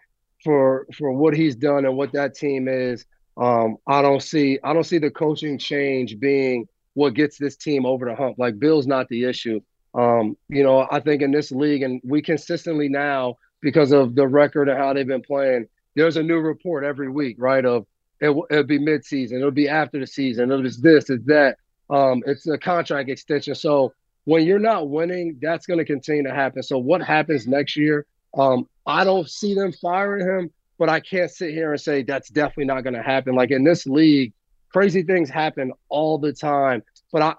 for 0.43 0.87
for 0.97 1.11
what 1.11 1.35
he's 1.35 1.55
done 1.55 1.85
and 1.85 1.97
what 1.97 2.13
that 2.13 2.35
team 2.35 2.67
is, 2.67 3.05
um, 3.37 3.77
I 3.87 4.01
don't 4.01 4.21
see 4.21 4.59
I 4.63 4.73
don't 4.73 4.83
see 4.83 4.97
the 4.97 5.11
coaching 5.11 5.57
change 5.57 6.19
being 6.19 6.67
what 6.93 7.13
gets 7.13 7.37
this 7.37 7.55
team 7.55 7.85
over 7.85 8.05
the 8.05 8.15
hump. 8.15 8.37
Like 8.39 8.59
Bill's 8.59 8.87
not 8.87 9.07
the 9.09 9.25
issue. 9.25 9.61
Um, 9.93 10.37
you 10.49 10.63
know, 10.63 10.87
I 10.91 10.99
think 10.99 11.21
in 11.21 11.31
this 11.31 11.51
league, 11.51 11.83
and 11.83 12.01
we 12.03 12.21
consistently 12.21 12.89
now 12.89 13.35
because 13.61 13.91
of 13.91 14.15
the 14.15 14.27
record 14.27 14.69
and 14.69 14.77
how 14.77 14.93
they've 14.93 15.07
been 15.07 15.21
playing, 15.21 15.67
there's 15.95 16.17
a 16.17 16.23
new 16.23 16.39
report 16.39 16.83
every 16.83 17.09
week, 17.09 17.35
right? 17.39 17.63
Of 17.63 17.85
it, 18.19 18.29
will 18.29 18.63
be 18.63 18.79
midseason, 18.79 19.33
it'll 19.33 19.51
be 19.51 19.69
after 19.69 19.99
the 19.99 20.07
season, 20.07 20.51
it'll 20.51 20.63
be 20.63 20.69
this, 20.69 21.09
it's 21.09 21.25
that. 21.25 21.57
Um, 21.89 22.23
it's 22.25 22.47
a 22.47 22.57
contract 22.57 23.09
extension. 23.09 23.55
So 23.55 23.93
when 24.25 24.45
you're 24.45 24.59
not 24.59 24.89
winning, 24.89 25.37
that's 25.41 25.65
going 25.65 25.77
to 25.77 25.85
continue 25.85 26.23
to 26.23 26.33
happen. 26.33 26.61
So 26.61 26.77
what 26.77 27.01
happens 27.01 27.47
next 27.47 27.77
year? 27.77 28.05
Um, 28.37 28.67
I 28.85 29.03
don't 29.03 29.29
see 29.29 29.53
them 29.53 29.71
firing 29.71 30.27
him, 30.27 30.51
but 30.77 30.89
I 30.89 30.99
can't 30.99 31.31
sit 31.31 31.51
here 31.51 31.71
and 31.71 31.81
say 31.81 32.03
that's 32.03 32.29
definitely 32.29 32.65
not 32.65 32.83
going 32.83 32.93
to 32.93 33.03
happen. 33.03 33.35
Like 33.35 33.51
in 33.51 33.63
this 33.63 33.85
league, 33.85 34.33
crazy 34.71 35.03
things 35.03 35.29
happen 35.29 35.71
all 35.89 36.17
the 36.17 36.33
time. 36.33 36.83
But 37.11 37.21
I, 37.21 37.35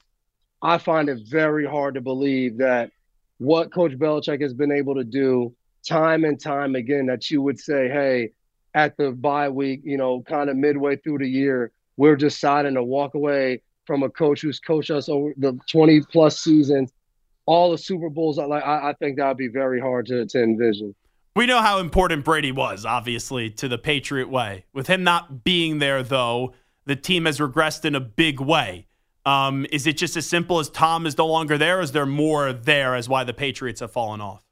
I 0.63 0.79
find 0.79 1.09
it 1.09 1.21
very 1.29 1.67
hard 1.67 1.95
to 1.95 2.01
believe 2.01 2.59
that 2.59 2.91
what 3.39 3.73
Coach 3.73 3.93
Belichick 3.93 4.41
has 4.43 4.55
been 4.55 4.73
able 4.73 4.97
to 4.97 5.05
do 5.05 5.55
time 5.87 6.25
and 6.25 6.41
time 6.41 6.75
again, 6.75 7.07
that 7.07 7.31
you 7.31 7.41
would 7.43 7.61
say, 7.61 7.89
hey, 7.89 8.33
at 8.75 8.97
the 8.97 9.13
bye 9.13 9.49
week, 9.49 9.81
you 9.85 9.97
know, 9.97 10.23
kind 10.23 10.51
of 10.51 10.57
midway 10.57 10.97
through 10.97 11.19
the 11.19 11.29
year, 11.29 11.73
we're 11.97 12.17
deciding 12.17 12.75
to 12.75 12.83
walk 12.83 13.15
away 13.15 13.63
from 13.87 14.03
a 14.03 14.11
coach 14.11 14.43
who's 14.43 14.61
coached 14.61 14.91
us 14.91 15.09
over 15.09 15.33
the 15.37 15.59
20 15.71 16.03
plus 16.13 16.41
seasons, 16.41 16.93
all 17.47 17.71
the 17.71 17.79
Super 17.79 18.11
Bowls. 18.11 18.39
Like 18.39 18.63
I, 18.63 18.91
I 18.91 18.95
think 18.99 19.17
that 19.17 19.29
would 19.29 19.37
be 19.37 19.49
very 19.49 19.81
hard 19.81 20.07
to, 20.07 20.27
to 20.27 20.43
envision. 20.43 20.95
We 21.39 21.47
know 21.47 21.61
how 21.61 21.79
important 21.79 22.25
Brady 22.25 22.51
was, 22.51 22.85
obviously, 22.85 23.49
to 23.49 23.69
the 23.69 23.79
Patriot 23.79 24.29
way. 24.29 24.65
With 24.73 24.89
him 24.89 25.05
not 25.05 25.45
being 25.45 25.79
there, 25.79 26.03
though, 26.03 26.53
the 26.85 26.97
team 26.97 27.27
has 27.27 27.39
regressed 27.39 27.85
in 27.85 27.95
a 27.95 28.01
big 28.01 28.41
way. 28.41 28.89
Um, 29.25 29.65
is 29.71 29.87
it 29.87 29.97
just 29.97 30.17
as 30.17 30.27
simple 30.27 30.59
as 30.59 30.69
Tom 30.69 31.07
is 31.07 31.17
no 31.17 31.29
longer 31.29 31.57
there? 31.57 31.81
Is 31.81 31.93
there 31.93 32.07
more 32.07 32.53
there 32.53 32.97
as 32.97 33.09
why 33.09 33.23
the 33.23 33.33
Patriots 33.33 33.79
have 33.79 33.93
fallen 33.93 34.21
off? 34.21 34.43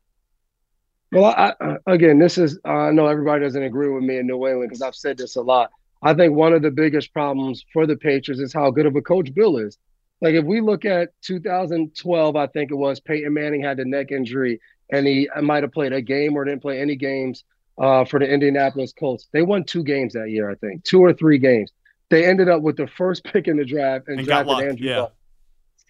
Well, 1.11 1.25
I, 1.25 1.55
again, 1.88 2.20
this 2.20 2.38
is 2.38 2.61
I 2.64 2.92
know 2.92 3.09
everybody 3.09 3.42
doesn't 3.42 3.64
agree 3.64 3.88
with 3.88 4.05
me 4.05 4.18
in 4.18 4.29
New 4.29 4.46
England 4.46 4.70
because 4.70 4.83
I've 4.83 4.94
said 4.94 5.18
this 5.18 5.35
a 5.35 5.42
lot. 5.42 5.72
I 6.05 6.14
think 6.14 6.35
one 6.35 6.53
of 6.53 6.62
the 6.62 6.70
biggest 6.70 7.12
problems 7.12 7.66
for 7.72 7.88
the 7.88 7.96
Patriots 7.96 8.40
is 8.40 8.53
how 8.53 8.70
good 8.70 8.87
of 8.87 8.94
a 8.94 9.03
coach 9.03 9.35
Bill 9.35 9.57
is. 9.57 9.77
Like 10.20 10.35
if 10.35 10.44
we 10.44 10.61
look 10.61 10.85
at 10.85 11.11
2012, 11.22 12.37
I 12.37 12.46
think 12.46 12.70
it 12.70 12.77
was 12.77 13.01
Peyton 13.01 13.35
Manning 13.35 13.64
had 13.64 13.79
the 13.79 13.85
neck 13.85 14.12
injury 14.12 14.61
and 14.90 15.07
he 15.07 15.29
might 15.42 15.62
have 15.62 15.72
played 15.72 15.92
a 15.92 16.01
game 16.01 16.35
or 16.35 16.44
didn't 16.44 16.62
play 16.62 16.81
any 16.81 16.96
games 16.96 17.44
uh, 17.79 18.05
for 18.05 18.18
the 18.18 18.27
Indianapolis 18.27 18.92
Colts. 18.92 19.29
They 19.33 19.42
won 19.42 19.64
two 19.64 19.83
games 19.83 20.14
that 20.14 20.31
year, 20.31 20.51
I 20.51 20.55
think, 20.55 20.85
two 20.85 21.01
or 21.01 21.12
three 21.12 21.38
games. 21.38 21.72
They 22.09 22.25
ended 22.25 22.49
up 22.49 22.62
with 22.62 22.77
the 22.77 22.87
first 22.87 23.25
pick 23.33 23.49
in 23.49 23.57
the 23.57 23.64
draft 23.64 24.09
and, 24.09 24.18
and 24.18 24.27
drafted 24.27 24.68
Andrew 24.68 24.88
yeah. 24.88 25.01
Luck. 25.03 25.12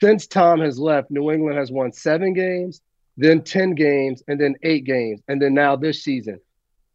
Since 0.01 0.27
Tom 0.27 0.61
has 0.61 0.79
left, 0.79 1.11
New 1.11 1.31
England 1.31 1.57
has 1.57 1.71
won 1.71 1.93
seven 1.93 2.35
games, 2.35 2.83
then 3.17 3.43
10 3.43 3.75
games, 3.75 4.23
and 4.29 4.39
then 4.39 4.55
eight 4.63 4.85
games, 4.85 5.21
and 5.29 5.41
then 5.41 5.55
now 5.55 5.75
this 5.75 6.03
season. 6.05 6.39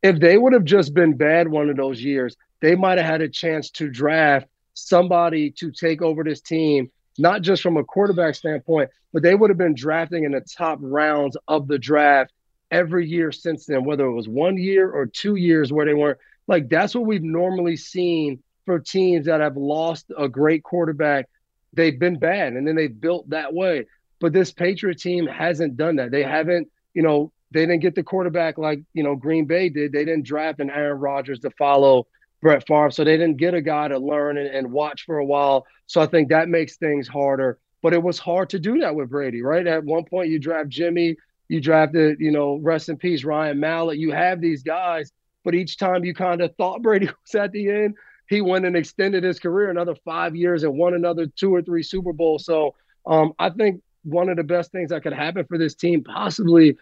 If 0.04 0.20
they 0.20 0.38
would 0.38 0.54
have 0.54 0.66
just 0.66 0.94
been 0.94 1.18
bad 1.18 1.48
one 1.48 1.70
of 1.70 1.78
those 1.78 2.02
years, 2.02 2.36
they 2.62 2.76
might 2.76 3.00
have 3.00 3.08
had 3.08 3.22
a 3.22 3.30
chance 3.30 3.72
to 3.72 3.90
draft 3.90 4.48
somebody 4.74 5.52
to 5.52 5.72
take 5.72 6.02
over 6.02 6.24
this 6.24 6.42
team, 6.42 6.92
not 7.22 7.42
just 7.42 7.62
from 7.62 7.78
a 7.78 7.84
quarterback 7.84 8.36
standpoint, 8.36 8.90
but 9.14 9.24
they 9.24 9.36
would 9.36 9.50
have 9.50 9.58
been 9.58 9.76
drafting 9.76 10.24
in 10.24 10.32
the 10.32 10.42
top 10.42 10.80
rounds 10.82 11.38
of 11.48 11.68
the 11.68 11.78
draft 11.78 12.32
every 12.72 13.08
year 13.08 13.32
since 13.32 13.66
then, 13.66 13.84
whether 13.84 14.06
it 14.06 14.14
was 14.14 14.28
one 14.28 14.58
year 14.58 14.90
or 14.90 15.06
two 15.06 15.36
years 15.36 15.72
where 15.72 15.86
they 15.86 15.94
weren't. 15.94 16.18
Like 16.48 16.70
that's 16.70 16.96
what 16.96 17.06
we've 17.06 17.24
normally 17.24 17.78
seen 17.78 18.42
for 18.66 18.80
teams 18.80 19.26
that 19.26 19.42
have 19.42 19.58
lost 19.58 20.12
a 20.18 20.28
great 20.28 20.64
quarterback. 20.64 21.30
They've 21.74 21.98
been 21.98 22.20
bad 22.20 22.54
and 22.54 22.68
then 22.68 22.76
they've 22.76 23.00
built 23.00 23.30
that 23.30 23.54
way. 23.54 23.86
But 24.20 24.34
this 24.34 24.52
Patriot 24.52 25.00
team 25.00 25.28
hasn't 25.28 25.78
done 25.78 25.98
that. 25.98 26.12
They 26.12 26.24
haven't, 26.24 26.70
you 26.94 27.02
know, 27.02 27.32
they 27.52 27.62
didn't 27.62 27.80
get 27.80 27.96
the 27.96 28.04
quarterback 28.04 28.58
like, 28.58 28.82
you 28.94 29.04
know, 29.04 29.16
Green 29.16 29.46
Bay 29.46 29.70
did. 29.70 29.92
They 29.92 30.06
didn't 30.06 30.26
draft 30.26 30.60
an 30.60 30.70
Aaron 30.70 31.00
Rodgers 31.00 31.40
to 31.42 31.50
follow 31.52 32.08
Brett 32.41 32.65
Favre. 32.67 32.91
So 32.91 33.04
they 33.04 33.17
didn't 33.17 33.38
get 33.38 33.54
a 33.54 33.62
guy 33.62 33.88
to 33.88 33.99
learn 33.99 34.38
and, 34.38 34.47
and 34.47 34.71
watch 34.71 35.06
for 35.06 35.17
a 35.17 35.25
while. 35.25 35.65
So 35.88 36.01
I 36.01 36.08
think 36.08 36.30
that 36.30 36.49
makes 36.49 36.77
things 36.77 37.08
harder. 37.08 37.60
But 37.82 37.93
it 37.93 38.04
was 38.04 38.19
hard 38.19 38.49
to 38.51 38.60
do 38.60 38.80
that 38.80 38.95
with 38.95 39.10
Brady, 39.10 39.41
right? 39.41 39.65
At 39.65 39.84
one 39.84 40.06
point, 40.06 40.30
you 40.30 40.39
draft 40.39 40.69
Jimmy, 40.69 41.17
you 41.47 41.60
drafted, 41.60 42.19
you 42.19 42.32
know, 42.32 42.58
rest 42.62 42.89
in 42.89 42.97
peace, 42.97 43.23
Ryan 43.23 43.60
Mallett. 43.60 43.97
You 43.97 44.12
have 44.12 44.39
these 44.39 44.63
guys, 44.63 45.12
but 45.43 45.56
each 45.56 45.77
time 45.77 46.06
you 46.06 46.13
kind 46.13 46.41
of 46.41 46.56
thought 46.56 46.82
Brady 46.84 47.08
was 47.08 47.36
at 47.36 47.51
the 47.51 47.69
end, 47.69 47.95
he 48.30 48.41
went 48.41 48.65
and 48.65 48.75
extended 48.75 49.23
his 49.23 49.39
career 49.39 49.69
another 49.69 49.95
five 50.06 50.36
years 50.36 50.63
and 50.63 50.77
won 50.77 50.93
another 50.93 51.25
two 51.25 51.54
or 51.54 51.62
three 51.62 51.84
Super 51.84 52.13
Bowls. 52.13 52.45
So 52.45 52.75
um, 53.06 53.34
I 53.39 53.49
think 53.49 53.82
one 54.04 54.30
of 54.30 54.38
the 54.38 54.43
best 54.43 54.71
things 54.71 54.89
that 54.91 55.04
could 55.04 55.13
happen 55.13 55.45
for 55.45 55.58
this 55.58 55.75
team 55.75 56.04
possibly 56.04 56.77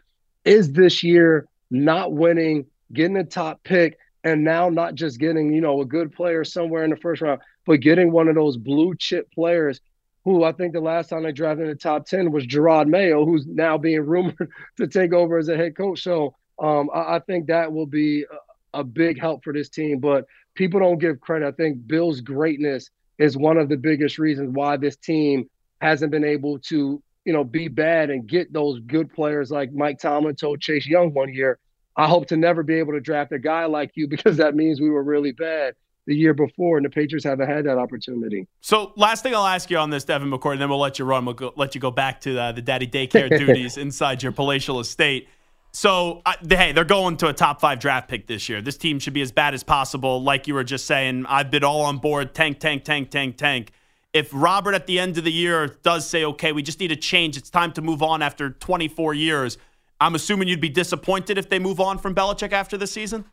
is 0.45 0.71
this 0.71 1.01
year 1.01 1.47
not 1.71 2.11
winning, 2.11 2.65
getting 2.93 3.17
a 3.17 3.23
top 3.23 3.63
pick, 3.63 3.97
and 4.23 4.43
now 4.43 4.69
not 4.69 4.95
just 4.95 5.19
getting, 5.19 5.53
you 5.53 5.61
know, 5.61 5.81
a 5.81 5.85
good 5.85 6.13
player 6.13 6.43
somewhere 6.43 6.83
in 6.83 6.89
the 6.89 6.97
first 6.97 7.21
round, 7.21 7.41
but 7.65 7.79
getting 7.79 8.11
one 8.11 8.27
of 8.27 8.35
those 8.35 8.57
blue 8.57 8.95
chip 8.95 9.31
players 9.31 9.79
who 10.25 10.43
I 10.43 10.51
think 10.51 10.73
the 10.73 10.81
last 10.81 11.09
time 11.09 11.23
they 11.23 11.31
drafted 11.31 11.65
in 11.65 11.71
the 11.71 11.75
top 11.75 12.05
10 12.05 12.31
was 12.31 12.45
Jerod 12.45 12.87
Mayo, 12.87 13.25
who's 13.25 13.45
now 13.47 13.77
being 13.77 14.01
rumored 14.01 14.51
to 14.77 14.87
take 14.87 15.13
over 15.13 15.37
as 15.37 15.47
a 15.49 15.55
head 15.55 15.75
coach. 15.75 16.03
So 16.03 16.35
um, 16.59 16.89
I, 16.93 17.15
I, 17.15 17.19
think 17.19 17.47
that 17.47 17.71
will 17.71 17.85
be 17.85 18.25
a, 18.73 18.79
a, 18.79 18.83
big 18.83 19.19
help 19.19 19.43
for 19.43 19.53
this 19.53 19.69
team. 19.69 19.99
But 19.99 20.25
people 20.55 20.81
don't 20.81 20.99
give 20.99 21.21
credit. 21.21 21.47
I 21.47 21.51
think 21.51 21.87
Bill's 21.87 22.19
greatness 22.19 22.89
is 23.17 23.37
one 23.37 23.57
of 23.57 23.69
the 23.69 23.77
biggest 23.77 24.19
reasons 24.19 24.49
why 24.53 24.75
this 24.75 24.97
team 24.97 25.49
hasn't 25.79 26.11
been 26.11 26.25
able 26.25 26.59
to, 26.59 27.01
you 27.23 27.33
know, 27.33 27.45
be 27.45 27.69
bad 27.69 28.09
and 28.09 28.27
get 28.27 28.51
those 28.51 28.79
good 28.81 29.13
players 29.13 29.51
like 29.51 29.71
Mike 29.71 29.99
Tomlin 29.99 30.35
told 30.35 30.59
Chase 30.59 30.85
Young 30.85 31.13
one 31.13 31.33
year. 31.33 31.59
I 31.99 32.07
hope 32.07 32.27
to 32.27 32.37
never 32.37 32.63
be 32.63 32.75
able 32.75 32.93
to 32.93 33.01
draft 33.01 33.33
a 33.33 33.39
guy 33.39 33.65
like 33.65 33.91
you 33.95 34.07
because 34.15 34.37
that 34.37 34.55
means 34.55 34.79
we 34.79 34.89
were 34.89 35.03
really 35.03 35.33
bad 35.33 35.75
the 36.07 36.15
year 36.15 36.33
before, 36.33 36.77
and 36.77 36.85
the 36.85 36.89
Patriots 36.89 37.25
haven't 37.25 37.47
had 37.47 37.65
that 37.65 37.77
opportunity. 37.77 38.47
So, 38.61 38.93
last 38.95 39.21
thing 39.21 39.35
I'll 39.35 39.45
ask 39.45 39.69
you 39.69 39.77
on 39.77 39.91
this, 39.91 40.05
Devin 40.05 40.31
McCourt, 40.31 40.53
and 40.53 40.61
then 40.61 40.69
we'll 40.69 40.79
let 40.79 40.97
you 40.97 41.05
run. 41.05 41.23
We'll 41.25 41.35
go, 41.35 41.53
let 41.55 41.75
you 41.75 41.81
go 41.81 41.91
back 41.91 42.21
to 42.21 42.33
the, 42.33 42.51
the 42.53 42.61
daddy 42.63 42.87
daycare 42.87 43.29
duties 43.37 43.77
inside 43.77 44.23
your 44.23 44.31
palatial 44.31 44.79
estate. 44.79 45.27
So, 45.71 46.23
uh, 46.25 46.33
hey, 46.49 46.71
they're 46.71 46.83
going 46.83 47.17
to 47.17 47.27
a 47.27 47.33
top 47.33 47.61
five 47.61 47.79
draft 47.79 48.09
pick 48.09 48.25
this 48.25 48.49
year. 48.49 48.61
This 48.61 48.77
team 48.77 48.97
should 48.97 49.13
be 49.13 49.21
as 49.21 49.31
bad 49.31 49.53
as 49.53 49.63
possible. 49.63 50.23
Like 50.23 50.47
you 50.47 50.55
were 50.55 50.63
just 50.63 50.87
saying, 50.87 51.25
I've 51.27 51.51
been 51.51 51.63
all 51.63 51.81
on 51.81 51.97
board 51.97 52.33
tank, 52.33 52.59
tank, 52.59 52.85
tank, 52.85 53.11
tank, 53.11 53.37
tank. 53.37 53.71
If 54.11 54.29
Robert 54.33 54.73
at 54.73 54.87
the 54.87 54.97
end 54.99 55.19
of 55.19 55.25
the 55.25 55.31
year 55.31 55.67
does 55.83 56.09
say, 56.09 56.25
okay, 56.25 56.53
we 56.53 56.63
just 56.63 56.79
need 56.79 56.91
a 56.91 56.95
change, 56.95 57.37
it's 57.37 57.51
time 57.51 57.71
to 57.73 57.83
move 57.83 58.01
on 58.01 58.23
after 58.23 58.49
24 58.49 59.13
years, 59.13 59.59
I'm 60.01 60.15
assuming 60.15 60.47
you'd 60.47 60.61
be 60.61 60.69
disappointed 60.69 61.37
if 61.37 61.49
they 61.49 61.59
move 61.59 61.79
on 61.79 61.97
from 61.97 62.15
Belichick 62.15 62.53
after 62.53 62.77
the 62.77 62.87
season? 62.87 63.25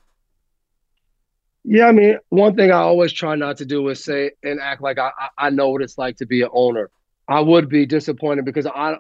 Yeah, 1.64 1.87
I 1.87 1.92
mean, 1.92 2.18
one 2.29 2.55
thing 2.55 2.70
I 2.70 2.79
always 2.79 3.12
try 3.12 3.35
not 3.35 3.57
to 3.59 3.64
do 3.64 3.88
is 3.88 4.02
say 4.02 4.33
and 4.42 4.61
act 4.61 4.83
like 4.83 4.98
I, 4.98 5.11
I 5.37 5.50
know 5.50 5.71
what 5.71 5.83
it's 5.83 5.98
like 5.98 6.17
to 6.19 6.27
be 6.27 6.42
an 6.42 6.48
owner. 6.52 6.90
I 7.29 7.40
would 7.40 7.69
be 7.69 7.87
disappointed 7.87 8.44
because 8.44 8.67
I 8.67 8.96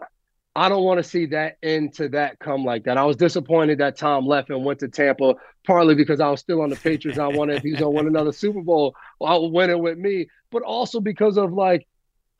I 0.56 0.68
don't 0.68 0.84
want 0.84 0.98
to 0.98 1.04
see 1.04 1.26
that 1.26 1.58
end 1.62 1.94
to 1.94 2.08
that 2.08 2.38
come 2.38 2.64
like 2.64 2.84
that. 2.84 2.96
I 2.96 3.04
was 3.04 3.16
disappointed 3.16 3.78
that 3.78 3.96
Tom 3.96 4.26
left 4.26 4.50
and 4.50 4.64
went 4.64 4.80
to 4.80 4.88
Tampa, 4.88 5.34
partly 5.64 5.94
because 5.94 6.18
I 6.18 6.30
was 6.30 6.40
still 6.40 6.62
on 6.62 6.70
the 6.70 6.76
Patriots. 6.76 7.20
I 7.20 7.28
wanted 7.28 7.58
if 7.58 7.62
he's 7.62 7.78
gonna 7.78 7.90
win 7.90 8.06
another 8.06 8.32
Super 8.32 8.62
Bowl, 8.62 8.96
I'll 9.22 9.50
win 9.50 9.70
it 9.70 9.78
with 9.78 9.98
me. 9.98 10.28
But 10.50 10.62
also 10.62 10.98
because 10.98 11.36
of 11.36 11.52
like 11.52 11.86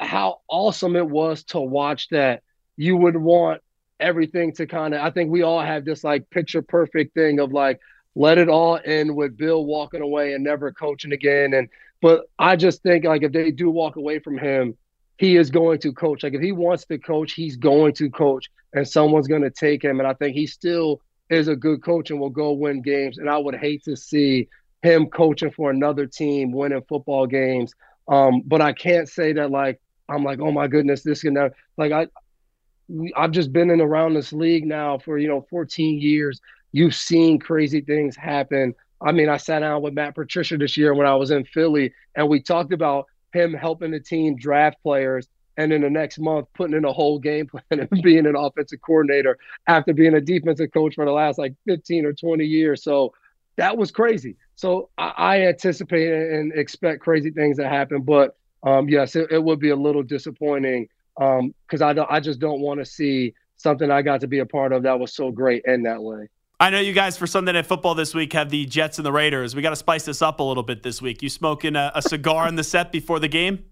how 0.00 0.40
awesome 0.48 0.96
it 0.96 1.08
was 1.08 1.44
to 1.44 1.60
watch 1.60 2.08
that 2.08 2.42
you 2.76 2.96
would 2.96 3.16
want 3.16 3.62
everything 4.00 4.52
to 4.52 4.66
kind 4.66 4.94
of 4.94 5.00
I 5.00 5.10
think 5.10 5.30
we 5.30 5.42
all 5.42 5.60
have 5.60 5.84
this 5.84 6.04
like 6.04 6.28
picture 6.30 6.62
perfect 6.62 7.14
thing 7.14 7.40
of 7.40 7.52
like 7.52 7.80
let 8.14 8.38
it 8.38 8.48
all 8.48 8.80
end 8.84 9.14
with 9.14 9.36
Bill 9.36 9.64
walking 9.64 10.00
away 10.00 10.32
and 10.32 10.42
never 10.42 10.72
coaching 10.72 11.12
again. 11.12 11.52
And 11.52 11.68
but 12.00 12.28
I 12.38 12.56
just 12.56 12.82
think 12.82 13.04
like 13.04 13.22
if 13.22 13.32
they 13.32 13.50
do 13.50 13.70
walk 13.70 13.96
away 13.96 14.18
from 14.18 14.38
him, 14.38 14.76
he 15.18 15.36
is 15.36 15.50
going 15.50 15.80
to 15.80 15.92
coach. 15.92 16.22
Like 16.22 16.34
if 16.34 16.40
he 16.40 16.52
wants 16.52 16.84
to 16.86 16.98
coach, 16.98 17.32
he's 17.32 17.56
going 17.56 17.94
to 17.94 18.10
coach, 18.10 18.50
and 18.72 18.86
someone's 18.88 19.28
going 19.28 19.42
to 19.42 19.50
take 19.50 19.84
him. 19.84 19.98
And 20.00 20.08
I 20.08 20.14
think 20.14 20.34
he 20.34 20.46
still 20.46 21.00
is 21.28 21.48
a 21.48 21.56
good 21.56 21.82
coach 21.82 22.10
and 22.10 22.20
will 22.20 22.30
go 22.30 22.52
win 22.52 22.82
games. 22.82 23.18
And 23.18 23.28
I 23.28 23.38
would 23.38 23.56
hate 23.56 23.84
to 23.84 23.96
see 23.96 24.48
him 24.82 25.06
coaching 25.06 25.50
for 25.50 25.70
another 25.70 26.06
team, 26.06 26.52
winning 26.52 26.82
football 26.88 27.26
games. 27.26 27.72
Um, 28.08 28.42
but 28.44 28.60
I 28.60 28.72
can't 28.72 29.08
say 29.08 29.32
that 29.34 29.50
like 29.50 29.80
I'm 30.08 30.22
like, 30.22 30.40
oh 30.40 30.52
my 30.52 30.68
goodness, 30.68 31.02
this 31.02 31.24
and 31.24 31.36
that. 31.36 31.52
Like 31.76 31.92
I, 31.92 32.06
I've 33.16 33.32
just 33.32 33.52
been 33.52 33.70
in 33.70 33.80
around 33.80 34.14
this 34.14 34.32
league 34.32 34.66
now 34.66 34.98
for 34.98 35.18
you 35.18 35.28
know 35.28 35.46
14 35.50 36.00
years. 36.00 36.40
You've 36.72 36.94
seen 36.94 37.38
crazy 37.38 37.80
things 37.80 38.16
happen. 38.16 38.74
I 39.00 39.12
mean, 39.12 39.28
I 39.28 39.36
sat 39.36 39.60
down 39.60 39.82
with 39.82 39.94
Matt 39.94 40.14
Patricia 40.14 40.56
this 40.56 40.76
year 40.76 40.94
when 40.94 41.06
I 41.06 41.14
was 41.14 41.30
in 41.30 41.44
Philly, 41.44 41.92
and 42.14 42.28
we 42.28 42.40
talked 42.40 42.72
about 42.72 43.06
him 43.32 43.52
helping 43.52 43.90
the 43.90 44.00
team 44.00 44.36
draft 44.36 44.82
players, 44.82 45.28
and 45.56 45.72
in 45.72 45.82
the 45.82 45.90
next 45.90 46.18
month 46.18 46.48
putting 46.54 46.76
in 46.76 46.84
a 46.84 46.92
whole 46.92 47.18
game 47.18 47.46
plan 47.70 47.88
and 47.90 48.02
being 48.02 48.26
an 48.26 48.36
offensive 48.36 48.80
coordinator 48.80 49.38
after 49.66 49.92
being 49.92 50.14
a 50.14 50.20
defensive 50.20 50.72
coach 50.72 50.94
for 50.94 51.04
the 51.04 51.12
last 51.12 51.38
like 51.38 51.54
15 51.66 52.06
or 52.06 52.12
20 52.12 52.44
years. 52.44 52.82
So 52.82 53.12
that 53.56 53.76
was 53.76 53.90
crazy. 53.90 54.36
So 54.54 54.90
I, 54.98 55.12
I 55.16 55.40
anticipate 55.42 56.12
and 56.12 56.52
expect 56.52 57.00
crazy 57.00 57.30
things 57.30 57.56
to 57.56 57.68
happen, 57.68 58.02
but 58.02 58.36
um, 58.62 58.88
yes, 58.88 59.16
it, 59.16 59.30
it, 59.30 59.42
would 59.42 59.60
be 59.60 59.70
a 59.70 59.76
little 59.76 60.02
disappointing 60.02 60.88
because 61.16 61.82
um, 61.82 61.98
I 61.98 62.06
I 62.08 62.20
just 62.20 62.40
don't 62.40 62.60
want 62.60 62.80
to 62.80 62.84
see 62.84 63.34
something 63.56 63.90
I 63.90 64.02
got 64.02 64.20
to 64.20 64.26
be 64.26 64.40
a 64.40 64.46
part 64.46 64.72
of 64.72 64.82
that 64.82 64.98
was 64.98 65.14
so 65.14 65.30
great 65.30 65.62
in 65.66 65.82
that 65.84 66.02
way. 66.02 66.28
I 66.58 66.70
know 66.70 66.80
you 66.80 66.94
guys 66.94 67.18
for 67.18 67.26
Sunday 67.26 67.52
Night 67.52 67.66
Football 67.66 67.94
this 67.94 68.14
week 68.14 68.32
have 68.32 68.48
the 68.48 68.64
Jets 68.64 68.98
and 68.98 69.04
the 69.04 69.12
Raiders. 69.12 69.54
We 69.54 69.60
got 69.60 69.70
to 69.70 69.76
spice 69.76 70.06
this 70.06 70.22
up 70.22 70.40
a 70.40 70.42
little 70.42 70.62
bit 70.62 70.82
this 70.82 71.02
week. 71.02 71.22
You 71.22 71.28
smoking 71.28 71.76
a, 71.76 71.92
a 71.94 72.00
cigar 72.00 72.48
in 72.48 72.56
the 72.56 72.64
set 72.64 72.92
before 72.92 73.18
the 73.18 73.28
game? 73.28 73.64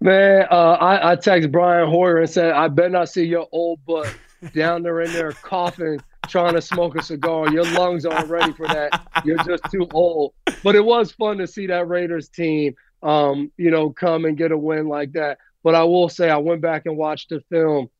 Man, 0.00 0.46
uh, 0.50 0.72
I, 0.72 1.12
I 1.12 1.16
text 1.16 1.50
Brian 1.50 1.88
Hoyer 1.88 2.18
and 2.18 2.28
said, 2.28 2.52
I 2.52 2.68
bet 2.68 2.90
not 2.90 3.08
see 3.08 3.24
your 3.24 3.48
old 3.50 3.84
butt 3.86 4.14
down 4.54 4.82
there 4.82 5.00
in 5.00 5.12
there 5.14 5.32
coughing, 5.32 6.00
trying 6.28 6.54
to 6.54 6.60
smoke 6.60 6.96
a 6.96 7.02
cigar. 7.02 7.50
Your 7.50 7.64
lungs 7.64 8.04
aren't 8.04 8.28
ready 8.28 8.52
for 8.52 8.66
that. 8.68 9.22
You're 9.24 9.42
just 9.44 9.64
too 9.70 9.88
old. 9.94 10.34
But 10.62 10.76
it 10.76 10.84
was 10.84 11.12
fun 11.12 11.38
to 11.38 11.46
see 11.46 11.66
that 11.68 11.88
Raiders 11.88 12.28
team, 12.28 12.74
um, 13.02 13.50
you 13.56 13.70
know, 13.70 13.88
come 13.88 14.26
and 14.26 14.36
get 14.36 14.52
a 14.52 14.58
win 14.58 14.86
like 14.86 15.12
that. 15.12 15.38
But 15.62 15.74
I 15.74 15.84
will 15.84 16.08
say, 16.08 16.30
I 16.30 16.38
went 16.38 16.60
back 16.60 16.86
and 16.86 16.96
watched 16.96 17.30
the 17.30 17.40
film. 17.50 17.90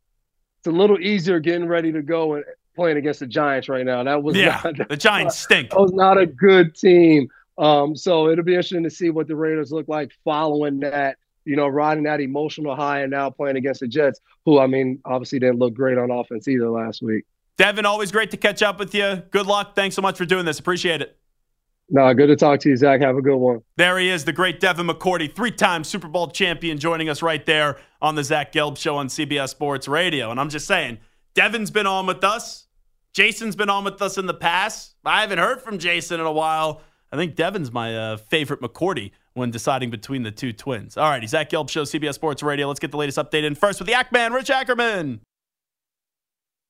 It's 0.59 0.67
a 0.67 0.71
little 0.71 0.99
easier 0.99 1.41
getting 1.41 1.67
ready 1.67 1.93
to 1.93 2.03
go 2.03 2.35
and 2.35 2.45
playing 2.75 2.97
against 2.97 3.21
the 3.21 3.27
Giants 3.27 3.69
right 3.69 3.85
now. 3.85 4.03
That 4.03 4.23
was 4.23 4.37
yeah, 4.37 4.61
not, 4.65 4.89
the 4.89 4.97
Giants 4.97 5.39
stink. 5.41 5.71
That 5.71 5.81
was 5.81 5.93
not 5.93 6.19
a 6.19 6.27
good 6.27 6.75
team. 6.75 7.29
Um, 7.59 7.95
so 7.95 8.31
it'll 8.31 8.45
be 8.45 8.53
interesting 8.53 8.85
to 8.85 8.91
see 8.91 9.11
what 9.11 9.29
the 9.29 9.37
Raiders 9.37 9.71
look 9.73 9.89
like 9.89 10.13
following 10.25 10.81
that. 10.81 11.17
You 11.47 11.57
know, 11.57 11.67
riding 11.67 12.05
that 12.05 12.21
emotional 12.21 12.77
high 12.77 13.01
and 13.01 13.11
now 13.11 13.31
playing 13.31 13.57
against 13.57 13.81
the 13.81 13.89
Jets, 13.89 14.21
who 14.45 14.59
I 14.59 14.67
mean, 14.67 15.01
obviously 15.05 15.39
didn't 15.39 15.59
look 15.59 15.73
great 15.75 15.97
on 15.97 16.11
offense 16.11 16.47
either 16.47 16.71
last 16.71 17.03
week. 17.03 17.25
Devin, 17.57 17.87
always 17.87 18.13
great 18.13 18.31
to 18.31 18.37
catch 18.37 18.63
up 18.63 18.79
with 18.79 18.95
you. 18.95 19.23
Good 19.31 19.47
luck. 19.47 19.75
Thanks 19.75 19.97
so 19.97 20.03
much 20.03 20.17
for 20.17 20.27
doing 20.27 20.45
this. 20.45 20.59
Appreciate 20.59 21.03
it. 21.03 21.20
No, 21.93 22.15
good 22.15 22.29
to 22.29 22.37
talk 22.37 22.61
to 22.61 22.69
you, 22.69 22.77
Zach. 22.77 23.01
Have 23.01 23.17
a 23.17 23.23
good 23.23 23.37
one. 23.37 23.63
There 23.77 23.99
he 23.99 24.09
is, 24.09 24.25
the 24.25 24.33
great 24.33 24.61
Devin 24.61 24.87
McCourty, 24.87 25.35
three 25.35 25.51
time 25.51 25.83
Super 25.83 26.07
Bowl 26.07 26.29
champion, 26.29 26.79
joining 26.79 27.09
us 27.09 27.21
right 27.21 27.45
there 27.45 27.79
on 28.01 28.15
the 28.15 28.23
Zach 28.23 28.53
Gelb 28.53 28.79
Show 28.79 28.97
on 28.97 29.09
CBS 29.09 29.49
Sports 29.49 29.89
Radio. 29.89 30.31
And 30.31 30.39
I'm 30.39 30.51
just 30.51 30.69
saying, 30.69 30.99
Devin's 31.35 31.71
been 31.71 31.87
on 31.87 32.07
with 32.07 32.23
us. 32.23 32.69
Jason's 33.13 33.57
been 33.57 33.69
on 33.69 33.83
with 33.83 34.01
us 34.01 34.19
in 34.19 34.27
the 34.27 34.35
past. 34.35 34.95
I 35.05 35.23
haven't 35.23 35.39
heard 35.39 35.61
from 35.61 35.79
Jason 35.79 36.21
in 36.21 36.27
a 36.27 36.33
while. 36.33 36.81
I 37.13 37.17
think 37.17 37.35
Devin's 37.35 37.73
my 37.73 37.97
uh, 37.97 38.17
favorite 38.19 38.61
McCourty 38.61 39.11
when 39.35 39.51
deciding 39.51 39.91
between 39.91 40.23
the 40.23 40.31
two 40.31 40.53
twins. 40.53 40.97
All 40.97 41.11
right, 41.11 41.29
Zach 41.29 41.51
Gelb 41.51 41.71
Show, 41.71 41.83
CBS 41.83 42.15
Sports 42.15 42.43
Radio. 42.43 42.69
Let's 42.69 42.79
get 42.79 42.93
the 42.93 42.97
latest 42.97 43.19
update 43.19 43.43
in 43.43 43.57
first 43.57 43.81
with 43.81 43.89
the 43.89 43.95
Act 43.95 44.13
Man, 44.13 44.33
Rich 44.33 44.51
Ackerman. 44.51 45.21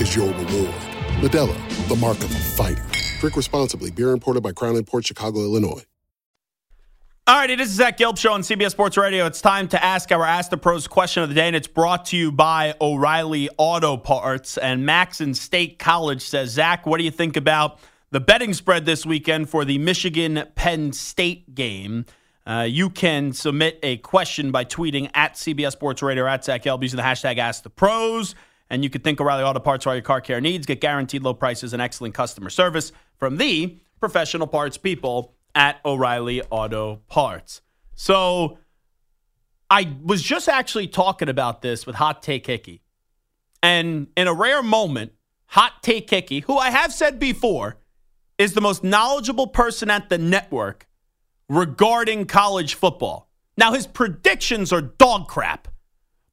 is 0.00 0.14
your 0.14 0.28
reward. 0.28 0.74
Modelo, 1.20 1.88
the 1.88 1.96
mark 1.96 2.18
of 2.18 2.30
a 2.30 2.38
fighter. 2.38 2.84
Drink 3.20 3.36
responsibly. 3.36 3.90
Beer 3.90 4.10
imported 4.10 4.42
by 4.42 4.52
Crown 4.52 4.76
Imports 4.76 5.06
Chicago, 5.06 5.40
Illinois. 5.40 5.84
All 7.26 7.36
right, 7.36 7.48
it 7.48 7.58
is 7.58 7.70
Zach 7.70 7.96
Gelb 7.96 8.18
Show 8.18 8.34
on 8.34 8.42
CBS 8.42 8.72
Sports 8.72 8.98
Radio. 8.98 9.24
It's 9.24 9.40
time 9.40 9.66
to 9.68 9.82
ask 9.82 10.12
our 10.12 10.24
Ask 10.24 10.50
the 10.50 10.58
Pros 10.58 10.86
question 10.86 11.22
of 11.22 11.30
the 11.30 11.34
day, 11.34 11.46
and 11.46 11.56
it's 11.56 11.66
brought 11.66 12.04
to 12.06 12.18
you 12.18 12.30
by 12.30 12.74
O'Reilly 12.82 13.48
Auto 13.56 13.96
Parts. 13.96 14.58
And 14.58 14.84
Max 14.84 15.22
in 15.22 15.32
State 15.32 15.78
College 15.78 16.20
says, 16.20 16.50
Zach, 16.50 16.84
what 16.84 16.98
do 16.98 17.04
you 17.04 17.10
think 17.10 17.38
about 17.38 17.78
the 18.10 18.20
betting 18.20 18.52
spread 18.52 18.84
this 18.84 19.06
weekend 19.06 19.48
for 19.48 19.64
the 19.64 19.78
Michigan 19.78 20.44
Penn 20.54 20.92
State 20.92 21.54
game? 21.54 22.04
Uh, 22.46 22.66
you 22.68 22.90
can 22.90 23.32
submit 23.32 23.78
a 23.82 23.96
question 23.96 24.50
by 24.50 24.66
tweeting 24.66 25.10
at 25.14 25.32
CBS 25.32 25.72
Sports 25.72 26.02
Radio 26.02 26.26
at 26.26 26.44
Zach 26.44 26.64
Gelb 26.64 26.82
using 26.82 26.98
the 26.98 27.02
hashtag 27.02 27.38
Ask 27.38 27.62
the 27.62 27.70
Pros. 27.70 28.34
And 28.70 28.82
you 28.82 28.90
can 28.90 29.02
think 29.02 29.20
O'Reilly 29.20 29.42
Auto 29.42 29.60
Parts 29.60 29.84
for 29.84 29.90
all 29.90 29.96
your 29.96 30.02
car 30.02 30.20
care 30.20 30.40
needs. 30.40 30.66
Get 30.66 30.80
guaranteed 30.80 31.22
low 31.22 31.34
prices 31.34 31.72
and 31.72 31.82
excellent 31.82 32.14
customer 32.14 32.50
service 32.50 32.92
from 33.18 33.36
the 33.36 33.78
professional 34.00 34.46
parts 34.46 34.76
people 34.76 35.34
at 35.54 35.80
O'Reilly 35.84 36.42
Auto 36.50 36.96
Parts. 37.08 37.60
So 37.94 38.58
I 39.70 39.94
was 40.02 40.22
just 40.22 40.48
actually 40.48 40.88
talking 40.88 41.28
about 41.28 41.62
this 41.62 41.86
with 41.86 41.96
Hot 41.96 42.22
Take 42.22 42.46
Hickey. 42.46 42.82
And 43.62 44.08
in 44.16 44.26
a 44.28 44.34
rare 44.34 44.62
moment, 44.62 45.12
Hot 45.46 45.82
Take 45.82 46.10
Hickey, 46.10 46.40
who 46.40 46.58
I 46.58 46.70
have 46.70 46.92
said 46.92 47.18
before, 47.18 47.76
is 48.38 48.54
the 48.54 48.60
most 48.60 48.82
knowledgeable 48.82 49.46
person 49.46 49.90
at 49.90 50.08
the 50.08 50.18
network 50.18 50.86
regarding 51.48 52.26
college 52.26 52.74
football. 52.74 53.30
Now, 53.56 53.72
his 53.72 53.86
predictions 53.86 54.72
are 54.72 54.80
dog 54.80 55.28
crap. 55.28 55.68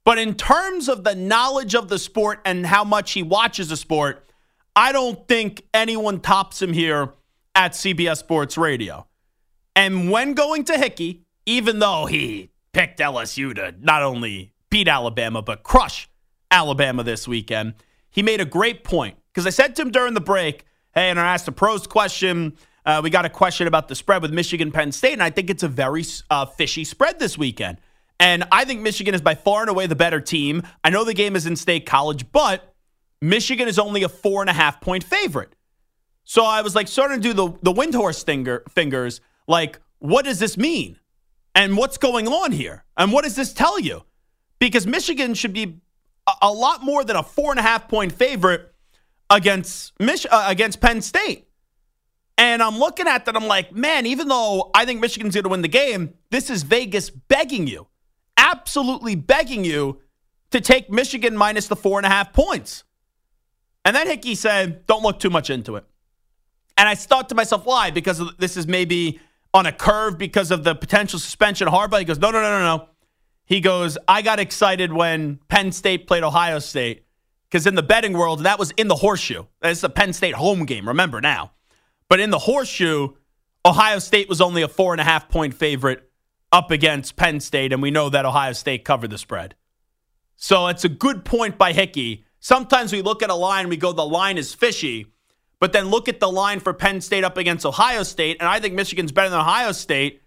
But 0.03 0.17
in 0.17 0.35
terms 0.35 0.89
of 0.89 1.03
the 1.03 1.15
knowledge 1.15 1.75
of 1.75 1.87
the 1.87 1.99
sport 1.99 2.39
and 2.45 2.65
how 2.65 2.83
much 2.83 3.11
he 3.11 3.21
watches 3.21 3.69
the 3.69 3.77
sport, 3.77 4.27
I 4.75 4.91
don't 4.91 5.27
think 5.27 5.63
anyone 5.73 6.19
tops 6.21 6.61
him 6.61 6.73
here 6.73 7.13
at 7.53 7.73
CBS 7.73 8.17
Sports 8.17 8.57
Radio. 8.57 9.07
And 9.75 10.09
when 10.09 10.33
going 10.33 10.63
to 10.65 10.77
Hickey, 10.77 11.25
even 11.45 11.79
though 11.79 12.05
he 12.05 12.49
picked 12.73 12.99
LSU 12.99 13.53
to 13.55 13.75
not 13.79 14.01
only 14.01 14.53
beat 14.69 14.87
Alabama, 14.87 15.41
but 15.41 15.63
crush 15.63 16.09
Alabama 16.49 17.03
this 17.03 17.27
weekend, 17.27 17.75
he 18.09 18.23
made 18.23 18.41
a 18.41 18.45
great 18.45 18.83
point. 18.83 19.17
Because 19.33 19.45
I 19.45 19.49
said 19.49 19.75
to 19.75 19.83
him 19.83 19.91
during 19.91 20.13
the 20.13 20.21
break, 20.21 20.65
hey, 20.93 21.09
and 21.09 21.19
I 21.19 21.33
asked 21.33 21.47
a 21.47 21.51
pros 21.51 21.87
question. 21.87 22.57
Uh, 22.85 23.01
we 23.03 23.09
got 23.09 23.25
a 23.25 23.29
question 23.29 23.67
about 23.67 23.87
the 23.87 23.95
spread 23.95 24.21
with 24.21 24.31
Michigan 24.31 24.71
Penn 24.71 24.91
State, 24.91 25.13
and 25.13 25.23
I 25.23 25.29
think 25.29 25.49
it's 25.49 25.63
a 25.63 25.67
very 25.67 26.03
uh, 26.29 26.45
fishy 26.45 26.83
spread 26.83 27.19
this 27.19 27.37
weekend. 27.37 27.77
And 28.21 28.43
I 28.51 28.65
think 28.65 28.81
Michigan 28.81 29.15
is 29.15 29.21
by 29.21 29.33
far 29.33 29.61
and 29.61 29.69
away 29.69 29.87
the 29.87 29.95
better 29.95 30.21
team. 30.21 30.61
I 30.83 30.91
know 30.91 31.03
the 31.03 31.15
game 31.15 31.35
is 31.35 31.47
in 31.47 31.55
state 31.55 31.87
college, 31.87 32.31
but 32.31 32.75
Michigan 33.19 33.67
is 33.67 33.79
only 33.79 34.03
a 34.03 34.09
four 34.09 34.41
and 34.41 34.49
a 34.49 34.53
half 34.53 34.79
point 34.79 35.03
favorite. 35.03 35.55
So 36.23 36.45
I 36.45 36.61
was 36.61 36.75
like 36.75 36.87
starting 36.87 37.19
to 37.19 37.23
do 37.23 37.33
the, 37.33 37.57
the 37.63 37.73
Windhorse 37.73 38.23
finger, 38.23 38.63
fingers, 38.69 39.21
like, 39.47 39.79
what 39.97 40.23
does 40.23 40.37
this 40.37 40.55
mean? 40.55 40.99
And 41.55 41.75
what's 41.75 41.97
going 41.97 42.27
on 42.27 42.51
here? 42.51 42.85
And 42.95 43.11
what 43.11 43.23
does 43.23 43.35
this 43.35 43.53
tell 43.53 43.79
you? 43.79 44.03
Because 44.59 44.85
Michigan 44.85 45.33
should 45.33 45.53
be 45.53 45.81
a, 46.27 46.31
a 46.43 46.51
lot 46.51 46.83
more 46.83 47.03
than 47.03 47.15
a 47.15 47.23
four 47.23 47.49
and 47.49 47.59
a 47.59 47.63
half 47.63 47.87
point 47.87 48.11
favorite 48.11 48.71
against 49.31 49.99
Mich- 49.99 50.27
uh, 50.29 50.45
against 50.47 50.79
Penn 50.79 51.01
State. 51.01 51.47
And 52.37 52.61
I'm 52.61 52.77
looking 52.77 53.07
at 53.07 53.25
that, 53.25 53.35
I'm 53.35 53.47
like, 53.47 53.73
man, 53.73 54.05
even 54.05 54.27
though 54.27 54.69
I 54.75 54.85
think 54.85 55.01
Michigan's 55.01 55.33
going 55.33 55.43
to 55.43 55.49
win 55.49 55.63
the 55.63 55.67
game, 55.67 56.13
this 56.29 56.51
is 56.51 56.61
Vegas 56.63 57.09
begging 57.09 57.67
you, 57.67 57.87
absolutely 58.51 59.15
begging 59.15 59.63
you 59.63 59.99
to 60.51 60.61
take 60.61 60.89
Michigan 60.89 61.35
minus 61.35 61.67
the 61.67 61.75
four 61.75 61.97
and 61.97 62.05
a 62.05 62.09
half 62.09 62.33
points. 62.33 62.83
And 63.85 63.95
then 63.95 64.07
Hickey 64.07 64.35
said, 64.35 64.85
don't 64.85 65.03
look 65.03 65.19
too 65.19 65.29
much 65.29 65.49
into 65.49 65.75
it. 65.75 65.85
And 66.77 66.87
I 66.87 66.95
thought 66.95 67.29
to 67.29 67.35
myself, 67.35 67.65
why? 67.65 67.91
Because 67.91 68.21
this 68.37 68.57
is 68.57 68.67
maybe 68.67 69.19
on 69.53 69.65
a 69.65 69.71
curve 69.71 70.17
because 70.17 70.51
of 70.51 70.63
the 70.63 70.75
potential 70.75 71.19
suspension 71.19 71.67
of 71.67 71.73
Harbaugh. 71.73 71.99
He 71.99 72.05
goes, 72.05 72.19
no, 72.19 72.31
no, 72.31 72.41
no, 72.41 72.59
no, 72.59 72.77
no. 72.77 72.87
He 73.45 73.59
goes, 73.59 73.97
I 74.07 74.21
got 74.21 74.39
excited 74.39 74.93
when 74.93 75.39
Penn 75.49 75.71
State 75.71 76.07
played 76.07 76.23
Ohio 76.23 76.59
State 76.59 77.05
because 77.49 77.67
in 77.67 77.75
the 77.75 77.83
betting 77.83 78.13
world, 78.13 78.43
that 78.43 78.59
was 78.59 78.71
in 78.71 78.87
the 78.87 78.95
horseshoe. 78.95 79.43
That's 79.61 79.83
a 79.83 79.89
Penn 79.89 80.13
State 80.13 80.35
home 80.35 80.65
game, 80.65 80.87
remember 80.87 81.19
now. 81.19 81.51
But 82.07 82.19
in 82.19 82.29
the 82.29 82.39
horseshoe, 82.39 83.09
Ohio 83.65 83.99
State 83.99 84.29
was 84.29 84.41
only 84.41 84.61
a 84.61 84.67
four 84.67 84.93
and 84.93 85.01
a 85.01 85.03
half 85.03 85.27
point 85.27 85.53
favorite 85.53 86.10
up 86.51 86.71
against 86.71 87.15
Penn 87.15 87.39
State, 87.39 87.71
and 87.71 87.81
we 87.81 87.91
know 87.91 88.09
that 88.09 88.25
Ohio 88.25 88.53
State 88.53 88.83
covered 88.83 89.09
the 89.09 89.17
spread. 89.17 89.55
So 90.35 90.67
it's 90.67 90.83
a 90.83 90.89
good 90.89 91.23
point 91.23 91.57
by 91.57 91.73
Hickey. 91.73 92.25
Sometimes 92.39 92.91
we 92.91 93.01
look 93.01 93.21
at 93.23 93.29
a 93.29 93.35
line, 93.35 93.69
we 93.69 93.77
go, 93.77 93.93
the 93.93 94.05
line 94.05 94.37
is 94.37 94.53
fishy, 94.53 95.05
but 95.59 95.71
then 95.73 95.89
look 95.89 96.09
at 96.09 96.19
the 96.19 96.31
line 96.31 96.59
for 96.59 96.73
Penn 96.73 96.99
State 96.99 97.23
up 97.23 97.37
against 97.37 97.65
Ohio 97.65 98.03
State, 98.03 98.37
and 98.39 98.49
I 98.49 98.59
think 98.59 98.73
Michigan's 98.73 99.11
better 99.11 99.29
than 99.29 99.39
Ohio 99.39 99.71
State. 99.71 100.21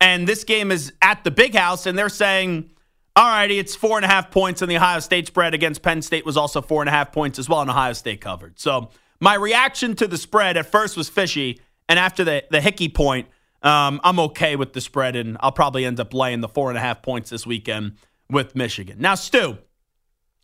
And 0.00 0.26
this 0.26 0.44
game 0.44 0.72
is 0.72 0.94
at 1.02 1.24
the 1.24 1.30
big 1.30 1.54
house, 1.54 1.84
and 1.84 1.98
they're 1.98 2.08
saying, 2.08 2.70
all 3.14 3.28
righty, 3.28 3.58
it's 3.58 3.76
four 3.76 3.98
and 3.98 4.04
a 4.04 4.08
half 4.08 4.30
points, 4.30 4.62
and 4.62 4.70
the 4.70 4.76
Ohio 4.76 5.00
State 5.00 5.26
spread 5.26 5.52
against 5.52 5.82
Penn 5.82 6.00
State 6.00 6.24
was 6.24 6.38
also 6.38 6.62
four 6.62 6.80
and 6.80 6.88
a 6.88 6.92
half 6.92 7.12
points 7.12 7.38
as 7.38 7.48
well, 7.48 7.60
and 7.60 7.68
Ohio 7.68 7.92
State 7.92 8.22
covered. 8.22 8.58
So 8.58 8.88
my 9.20 9.34
reaction 9.34 9.94
to 9.96 10.06
the 10.06 10.16
spread 10.16 10.56
at 10.56 10.64
first 10.72 10.96
was 10.96 11.10
fishy, 11.10 11.60
and 11.86 11.98
after 11.98 12.24
the, 12.24 12.44
the 12.50 12.62
Hickey 12.62 12.88
point, 12.88 13.28
um, 13.62 14.00
I'm 14.02 14.18
okay 14.20 14.56
with 14.56 14.72
the 14.72 14.80
spread, 14.80 15.16
and 15.16 15.36
I'll 15.40 15.52
probably 15.52 15.84
end 15.84 16.00
up 16.00 16.14
laying 16.14 16.40
the 16.40 16.48
four 16.48 16.68
and 16.68 16.78
a 16.78 16.80
half 16.80 17.02
points 17.02 17.30
this 17.30 17.46
weekend 17.46 17.96
with 18.30 18.54
Michigan. 18.54 18.98
Now, 19.00 19.14
Stu, 19.14 19.58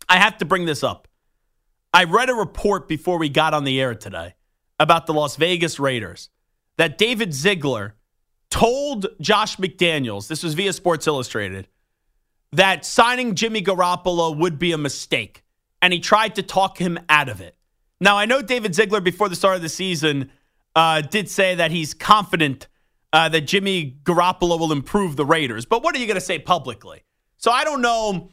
I 0.09 0.17
have 0.17 0.37
to 0.37 0.45
bring 0.45 0.65
this 0.65 0.83
up. 0.83 1.07
I 1.93 2.03
read 2.03 2.29
a 2.29 2.33
report 2.33 2.87
before 2.87 3.17
we 3.17 3.29
got 3.29 3.53
on 3.53 3.63
the 3.63 3.79
air 3.81 3.95
today 3.95 4.35
about 4.79 5.07
the 5.07 5.13
Las 5.13 5.35
Vegas 5.35 5.79
Raiders 5.79 6.29
that 6.77 6.97
David 6.97 7.33
Ziegler 7.33 7.95
told 8.49 9.07
Josh 9.19 9.57
McDaniels, 9.57 10.27
this 10.27 10.43
was 10.43 10.53
via 10.53 10.73
Sports 10.73 11.07
Illustrated, 11.07 11.67
that 12.51 12.85
signing 12.85 13.35
Jimmy 13.35 13.61
Garoppolo 13.61 14.37
would 14.37 14.59
be 14.59 14.71
a 14.71 14.77
mistake. 14.77 15.43
And 15.81 15.93
he 15.93 15.99
tried 15.99 16.35
to 16.35 16.43
talk 16.43 16.77
him 16.77 16.97
out 17.09 17.29
of 17.29 17.41
it. 17.41 17.55
Now, 17.99 18.17
I 18.17 18.25
know 18.25 18.41
David 18.41 18.75
Ziegler, 18.75 19.01
before 19.01 19.29
the 19.29 19.35
start 19.35 19.55
of 19.55 19.61
the 19.61 19.69
season, 19.69 20.31
uh, 20.75 21.01
did 21.01 21.29
say 21.29 21.55
that 21.55 21.71
he's 21.71 21.93
confident 21.93 22.67
uh, 23.13 23.29
that 23.29 23.41
Jimmy 23.41 23.97
Garoppolo 24.03 24.59
will 24.59 24.71
improve 24.71 25.15
the 25.15 25.25
Raiders. 25.25 25.65
But 25.65 25.83
what 25.83 25.95
are 25.95 25.99
you 25.99 26.07
going 26.07 26.15
to 26.15 26.21
say 26.21 26.39
publicly? 26.39 27.03
So 27.37 27.51
I 27.51 27.63
don't 27.63 27.81
know 27.81 28.29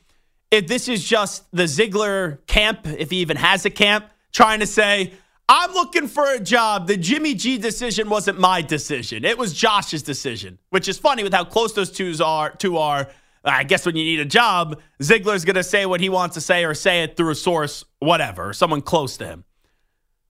if 0.51 0.66
this 0.66 0.89
is 0.89 1.05
just 1.05 1.45
the 1.53 1.66
Ziegler 1.66 2.41
camp, 2.47 2.87
if 2.87 3.11
he 3.11 3.18
even 3.18 3.37
has 3.37 3.64
a 3.64 3.70
camp, 3.70 4.07
trying 4.33 4.61
to 4.61 4.66
say, 4.66 5.12
I'm 5.49 5.72
looking 5.72 6.09
for 6.09 6.33
a 6.33 6.41
job. 6.41 6.87
The 6.87 6.97
Jimmy 6.97 7.35
G 7.35 7.59
decision 7.59 8.09
wasn't 8.09 8.41
my 8.41 8.62
decision. 8.62 9.25
It 9.25 9.37
was 9.37 9.53
Josh's 9.53 10.03
decision, 10.03 10.59
which 10.70 10.89
is 10.89 10.99
funny 10.99 11.22
with 11.22 11.35
how 11.35 11.45
close 11.45 11.75
those 11.75 11.91
two 11.91 12.14
are. 12.25 12.51
Two 12.51 12.79
are. 12.79 13.09
I 13.45 13.62
guess 13.62 13.85
when 13.85 13.95
you 13.95 14.05
need 14.05 14.20
a 14.20 14.25
job, 14.25 14.81
Ziegler's 15.03 15.45
going 15.45 15.57
to 15.57 15.62
say 15.62 15.85
what 15.85 16.01
he 16.01 16.09
wants 16.09 16.35
to 16.35 16.41
say 16.41 16.64
or 16.64 16.72
say 16.72 17.03
it 17.03 17.16
through 17.16 17.31
a 17.31 17.35
source, 17.35 17.85
whatever, 17.99 18.55
someone 18.55 18.81
close 18.81 19.18
to 19.18 19.27
him. 19.27 19.45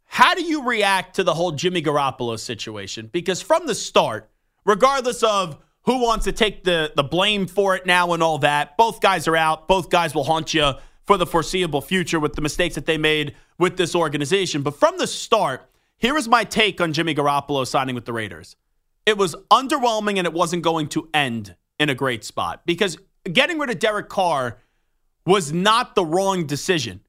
How 0.05 0.35
do 0.35 0.43
you 0.43 0.65
react 0.65 1.17
to 1.17 1.23
the 1.23 1.35
whole 1.35 1.53
Jimmy 1.53 1.81
Garoppolo 1.81 2.39
situation? 2.39 3.09
Because 3.13 3.41
from 3.41 3.67
the 3.69 3.75
start, 3.75 4.31
regardless 4.65 5.23
of 5.23 5.59
who 5.83 6.03
wants 6.03 6.25
to 6.25 6.33
take 6.33 6.65
the, 6.65 6.93
the 6.97 7.03
blame 7.03 7.47
for 7.47 7.77
it 7.77 7.87
now 7.87 8.13
and 8.13 8.23
all 8.23 8.39
that, 8.39 8.77
both 8.77 9.01
guys 9.01 9.29
are 9.29 9.37
out. 9.37 9.69
Both 9.69 9.91
guys 9.91 10.15
will 10.15 10.25
haunt 10.25 10.55
you 10.55 10.73
for 11.03 11.17
the 11.19 11.27
foreseeable 11.27 11.83
future 11.83 12.19
with 12.19 12.35
the 12.35 12.41
mistakes 12.41 12.75
that 12.75 12.87
they 12.87 12.97
made 12.97 13.35
with 13.59 13.77
this 13.77 13.95
organization. 13.95 14.63
But 14.63 14.79
from 14.79 14.97
the 14.97 15.07
start, 15.07 15.71
here 15.99 16.17
is 16.17 16.29
my 16.29 16.45
take 16.45 16.81
on 16.81 16.93
Jimmy 16.93 17.15
Garoppolo 17.15 17.67
signing 17.67 17.95
with 17.95 18.07
the 18.07 18.13
Raiders. 18.13 18.57
It 19.05 19.19
was 19.19 19.37
underwhelming 19.51 20.17
and 20.17 20.27
it 20.27 20.33
wasn't 20.33 20.63
going 20.63 20.89
to 20.89 21.09
end 21.13 21.55
in 21.79 21.91
a 21.91 21.95
great 21.95 22.25
spot 22.25 22.63
because 22.65 22.97
getting 23.31 23.59
rid 23.59 23.69
of 23.69 23.79
Derek 23.79 24.09
Carr 24.09 24.59
was 25.27 25.53
not 25.53 25.95
the 25.95 26.05
wrong 26.05 26.47
decision. 26.47 27.01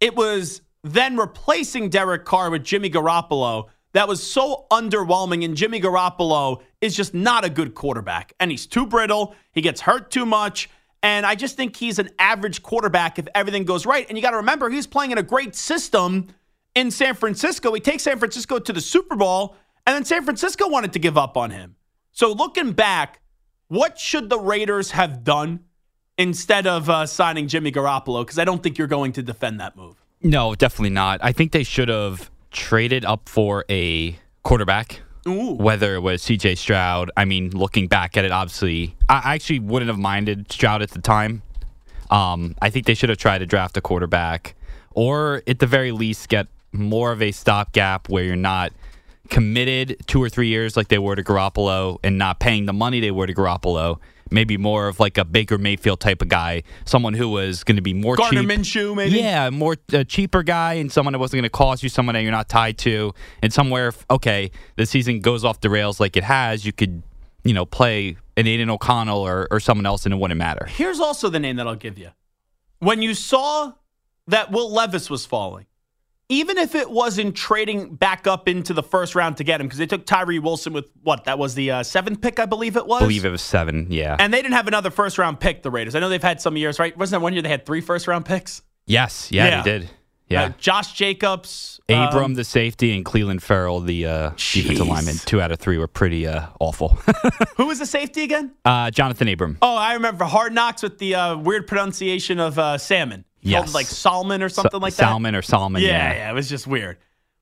It 0.00 0.16
was 0.16 0.62
then 0.82 1.16
replacing 1.16 1.88
Derek 1.90 2.24
Carr 2.24 2.50
with 2.50 2.64
Jimmy 2.64 2.90
Garoppolo 2.90 3.68
that 3.94 4.06
was 4.06 4.22
so 4.22 4.66
underwhelming. 4.70 5.44
And 5.44 5.56
Jimmy 5.56 5.80
Garoppolo 5.80 6.60
is 6.80 6.94
just 6.94 7.14
not 7.14 7.44
a 7.44 7.48
good 7.48 7.74
quarterback. 7.74 8.34
And 8.38 8.50
he's 8.50 8.66
too 8.66 8.86
brittle. 8.86 9.34
He 9.52 9.62
gets 9.62 9.80
hurt 9.80 10.10
too 10.10 10.26
much. 10.26 10.68
And 11.02 11.24
I 11.24 11.34
just 11.34 11.56
think 11.56 11.76
he's 11.76 11.98
an 11.98 12.10
average 12.18 12.62
quarterback 12.62 13.18
if 13.18 13.28
everything 13.34 13.64
goes 13.64 13.86
right. 13.86 14.06
And 14.08 14.18
you 14.18 14.22
got 14.22 14.30
to 14.30 14.38
remember, 14.38 14.68
he's 14.68 14.86
playing 14.86 15.12
in 15.12 15.18
a 15.18 15.22
great 15.22 15.54
system 15.54 16.28
in 16.74 16.90
San 16.90 17.14
Francisco. 17.14 17.72
He 17.72 17.80
takes 17.80 18.02
San 18.02 18.18
Francisco 18.18 18.58
to 18.58 18.72
the 18.72 18.80
Super 18.80 19.14
Bowl, 19.14 19.56
and 19.86 19.94
then 19.94 20.04
San 20.04 20.24
Francisco 20.24 20.68
wanted 20.68 20.92
to 20.94 20.98
give 20.98 21.16
up 21.16 21.36
on 21.36 21.50
him. 21.50 21.76
So 22.12 22.32
looking 22.32 22.72
back, 22.72 23.20
what 23.68 23.98
should 23.98 24.28
the 24.28 24.38
Raiders 24.38 24.92
have 24.92 25.24
done 25.24 25.60
instead 26.16 26.66
of 26.66 26.88
uh, 26.88 27.06
signing 27.06 27.48
Jimmy 27.48 27.70
Garoppolo? 27.70 28.22
Because 28.22 28.38
I 28.38 28.44
don't 28.44 28.62
think 28.62 28.78
you're 28.78 28.86
going 28.86 29.12
to 29.12 29.22
defend 29.22 29.60
that 29.60 29.76
move. 29.76 30.02
No, 30.22 30.54
definitely 30.54 30.90
not. 30.90 31.20
I 31.22 31.32
think 31.32 31.52
they 31.52 31.64
should 31.64 31.88
have 31.88 32.30
traded 32.54 33.04
up 33.04 33.28
for 33.28 33.66
a 33.68 34.18
quarterback. 34.42 35.02
Ooh. 35.26 35.52
Whether 35.52 35.94
it 35.96 36.00
was 36.00 36.22
CJ 36.22 36.56
Stroud, 36.56 37.10
I 37.16 37.24
mean, 37.24 37.50
looking 37.50 37.88
back 37.88 38.16
at 38.16 38.24
it, 38.24 38.30
obviously, 38.30 38.96
I 39.08 39.34
actually 39.34 39.58
wouldn't 39.58 39.88
have 39.88 39.98
minded 39.98 40.50
Stroud 40.50 40.82
at 40.82 40.90
the 40.90 41.00
time. 41.00 41.42
Um, 42.10 42.54
I 42.60 42.70
think 42.70 42.86
they 42.86 42.94
should 42.94 43.08
have 43.08 43.18
tried 43.18 43.38
to 43.38 43.46
draft 43.46 43.76
a 43.76 43.80
quarterback, 43.80 44.54
or 44.92 45.42
at 45.46 45.58
the 45.58 45.66
very 45.66 45.92
least, 45.92 46.28
get 46.28 46.46
more 46.72 47.10
of 47.12 47.22
a 47.22 47.32
stopgap 47.32 48.08
where 48.08 48.24
you're 48.24 48.36
not 48.36 48.72
committed 49.30 49.96
two 50.06 50.22
or 50.22 50.28
three 50.28 50.48
years 50.48 50.76
like 50.76 50.88
they 50.88 50.98
were 50.98 51.16
to 51.16 51.22
Garoppolo 51.22 51.98
and 52.04 52.18
not 52.18 52.40
paying 52.40 52.66
the 52.66 52.72
money 52.72 53.00
they 53.00 53.10
were 53.10 53.26
to 53.26 53.34
Garoppolo. 53.34 53.98
Maybe 54.30 54.56
more 54.56 54.88
of 54.88 55.00
like 55.00 55.18
a 55.18 55.24
Baker 55.24 55.58
Mayfield 55.58 56.00
type 56.00 56.22
of 56.22 56.28
guy, 56.28 56.62
someone 56.84 57.14
who 57.14 57.28
was 57.28 57.62
going 57.62 57.76
to 57.76 57.82
be 57.82 57.94
more 57.94 58.16
Gardner 58.16 58.40
cheap. 58.40 58.50
Minshew, 58.50 58.96
maybe? 58.96 59.18
Yeah, 59.18 59.50
more 59.50 59.76
uh, 59.92 60.04
cheaper 60.04 60.42
guy 60.42 60.74
and 60.74 60.90
someone 60.90 61.12
that 61.12 61.18
wasn't 61.18 61.38
going 61.38 61.44
to 61.44 61.50
cost 61.50 61.82
you, 61.82 61.88
someone 61.88 62.14
that 62.14 62.22
you're 62.22 62.32
not 62.32 62.48
tied 62.48 62.78
to, 62.78 63.12
and 63.42 63.52
somewhere, 63.52 63.88
if, 63.88 64.04
okay, 64.10 64.50
the 64.76 64.86
season 64.86 65.20
goes 65.20 65.44
off 65.44 65.60
the 65.60 65.70
rails 65.70 66.00
like 66.00 66.16
it 66.16 66.24
has, 66.24 66.64
you 66.64 66.72
could, 66.72 67.02
you 67.44 67.52
know, 67.52 67.66
play 67.66 68.16
an 68.36 68.46
Aidan 68.46 68.70
O'Connell 68.70 69.20
or, 69.20 69.46
or 69.50 69.60
someone 69.60 69.86
else 69.86 70.06
and 70.06 70.14
it 70.14 70.18
wouldn't 70.18 70.38
matter. 70.38 70.66
Here's 70.66 71.00
also 71.00 71.28
the 71.28 71.38
name 71.38 71.56
that 71.56 71.66
I'll 71.66 71.76
give 71.76 71.98
you. 71.98 72.10
When 72.78 73.02
you 73.02 73.14
saw 73.14 73.74
that 74.26 74.50
Will 74.50 74.72
Levis 74.72 75.08
was 75.10 75.26
falling, 75.26 75.66
even 76.28 76.56
if 76.58 76.74
it 76.74 76.90
wasn't 76.90 77.36
trading 77.36 77.94
back 77.94 78.26
up 78.26 78.48
into 78.48 78.72
the 78.72 78.82
first 78.82 79.14
round 79.14 79.36
to 79.36 79.44
get 79.44 79.60
him, 79.60 79.66
because 79.66 79.78
they 79.78 79.86
took 79.86 80.06
Tyree 80.06 80.38
Wilson 80.38 80.72
with 80.72 80.86
what? 81.02 81.24
That 81.24 81.38
was 81.38 81.54
the 81.54 81.70
uh, 81.70 81.82
seventh 81.82 82.20
pick, 82.20 82.38
I 82.40 82.46
believe 82.46 82.76
it 82.76 82.86
was. 82.86 83.02
I 83.02 83.04
believe 83.04 83.24
it 83.24 83.30
was 83.30 83.42
seven, 83.42 83.86
yeah. 83.90 84.16
And 84.18 84.32
they 84.32 84.40
didn't 84.42 84.54
have 84.54 84.66
another 84.68 84.90
first 84.90 85.18
round 85.18 85.38
pick, 85.40 85.62
the 85.62 85.70
Raiders. 85.70 85.94
I 85.94 86.00
know 86.00 86.08
they've 86.08 86.22
had 86.22 86.40
some 86.40 86.56
years, 86.56 86.78
right? 86.78 86.96
Wasn't 86.96 87.18
that 87.20 87.22
one 87.22 87.32
year 87.34 87.42
they 87.42 87.48
had 87.48 87.66
three 87.66 87.80
first 87.80 88.06
round 88.08 88.24
picks? 88.24 88.62
yes, 88.86 89.30
yeah, 89.30 89.46
Yeah. 89.48 89.62
they 89.62 89.78
did. 89.78 89.90
Yeah. 90.26 90.42
Uh, 90.44 90.48
Josh 90.58 90.94
Jacobs. 90.94 91.80
Abram, 91.86 92.24
um, 92.24 92.34
the 92.34 92.44
safety, 92.44 92.96
and 92.96 93.04
Clelin 93.04 93.42
Ferrell, 93.42 93.80
the 93.80 94.06
uh, 94.06 94.30
defensive 94.30 94.86
lineman. 94.88 95.16
Two 95.26 95.38
out 95.42 95.52
of 95.52 95.58
three 95.58 95.76
were 95.76 95.86
pretty 95.86 96.26
uh, 96.26 96.46
awful. 96.60 96.88
who 97.58 97.66
was 97.66 97.78
the 97.78 97.84
safety 97.86 98.22
again? 98.22 98.52
uh, 98.64 98.90
Jonathan 98.90 99.28
Abram. 99.28 99.58
Oh, 99.60 99.76
I 99.76 99.92
remember 99.92 100.24
Hard 100.24 100.54
Knocks 100.54 100.82
with 100.82 100.96
the 100.98 101.14
uh, 101.14 101.36
weird 101.36 101.66
pronunciation 101.66 102.40
of 102.40 102.58
uh, 102.58 102.78
salmon. 102.78 103.26
He 103.44 103.52
called 103.52 103.72
like 103.74 103.86
Salmon 103.86 104.42
or 104.42 104.48
something 104.48 104.80
Sa- 104.80 104.84
like 104.84 104.94
that. 104.94 105.04
Salmon 105.04 105.34
or 105.34 105.42
Solomon, 105.42 105.82
Yeah, 105.82 105.88
yeah. 105.90 106.12
yeah, 106.14 106.30
it 106.30 106.34
was 106.34 106.48
just 106.48 106.66
weird. 106.66 106.96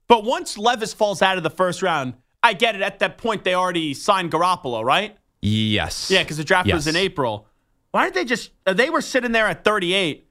But 0.09 0.25
once 0.25 0.59
Levis 0.59 0.93
falls 0.93 1.23
out 1.23 1.37
of 1.39 1.43
the 1.43 1.51
first 1.51 1.81
round, 1.83 2.15
I 2.43 2.53
get 2.55 2.75
it. 2.75 2.83
At 2.83 2.99
that 2.99 3.19
point, 3.19 3.45
they 3.45 3.55
already 3.55 3.95
signed 3.95 4.31
Garoppolo, 4.33 4.85
right? 4.85 5.17
Yes. 5.41 6.11
Yeah, 6.11 6.23
because 6.23 6.37
the 6.37 6.45
draft 6.45 6.71
was 6.73 6.87
in 6.87 6.97
April. 6.97 7.47
Why 7.93 8.05
didn't 8.05 8.15
they 8.17 8.25
just? 8.25 8.51
They 8.65 8.91
were 8.91 9.01
sitting 9.01 9.33
there 9.33 9.47
at 9.47 9.65
38, 9.65 10.27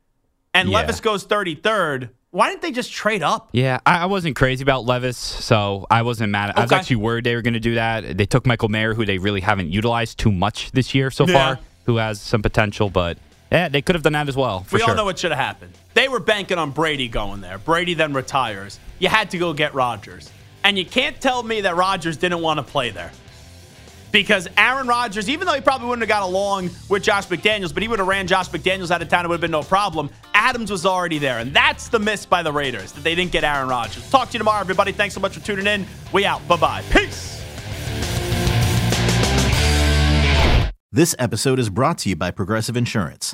and 0.53 0.69
Yeah. 0.69 0.78
Levis 0.78 0.99
goes 0.99 1.26
33rd. 1.26 2.09
Why 2.32 2.49
didn't 2.49 2.61
they 2.61 2.72
just 2.72 2.91
trade 2.93 3.24
up? 3.24 3.49
Yeah, 3.51 3.80
I, 3.86 4.05
wasn't 4.05 4.38
crazy 4.38 4.63
about 4.63 4.86
Levis, 4.86 5.17
so 5.17 5.86
I 5.91 6.01
wasn't 6.01 6.32
mad. 6.32 6.53
I 6.55 6.61
was 6.61 6.72
actually 6.72 6.95
worried 6.97 7.26
they 7.26 7.36
were 7.36 7.41
going 7.41 7.55
to 7.55 7.59
do 7.59 7.76
that. 7.76 8.17
They 8.17 8.26
took 8.26 8.45
Michael 8.45 8.69
Mayer, 8.69 8.93
who 8.93 9.05
they 9.05 9.17
really 9.17 9.41
haven't 9.41 9.69
utilized 9.69 10.17
too 10.17 10.32
much 10.32 10.72
this 10.72 10.95
year 10.95 11.11
so 11.11 11.28
Yeah. 11.28 11.34
far. 11.55 11.59
who 11.86 11.97
has 11.97 12.22
some 12.22 12.41
potential, 12.43 12.89
but 12.91 13.17
yeah, 13.51 13.69
they 13.69 13.81
could 13.81 13.95
have 13.95 14.03
done 14.03 14.13
that 14.13 14.29
as 14.29 14.37
well. 14.37 14.61
For 14.63 14.75
we 14.75 14.79
sure. 14.79 14.91
all 14.91 14.95
know 14.95 15.05
what 15.05 15.19
should 15.19 15.31
have 15.31 15.39
happened. 15.39 15.73
They 15.93 16.07
were 16.07 16.19
banking 16.19 16.57
on 16.57 16.71
Brady 16.71 17.07
going 17.09 17.41
there. 17.41 17.57
Brady 17.57 17.93
then 17.93 18.13
retires. 18.13 18.79
You 18.99 19.09
had 19.09 19.31
to 19.31 19.37
go 19.37 19.53
get 19.53 19.73
Rodgers. 19.73 20.31
And 20.63 20.77
you 20.77 20.85
can't 20.85 21.19
tell 21.19 21.43
me 21.43 21.61
that 21.61 21.75
Rodgers 21.75 22.17
didn't 22.17 22.41
want 22.41 22.59
to 22.59 22.63
play 22.63 22.91
there. 22.91 23.11
Because 24.11 24.47
Aaron 24.57 24.87
Rodgers, 24.87 25.29
even 25.29 25.47
though 25.47 25.53
he 25.53 25.61
probably 25.61 25.87
wouldn't 25.87 26.07
have 26.07 26.09
got 26.09 26.27
along 26.27 26.69
with 26.89 27.01
Josh 27.01 27.27
McDaniels, 27.27 27.73
but 27.73 27.81
he 27.81 27.89
would 27.89 27.99
have 27.99 28.07
ran 28.07 28.27
Josh 28.27 28.49
McDaniels 28.49 28.91
out 28.91 29.01
of 29.01 29.07
town, 29.09 29.25
it 29.25 29.29
would 29.29 29.35
have 29.35 29.41
been 29.41 29.51
no 29.51 29.63
problem. 29.63 30.09
Adams 30.33 30.69
was 30.69 30.85
already 30.85 31.17
there. 31.17 31.39
And 31.39 31.53
that's 31.53 31.87
the 31.87 31.99
miss 31.99 32.25
by 32.25 32.43
the 32.43 32.51
Raiders, 32.51 32.91
that 32.91 33.03
they 33.03 33.15
didn't 33.15 33.31
get 33.31 33.43
Aaron 33.43 33.69
Rodgers. 33.69 34.09
Talk 34.09 34.29
to 34.29 34.33
you 34.33 34.39
tomorrow, 34.39 34.59
everybody. 34.59 34.91
Thanks 34.91 35.15
so 35.15 35.21
much 35.21 35.33
for 35.33 35.39
tuning 35.39 35.67
in. 35.67 35.85
We 36.13 36.25
out. 36.25 36.45
Bye 36.47 36.57
bye. 36.57 36.83
Peace. 36.89 37.41
This 40.93 41.15
episode 41.17 41.57
is 41.57 41.69
brought 41.69 41.99
to 41.99 42.09
you 42.09 42.17
by 42.17 42.31
Progressive 42.31 42.75
Insurance. 42.75 43.33